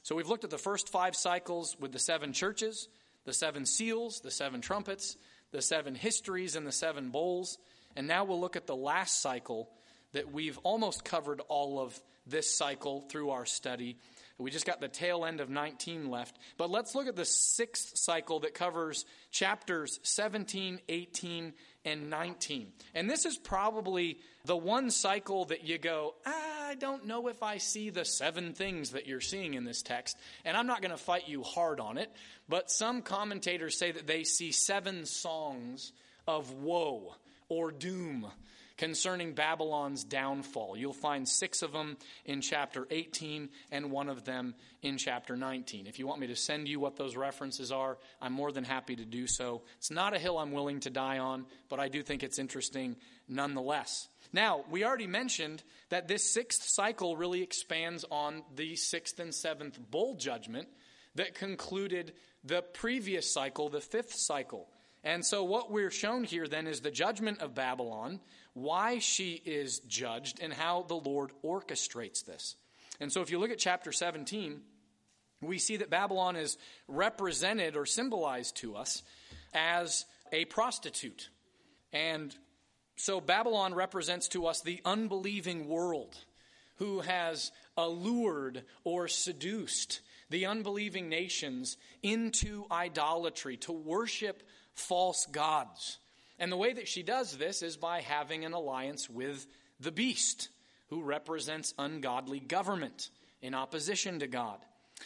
So 0.02 0.16
we've 0.16 0.28
looked 0.28 0.44
at 0.44 0.50
the 0.50 0.58
first 0.58 0.88
five 0.88 1.14
cycles 1.14 1.76
with 1.78 1.92
the 1.92 1.98
seven 1.98 2.32
churches, 2.32 2.88
the 3.24 3.32
seven 3.32 3.64
seals, 3.66 4.20
the 4.20 4.30
seven 4.30 4.60
trumpets, 4.60 5.16
the 5.52 5.62
seven 5.62 5.94
histories, 5.94 6.56
and 6.56 6.66
the 6.66 6.72
seven 6.72 7.10
bowls. 7.10 7.58
And 7.94 8.08
now 8.08 8.24
we'll 8.24 8.40
look 8.40 8.56
at 8.56 8.66
the 8.66 8.76
last 8.76 9.20
cycle 9.20 9.70
that 10.12 10.32
we've 10.32 10.58
almost 10.58 11.04
covered 11.04 11.40
all 11.48 11.78
of 11.78 12.00
this 12.26 12.56
cycle 12.56 13.02
through 13.02 13.30
our 13.30 13.46
study. 13.46 13.98
We 14.38 14.50
just 14.50 14.66
got 14.66 14.80
the 14.80 14.88
tail 14.88 15.24
end 15.24 15.40
of 15.40 15.50
19 15.50 16.10
left. 16.10 16.38
But 16.56 16.70
let's 16.70 16.94
look 16.94 17.06
at 17.06 17.16
the 17.16 17.24
sixth 17.24 17.92
cycle 17.96 18.40
that 18.40 18.54
covers 18.54 19.04
chapters 19.30 20.00
17, 20.02 20.80
18, 20.88 21.52
and 21.84 22.10
19. 22.10 22.72
And 22.94 23.10
this 23.10 23.24
is 23.24 23.36
probably 23.36 24.18
the 24.44 24.56
one 24.56 24.90
cycle 24.90 25.44
that 25.46 25.64
you 25.64 25.78
go, 25.78 26.14
ah, 26.26 26.52
I 26.72 26.74
don't 26.74 27.06
know 27.06 27.28
if 27.28 27.42
I 27.42 27.58
see 27.58 27.90
the 27.90 28.04
seven 28.04 28.54
things 28.54 28.90
that 28.92 29.06
you're 29.06 29.20
seeing 29.20 29.54
in 29.54 29.64
this 29.64 29.82
text. 29.82 30.16
And 30.44 30.56
I'm 30.56 30.66
not 30.66 30.80
going 30.80 30.90
to 30.92 30.96
fight 30.96 31.28
you 31.28 31.42
hard 31.42 31.80
on 31.80 31.98
it, 31.98 32.10
but 32.48 32.70
some 32.70 33.02
commentators 33.02 33.78
say 33.78 33.92
that 33.92 34.06
they 34.06 34.24
see 34.24 34.52
seven 34.52 35.04
songs 35.04 35.92
of 36.26 36.52
woe 36.52 37.14
or 37.48 37.70
doom 37.72 38.26
concerning 38.82 39.32
Babylon's 39.32 40.02
downfall. 40.02 40.76
You'll 40.76 40.92
find 40.92 41.28
six 41.28 41.62
of 41.62 41.70
them 41.70 41.96
in 42.24 42.40
chapter 42.40 42.84
18 42.90 43.48
and 43.70 43.92
one 43.92 44.08
of 44.08 44.24
them 44.24 44.56
in 44.82 44.98
chapter 44.98 45.36
19. 45.36 45.86
If 45.86 46.00
you 46.00 46.08
want 46.08 46.18
me 46.18 46.26
to 46.26 46.34
send 46.34 46.66
you 46.66 46.80
what 46.80 46.96
those 46.96 47.14
references 47.14 47.70
are, 47.70 47.96
I'm 48.20 48.32
more 48.32 48.50
than 48.50 48.64
happy 48.64 48.96
to 48.96 49.04
do 49.04 49.28
so. 49.28 49.62
It's 49.78 49.92
not 49.92 50.16
a 50.16 50.18
hill 50.18 50.36
I'm 50.36 50.50
willing 50.50 50.80
to 50.80 50.90
die 50.90 51.18
on, 51.18 51.46
but 51.68 51.78
I 51.78 51.86
do 51.86 52.02
think 52.02 52.24
it's 52.24 52.40
interesting 52.40 52.96
nonetheless. 53.28 54.08
Now, 54.32 54.64
we 54.68 54.82
already 54.82 55.06
mentioned 55.06 55.62
that 55.90 56.08
this 56.08 56.24
sixth 56.24 56.64
cycle 56.64 57.16
really 57.16 57.40
expands 57.40 58.04
on 58.10 58.42
the 58.56 58.74
sixth 58.74 59.20
and 59.20 59.32
seventh 59.32 59.78
bowl 59.92 60.16
judgment 60.16 60.66
that 61.14 61.36
concluded 61.36 62.14
the 62.42 62.62
previous 62.62 63.32
cycle, 63.32 63.68
the 63.68 63.80
fifth 63.80 64.14
cycle. 64.14 64.66
And 65.04 65.24
so, 65.24 65.42
what 65.42 65.70
we're 65.70 65.90
shown 65.90 66.22
here 66.22 66.46
then 66.46 66.68
is 66.68 66.80
the 66.80 66.90
judgment 66.90 67.40
of 67.40 67.54
Babylon, 67.54 68.20
why 68.54 68.98
she 68.98 69.40
is 69.44 69.78
judged, 69.80 70.40
and 70.40 70.52
how 70.52 70.82
the 70.82 70.94
Lord 70.94 71.30
orchestrates 71.44 72.24
this. 72.24 72.56
And 73.00 73.12
so, 73.12 73.22
if 73.22 73.30
you 73.30 73.38
look 73.38 73.50
at 73.50 73.58
chapter 73.58 73.92
17, 73.92 74.60
we 75.40 75.58
see 75.58 75.78
that 75.78 75.90
Babylon 75.90 76.36
is 76.36 76.58
represented 76.86 77.76
or 77.76 77.86
symbolized 77.86 78.56
to 78.56 78.76
us 78.76 79.02
as 79.54 80.04
a 80.32 80.44
prostitute. 80.44 81.30
And 81.92 82.34
so, 82.96 83.20
Babylon 83.20 83.74
represents 83.74 84.28
to 84.28 84.46
us 84.46 84.60
the 84.60 84.80
unbelieving 84.84 85.68
world 85.68 86.16
who 86.76 87.00
has 87.00 87.52
allured 87.76 88.64
or 88.84 89.08
seduced 89.08 90.00
the 90.32 90.46
unbelieving 90.46 91.08
nations 91.08 91.76
into 92.02 92.64
idolatry, 92.72 93.56
to 93.58 93.70
worship 93.70 94.42
false 94.72 95.26
gods. 95.26 95.98
And 96.42 96.50
the 96.50 96.56
way 96.56 96.72
that 96.72 96.88
she 96.88 97.04
does 97.04 97.36
this 97.36 97.62
is 97.62 97.76
by 97.76 98.00
having 98.00 98.44
an 98.44 98.52
alliance 98.52 99.08
with 99.08 99.46
the 99.78 99.92
beast, 99.92 100.48
who 100.88 101.00
represents 101.00 101.72
ungodly 101.78 102.40
government 102.40 103.10
in 103.42 103.54
opposition 103.54 104.18
to 104.18 104.26
God. 104.26 104.58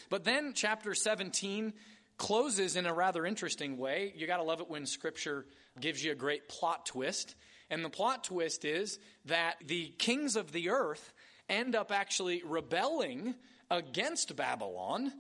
But 0.09 0.25
then 0.25 0.55
chapter 0.55 0.95
17 0.95 1.75
closes 2.17 2.75
in 2.75 2.87
a 2.87 2.95
rather 2.95 3.27
interesting 3.27 3.77
way. 3.77 4.15
You 4.17 4.27
got 4.27 4.39
to 4.39 4.45
love 4.45 4.63
it 4.63 4.71
when 4.71 4.87
scripture 4.87 5.45
gives 5.79 6.03
you 6.03 6.11
a 6.11 6.15
great 6.15 6.49
plot 6.49 6.87
twist. 6.87 7.35
And 7.69 7.85
the 7.85 7.91
plot 7.91 8.25
twist 8.25 8.65
is 8.65 8.99
that 9.27 9.57
the 9.67 9.93
kings 9.99 10.37
of 10.37 10.53
the 10.53 10.71
earth 10.71 11.13
end 11.51 11.77
up 11.77 11.93
actually 11.93 12.45
rebelling 12.47 13.35
against 13.71 14.37
Babylon 14.37 15.13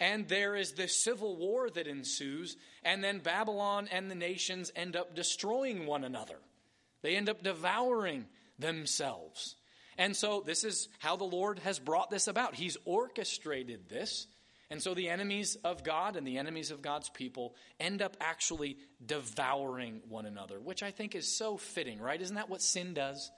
and 0.00 0.28
there 0.28 0.56
is 0.56 0.72
this 0.72 1.02
civil 1.02 1.36
war 1.36 1.70
that 1.70 1.86
ensues, 1.86 2.56
and 2.84 3.02
then 3.02 3.18
Babylon 3.18 3.88
and 3.90 4.10
the 4.10 4.14
nations 4.14 4.72
end 4.74 4.96
up 4.96 5.14
destroying 5.14 5.86
one 5.86 6.04
another. 6.04 6.38
They 7.02 7.16
end 7.16 7.28
up 7.28 7.42
devouring 7.42 8.26
themselves. 8.58 9.56
And 9.98 10.16
so, 10.16 10.42
this 10.44 10.64
is 10.64 10.88
how 10.98 11.16
the 11.16 11.24
Lord 11.24 11.58
has 11.60 11.78
brought 11.78 12.10
this 12.10 12.26
about. 12.26 12.54
He's 12.54 12.76
orchestrated 12.84 13.88
this. 13.88 14.26
And 14.70 14.82
so, 14.82 14.94
the 14.94 15.10
enemies 15.10 15.56
of 15.64 15.84
God 15.84 16.16
and 16.16 16.26
the 16.26 16.38
enemies 16.38 16.70
of 16.70 16.80
God's 16.80 17.10
people 17.10 17.54
end 17.78 18.00
up 18.00 18.16
actually 18.20 18.78
devouring 19.04 20.00
one 20.08 20.24
another, 20.24 20.58
which 20.58 20.82
I 20.82 20.90
think 20.90 21.14
is 21.14 21.36
so 21.36 21.58
fitting, 21.58 22.00
right? 22.00 22.20
Isn't 22.20 22.36
that 22.36 22.48
what 22.48 22.62
sin 22.62 22.94
does? 22.94 23.30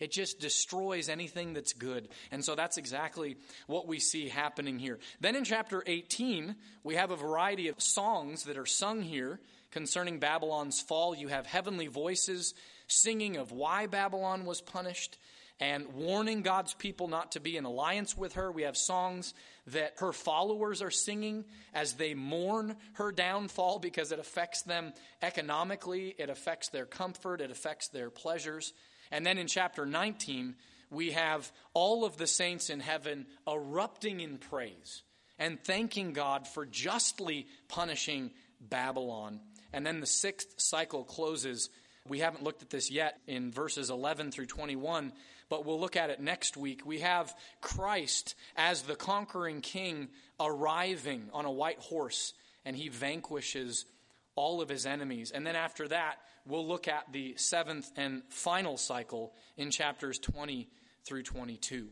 It 0.00 0.10
just 0.10 0.40
destroys 0.40 1.08
anything 1.08 1.52
that's 1.52 1.74
good. 1.74 2.08
And 2.32 2.44
so 2.44 2.54
that's 2.54 2.78
exactly 2.78 3.36
what 3.66 3.86
we 3.86 4.00
see 4.00 4.28
happening 4.28 4.78
here. 4.78 4.98
Then 5.20 5.36
in 5.36 5.44
chapter 5.44 5.82
18, 5.86 6.56
we 6.82 6.96
have 6.96 7.10
a 7.10 7.16
variety 7.16 7.68
of 7.68 7.80
songs 7.80 8.44
that 8.44 8.58
are 8.58 8.66
sung 8.66 9.02
here 9.02 9.40
concerning 9.70 10.18
Babylon's 10.18 10.80
fall. 10.80 11.14
You 11.14 11.28
have 11.28 11.46
heavenly 11.46 11.86
voices 11.86 12.54
singing 12.88 13.36
of 13.36 13.52
why 13.52 13.86
Babylon 13.86 14.46
was 14.46 14.60
punished 14.60 15.18
and 15.60 15.92
warning 15.94 16.40
God's 16.40 16.72
people 16.72 17.06
not 17.06 17.32
to 17.32 17.40
be 17.40 17.56
in 17.56 17.64
alliance 17.64 18.16
with 18.16 18.34
her. 18.34 18.50
We 18.50 18.62
have 18.62 18.76
songs 18.76 19.34
that 19.68 19.94
her 19.98 20.12
followers 20.12 20.80
are 20.80 20.90
singing 20.90 21.44
as 21.74 21.92
they 21.92 22.14
mourn 22.14 22.76
her 22.94 23.12
downfall 23.12 23.78
because 23.78 24.10
it 24.10 24.18
affects 24.18 24.62
them 24.62 24.94
economically, 25.20 26.14
it 26.18 26.30
affects 26.30 26.70
their 26.70 26.86
comfort, 26.86 27.42
it 27.42 27.50
affects 27.50 27.88
their 27.88 28.08
pleasures. 28.08 28.72
And 29.10 29.26
then 29.26 29.38
in 29.38 29.46
chapter 29.46 29.84
19, 29.86 30.54
we 30.90 31.12
have 31.12 31.50
all 31.74 32.04
of 32.04 32.16
the 32.16 32.26
saints 32.26 32.70
in 32.70 32.80
heaven 32.80 33.26
erupting 33.48 34.20
in 34.20 34.38
praise 34.38 35.02
and 35.38 35.62
thanking 35.62 36.12
God 36.12 36.46
for 36.46 36.66
justly 36.66 37.46
punishing 37.68 38.30
Babylon. 38.60 39.40
And 39.72 39.86
then 39.86 40.00
the 40.00 40.06
sixth 40.06 40.54
cycle 40.58 41.04
closes. 41.04 41.70
We 42.06 42.18
haven't 42.18 42.42
looked 42.42 42.62
at 42.62 42.70
this 42.70 42.90
yet 42.90 43.18
in 43.26 43.52
verses 43.52 43.90
11 43.90 44.32
through 44.32 44.46
21, 44.46 45.12
but 45.48 45.64
we'll 45.64 45.80
look 45.80 45.96
at 45.96 46.10
it 46.10 46.20
next 46.20 46.56
week. 46.56 46.84
We 46.84 47.00
have 47.00 47.34
Christ 47.60 48.34
as 48.56 48.82
the 48.82 48.96
conquering 48.96 49.60
king 49.60 50.08
arriving 50.38 51.28
on 51.32 51.44
a 51.44 51.52
white 51.52 51.78
horse, 51.78 52.34
and 52.64 52.76
he 52.76 52.88
vanquishes 52.88 53.86
all 54.34 54.60
of 54.60 54.68
his 54.68 54.86
enemies. 54.86 55.30
And 55.30 55.46
then 55.46 55.56
after 55.56 55.88
that, 55.88 56.18
we'll 56.46 56.66
look 56.66 56.88
at 56.88 57.12
the 57.12 57.34
seventh 57.36 57.90
and 57.96 58.22
final 58.28 58.76
cycle 58.76 59.34
in 59.56 59.70
chapters 59.70 60.18
20 60.18 60.68
through 61.04 61.22
22. 61.22 61.88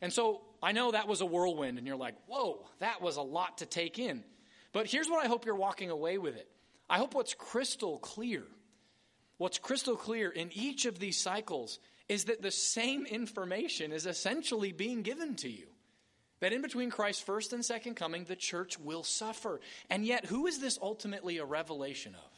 And 0.00 0.12
so 0.12 0.42
I 0.62 0.72
know 0.72 0.92
that 0.92 1.08
was 1.08 1.20
a 1.20 1.26
whirlwind, 1.26 1.78
and 1.78 1.86
you're 1.86 1.96
like, 1.96 2.16
whoa, 2.26 2.66
that 2.80 3.00
was 3.00 3.16
a 3.16 3.22
lot 3.22 3.58
to 3.58 3.66
take 3.66 3.98
in. 3.98 4.24
But 4.72 4.86
here's 4.86 5.08
what 5.08 5.24
I 5.24 5.28
hope 5.28 5.46
you're 5.46 5.54
walking 5.54 5.90
away 5.90 6.18
with 6.18 6.36
it. 6.36 6.48
I 6.88 6.98
hope 6.98 7.14
what's 7.14 7.34
crystal 7.34 7.98
clear, 7.98 8.44
what's 9.38 9.58
crystal 9.58 9.96
clear 9.96 10.30
in 10.30 10.50
each 10.52 10.86
of 10.86 10.98
these 10.98 11.18
cycles 11.18 11.78
is 12.08 12.24
that 12.24 12.42
the 12.42 12.50
same 12.50 13.04
information 13.06 13.92
is 13.92 14.06
essentially 14.06 14.72
being 14.72 15.02
given 15.02 15.34
to 15.36 15.50
you. 15.50 15.66
That 16.40 16.52
in 16.52 16.62
between 16.62 16.90
Christ's 16.90 17.22
first 17.22 17.52
and 17.52 17.64
second 17.64 17.94
coming, 17.94 18.24
the 18.24 18.36
church 18.36 18.78
will 18.78 19.02
suffer. 19.02 19.60
And 19.88 20.04
yet, 20.04 20.26
who 20.26 20.46
is 20.46 20.60
this 20.60 20.78
ultimately 20.80 21.38
a 21.38 21.44
revelation 21.44 22.14
of? 22.14 22.35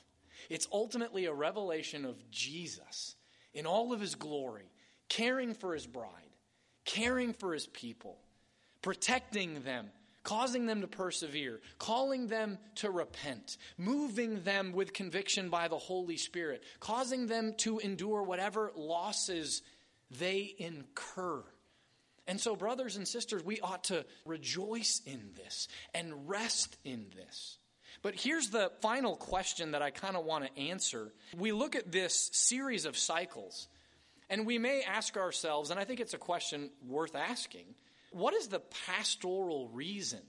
It's 0.49 0.69
ultimately 0.73 1.27
a 1.27 1.33
revelation 1.33 2.05
of 2.05 2.31
Jesus 2.31 3.17
in 3.53 3.67
all 3.67 3.93
of 3.93 4.01
his 4.01 4.15
glory, 4.15 4.71
caring 5.09 5.55
for 5.55 5.75
his 5.75 5.87
bride, 5.87 6.11
caring 6.85 7.33
for 7.33 7.53
his 7.53 7.67
people, 7.67 8.19
protecting 8.83 9.63
them, 9.63 9.91
causing 10.23 10.67
them 10.67 10.81
to 10.81 10.87
persevere, 10.87 11.61
calling 11.79 12.27
them 12.29 12.59
to 12.77 12.91
repent, 12.91 13.57
moving 13.77 14.43
them 14.43 14.73
with 14.73 14.93
conviction 14.93 15.49
by 15.49 15.69
the 15.69 15.79
Holy 15.79 16.17
Spirit, 16.17 16.63
causing 16.81 17.27
them 17.27 17.55
to 17.59 17.79
endure 17.79 18.23
whatever 18.23 18.73
losses 18.77 19.63
they 20.11 20.55
incur. 20.59 21.43
And 22.27 22.39
so, 22.39 22.57
brothers 22.57 22.97
and 22.97 23.09
sisters, 23.09 23.43
we 23.43 23.61
ought 23.61 23.85
to 23.85 24.05
rejoice 24.27 25.01
in 25.07 25.31
this 25.35 25.67
and 25.95 26.29
rest 26.29 26.77
in 26.85 27.07
this. 27.17 27.59
But 28.03 28.15
here's 28.15 28.51
the 28.51 28.71
final 28.81 29.17
question 29.17 29.73
that 29.73 29.83
I 29.83 29.91
kind 29.91 30.17
of 30.17 30.25
want 30.25 30.47
to 30.47 30.61
answer. 30.61 31.13
We 31.37 31.53
look 31.53 31.75
at 31.75 31.91
this 31.91 32.31
series 32.33 32.85
of 32.85 32.97
cycles, 32.97 33.69
and 34.31 34.47
we 34.47 34.59
may 34.59 34.83
ask 34.83 35.17
ourselves, 35.17 35.71
and 35.71 35.81
I 35.81 35.85
think 35.85 36.01
it's 36.01 36.15
a 36.15 36.19
question 36.19 36.71
worth 36.87 37.17
asking 37.17 37.75
what 38.11 38.35
is 38.35 38.49
the 38.49 38.61
pastoral 38.87 39.69
reason 39.69 40.21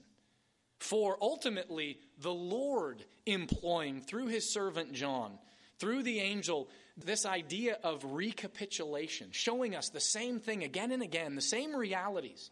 for 0.78 1.16
ultimately 1.20 1.98
the 2.18 2.32
Lord 2.32 3.04
employing 3.26 4.00
through 4.00 4.26
his 4.26 4.50
servant 4.50 4.92
John, 4.92 5.38
through 5.78 6.02
the 6.02 6.20
angel, 6.20 6.68
this 6.96 7.24
idea 7.24 7.78
of 7.82 8.04
recapitulation, 8.04 9.28
showing 9.30 9.76
us 9.76 9.90
the 9.90 10.00
same 10.00 10.40
thing 10.40 10.64
again 10.64 10.90
and 10.90 11.02
again, 11.02 11.34
the 11.34 11.40
same 11.40 11.74
realities, 11.74 12.50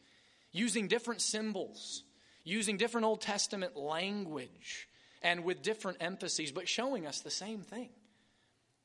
using 0.52 0.88
different 0.88 1.20
symbols, 1.20 2.04
using 2.44 2.76
different 2.76 3.06
Old 3.06 3.20
Testament 3.20 3.76
language, 3.76 4.87
and 5.22 5.44
with 5.44 5.62
different 5.62 5.98
emphases, 6.00 6.52
but 6.52 6.68
showing 6.68 7.06
us 7.06 7.20
the 7.20 7.30
same 7.30 7.62
thing. 7.62 7.90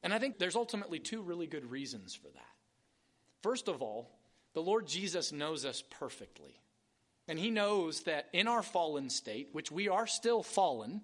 And 0.02 0.14
I 0.14 0.20
think 0.20 0.38
there's 0.38 0.56
ultimately 0.56 1.00
two 1.00 1.22
really 1.22 1.48
good 1.48 1.70
reasons 1.72 2.14
for 2.14 2.28
that. 2.28 2.54
First 3.42 3.68
of 3.68 3.82
all, 3.82 4.10
the 4.54 4.62
Lord 4.62 4.88
Jesus 4.88 5.32
knows 5.32 5.66
us 5.66 5.84
perfectly. 6.00 6.60
And 7.28 7.40
he 7.40 7.52
knows 7.52 8.02
that 8.02 8.28
in 8.34 8.48
our 8.48 8.62
fallen 8.62 9.10
state, 9.10 9.50
which 9.54 9.72
we 9.72 9.88
are 9.88 10.08
still 10.08 10.44
fallen, 10.44 11.02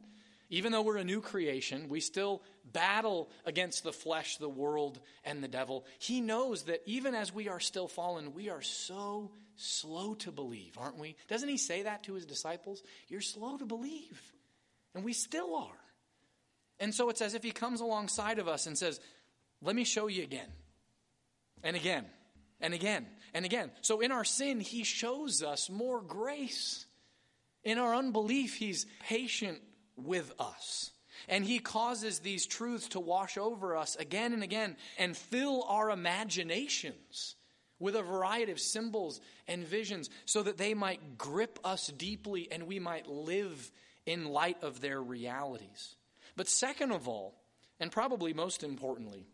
even 0.49 0.71
though 0.71 0.81
we're 0.81 0.97
a 0.97 1.03
new 1.03 1.21
creation, 1.21 1.89
we 1.89 2.01
still 2.01 2.41
battle 2.65 3.29
against 3.45 3.83
the 3.83 3.93
flesh, 3.93 4.37
the 4.37 4.49
world, 4.49 4.99
and 5.23 5.43
the 5.43 5.47
devil. 5.47 5.85
He 5.99 6.21
knows 6.21 6.63
that 6.63 6.81
even 6.85 7.15
as 7.15 7.33
we 7.33 7.47
are 7.47 7.59
still 7.59 7.87
fallen, 7.87 8.33
we 8.33 8.49
are 8.49 8.61
so 8.61 9.31
slow 9.55 10.15
to 10.15 10.31
believe, 10.31 10.77
aren't 10.77 10.97
we? 10.97 11.15
Doesn't 11.27 11.49
he 11.49 11.57
say 11.57 11.83
that 11.83 12.03
to 12.03 12.13
his 12.13 12.25
disciples? 12.25 12.81
You're 13.07 13.21
slow 13.21 13.57
to 13.57 13.65
believe. 13.65 14.21
And 14.95 15.03
we 15.03 15.13
still 15.13 15.55
are. 15.55 15.79
And 16.79 16.93
so 16.93 17.09
it's 17.09 17.21
as 17.21 17.33
if 17.33 17.43
he 17.43 17.51
comes 17.51 17.81
alongside 17.81 18.39
of 18.39 18.47
us 18.47 18.65
and 18.65 18.77
says, 18.77 18.99
Let 19.61 19.75
me 19.75 19.83
show 19.83 20.07
you 20.07 20.23
again, 20.23 20.47
and 21.63 21.75
again, 21.75 22.05
and 22.61 22.73
again, 22.73 23.05
and 23.33 23.45
again. 23.45 23.71
So 23.81 23.99
in 23.99 24.11
our 24.11 24.23
sin, 24.23 24.59
he 24.59 24.83
shows 24.83 25.43
us 25.43 25.69
more 25.69 26.01
grace. 26.01 26.85
In 27.63 27.77
our 27.77 27.93
unbelief, 27.93 28.55
he's 28.55 28.85
patient 29.01 29.59
with 29.97 30.31
us. 30.39 30.91
And 31.27 31.43
he 31.43 31.59
causes 31.59 32.19
these 32.19 32.45
truths 32.45 32.87
to 32.89 32.99
wash 32.99 33.37
over 33.37 33.75
us 33.75 33.97
again 33.97 34.33
and 34.33 34.41
again 34.41 34.77
and 34.97 35.17
fill 35.17 35.63
our 35.67 35.91
imaginations 35.91 37.35
with 37.77 37.95
a 37.95 38.01
variety 38.01 38.51
of 38.51 38.59
symbols 38.59 39.19
and 39.47 39.65
visions 39.65 40.09
so 40.25 40.43
that 40.43 40.57
they 40.57 40.73
might 40.73 41.17
grip 41.17 41.59
us 41.63 41.87
deeply 41.87 42.47
and 42.51 42.63
we 42.63 42.79
might 42.79 43.07
live 43.07 43.71
in 44.09 44.25
light 44.25 44.63
of 44.63 44.81
their 44.81 44.99
realities. 44.99 45.95
But 46.35 46.47
second 46.49 46.91
of 46.91 47.07
all, 47.07 47.35
and 47.79 47.91
probably 47.91 48.33
most 48.33 48.63
importantly, 48.63 49.27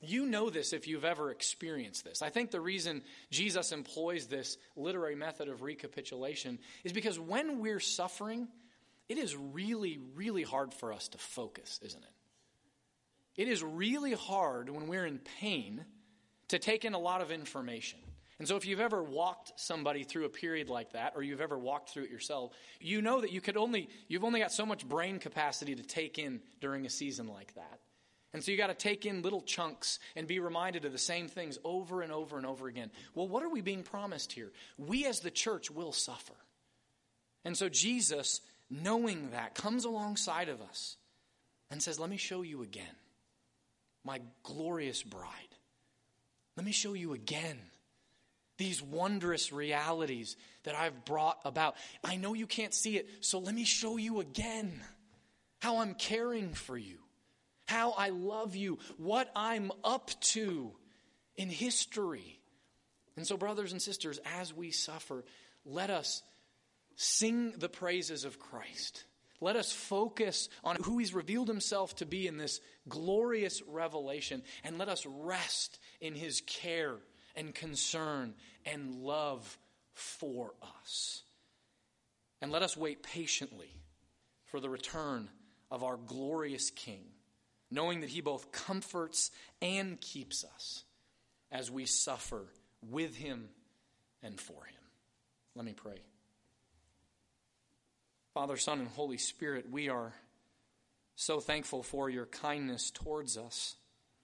you 0.00 0.26
know 0.26 0.48
this 0.48 0.72
if 0.72 0.86
you've 0.86 1.04
ever 1.04 1.32
experienced 1.32 2.04
this. 2.04 2.22
I 2.22 2.30
think 2.30 2.52
the 2.52 2.60
reason 2.60 3.02
Jesus 3.32 3.72
employs 3.72 4.26
this 4.26 4.58
literary 4.76 5.16
method 5.16 5.48
of 5.48 5.62
recapitulation 5.62 6.60
is 6.84 6.92
because 6.92 7.18
when 7.18 7.58
we're 7.58 7.80
suffering, 7.80 8.46
it 9.08 9.18
is 9.18 9.36
really, 9.36 9.98
really 10.14 10.44
hard 10.44 10.72
for 10.72 10.92
us 10.92 11.08
to 11.08 11.18
focus, 11.18 11.80
isn't 11.82 12.02
it? 12.04 13.42
It 13.42 13.48
is 13.48 13.64
really 13.64 14.12
hard 14.12 14.70
when 14.70 14.86
we're 14.86 15.06
in 15.06 15.18
pain 15.40 15.84
to 16.48 16.60
take 16.60 16.84
in 16.84 16.94
a 16.94 16.98
lot 16.98 17.22
of 17.22 17.32
information. 17.32 17.98
And 18.38 18.48
so, 18.48 18.56
if 18.56 18.66
you've 18.66 18.80
ever 18.80 19.02
walked 19.02 19.52
somebody 19.56 20.04
through 20.04 20.24
a 20.24 20.30
period 20.30 20.68
like 20.68 20.92
that, 20.92 21.12
or 21.14 21.22
you've 21.22 21.40
ever 21.40 21.58
walked 21.58 21.90
through 21.90 22.04
it 22.04 22.10
yourself, 22.10 22.52
you 22.80 23.02
know 23.02 23.20
that 23.20 23.32
you 23.32 23.40
could 23.40 23.56
only, 23.56 23.88
you've 24.08 24.24
only 24.24 24.40
got 24.40 24.52
so 24.52 24.66
much 24.66 24.88
brain 24.88 25.18
capacity 25.18 25.74
to 25.74 25.82
take 25.82 26.18
in 26.18 26.40
during 26.60 26.86
a 26.86 26.90
season 26.90 27.28
like 27.28 27.54
that. 27.54 27.80
And 28.34 28.42
so 28.42 28.50
you 28.50 28.56
got 28.56 28.68
to 28.68 28.74
take 28.74 29.04
in 29.04 29.22
little 29.22 29.42
chunks 29.42 29.98
and 30.16 30.26
be 30.26 30.38
reminded 30.38 30.84
of 30.84 30.92
the 30.92 30.98
same 30.98 31.28
things 31.28 31.58
over 31.64 32.00
and 32.00 32.10
over 32.10 32.38
and 32.38 32.46
over 32.46 32.66
again. 32.66 32.90
Well, 33.14 33.28
what 33.28 33.42
are 33.42 33.50
we 33.50 33.60
being 33.60 33.82
promised 33.82 34.32
here? 34.32 34.50
We 34.78 35.04
as 35.06 35.20
the 35.20 35.30
church 35.30 35.70
will 35.70 35.92
suffer. 35.92 36.34
And 37.44 37.56
so 37.56 37.68
Jesus, 37.68 38.40
knowing 38.70 39.30
that, 39.32 39.54
comes 39.54 39.84
alongside 39.84 40.48
of 40.48 40.62
us 40.62 40.96
and 41.70 41.82
says, 41.82 42.00
Let 42.00 42.08
me 42.08 42.16
show 42.16 42.42
you 42.42 42.62
again, 42.62 42.96
my 44.04 44.20
glorious 44.42 45.02
bride. 45.02 45.28
Let 46.56 46.64
me 46.64 46.72
show 46.72 46.94
you 46.94 47.12
again 47.12 47.58
these 48.62 48.82
wondrous 48.82 49.52
realities 49.52 50.36
that 50.64 50.74
I've 50.74 51.04
brought 51.04 51.38
about. 51.44 51.76
I 52.04 52.16
know 52.16 52.34
you 52.34 52.46
can't 52.46 52.74
see 52.74 52.96
it, 52.96 53.08
so 53.20 53.38
let 53.38 53.54
me 53.54 53.64
show 53.64 53.96
you 53.96 54.20
again 54.20 54.80
how 55.60 55.78
I'm 55.78 55.94
caring 55.94 56.54
for 56.54 56.76
you 56.76 56.98
how 57.72 57.92
I 57.92 58.10
love 58.10 58.54
you, 58.54 58.78
what 58.98 59.30
I'm 59.34 59.72
up 59.82 60.10
to 60.20 60.72
in 61.36 61.48
history. 61.48 62.38
And 63.16 63.26
so, 63.26 63.36
brothers 63.36 63.72
and 63.72 63.80
sisters, 63.80 64.20
as 64.36 64.54
we 64.54 64.70
suffer, 64.70 65.24
let 65.64 65.90
us 65.90 66.22
sing 66.96 67.54
the 67.58 67.68
praises 67.68 68.24
of 68.24 68.38
Christ. 68.38 69.04
Let 69.40 69.56
us 69.56 69.72
focus 69.72 70.48
on 70.62 70.76
who 70.82 70.98
He's 70.98 71.14
revealed 71.14 71.48
Himself 71.48 71.96
to 71.96 72.06
be 72.06 72.26
in 72.26 72.36
this 72.36 72.60
glorious 72.88 73.62
revelation, 73.66 74.42
and 74.64 74.78
let 74.78 74.88
us 74.88 75.06
rest 75.06 75.78
in 76.00 76.14
His 76.14 76.42
care 76.42 76.96
and 77.36 77.54
concern 77.54 78.34
and 78.64 79.02
love 79.02 79.58
for 79.94 80.52
us. 80.80 81.22
And 82.40 82.50
let 82.50 82.62
us 82.62 82.76
wait 82.76 83.02
patiently 83.02 83.70
for 84.46 84.60
the 84.60 84.70
return 84.70 85.28
of 85.70 85.84
our 85.84 85.96
glorious 85.96 86.70
King 86.70 87.04
knowing 87.72 88.00
that 88.00 88.10
He 88.10 88.20
both 88.20 88.52
comforts 88.52 89.30
and 89.60 90.00
keeps 90.00 90.44
us 90.44 90.84
as 91.50 91.70
we 91.70 91.86
suffer 91.86 92.44
with 92.88 93.16
Him 93.16 93.48
and 94.22 94.38
for 94.38 94.64
Him. 94.64 94.80
Let 95.56 95.64
me 95.64 95.72
pray. 95.72 96.02
Father, 98.34 98.56
Son, 98.56 98.78
and 98.78 98.88
Holy 98.88 99.18
Spirit, 99.18 99.70
we 99.70 99.88
are 99.88 100.12
so 101.16 101.40
thankful 101.40 101.82
for 101.82 102.08
your 102.08 102.26
kindness 102.26 102.90
towards 102.90 103.36
us 103.36 103.76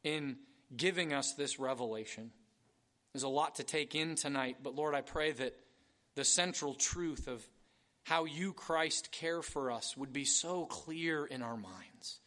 in 0.04 0.36
giving 0.74 1.12
us 1.12 1.32
this 1.32 1.58
revelation. 1.58 2.30
There's 3.12 3.22
a 3.22 3.28
lot 3.28 3.56
to 3.56 3.64
take 3.64 3.94
in 3.94 4.14
tonight, 4.14 4.58
but 4.62 4.74
Lord, 4.74 4.94
I 4.94 5.00
pray 5.00 5.32
that 5.32 5.56
the 6.14 6.24
central 6.24 6.74
truth 6.74 7.28
of 7.28 7.46
how 8.04 8.24
you, 8.24 8.52
Christ, 8.52 9.12
care 9.12 9.42
for 9.42 9.70
us 9.70 9.96
would 9.96 10.12
be 10.12 10.24
so 10.24 10.66
clear 10.66 11.24
in 11.24 11.42
our 11.42 11.56
minds 11.56 12.20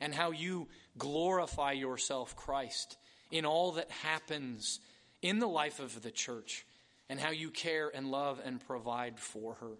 and 0.00 0.14
how 0.14 0.30
you 0.30 0.68
glorify 0.96 1.72
yourself, 1.72 2.36
Christ, 2.36 2.96
in 3.30 3.44
all 3.44 3.72
that 3.72 3.90
happens 3.90 4.80
in 5.22 5.38
the 5.38 5.48
life 5.48 5.80
of 5.80 6.02
the 6.02 6.10
church 6.10 6.64
and 7.08 7.18
how 7.18 7.30
you 7.30 7.50
care 7.50 7.90
and 7.92 8.10
love 8.10 8.40
and 8.44 8.60
provide 8.60 9.18
for 9.18 9.54
her. 9.54 9.72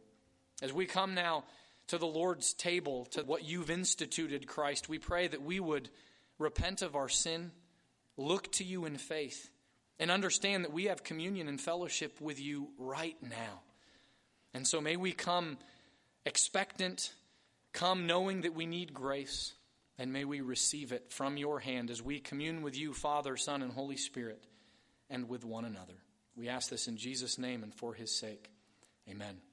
As 0.62 0.72
we 0.72 0.86
come 0.86 1.14
now 1.14 1.44
to 1.88 1.98
the 1.98 2.06
Lord's 2.06 2.52
table, 2.52 3.06
to 3.06 3.22
what 3.22 3.44
you've 3.44 3.70
instituted, 3.70 4.46
Christ, 4.46 4.88
we 4.88 4.98
pray 4.98 5.28
that 5.28 5.42
we 5.42 5.60
would 5.60 5.88
repent 6.38 6.82
of 6.82 6.96
our 6.96 7.08
sin, 7.08 7.50
look 8.16 8.50
to 8.52 8.64
you 8.64 8.84
in 8.84 8.96
faith, 8.96 9.50
and 9.98 10.10
understand 10.10 10.64
that 10.64 10.72
we 10.72 10.84
have 10.84 11.02
communion 11.02 11.48
and 11.48 11.60
fellowship 11.60 12.20
with 12.20 12.40
you 12.40 12.68
right 12.78 13.16
now. 13.22 13.62
And 14.54 14.66
so 14.66 14.80
may 14.80 14.96
we 14.96 15.12
come 15.12 15.58
expectant, 16.24 17.12
come 17.72 18.06
knowing 18.06 18.42
that 18.42 18.54
we 18.54 18.66
need 18.66 18.94
grace 18.94 19.52
and 19.98 20.12
may 20.12 20.24
we 20.24 20.40
receive 20.40 20.92
it 20.92 21.12
from 21.12 21.36
your 21.36 21.58
hand 21.58 21.90
as 21.90 22.00
we 22.00 22.20
commune 22.20 22.62
with 22.62 22.78
you, 22.78 22.92
Father, 22.92 23.36
Son, 23.36 23.62
and 23.62 23.72
Holy 23.72 23.96
Spirit, 23.96 24.44
and 25.10 25.28
with 25.28 25.44
one 25.44 25.64
another. 25.64 25.94
We 26.36 26.48
ask 26.48 26.70
this 26.70 26.86
in 26.86 26.96
Jesus' 26.96 27.36
name 27.36 27.64
and 27.64 27.74
for 27.74 27.94
his 27.94 28.16
sake. 28.16 28.48
Amen. 29.10 29.47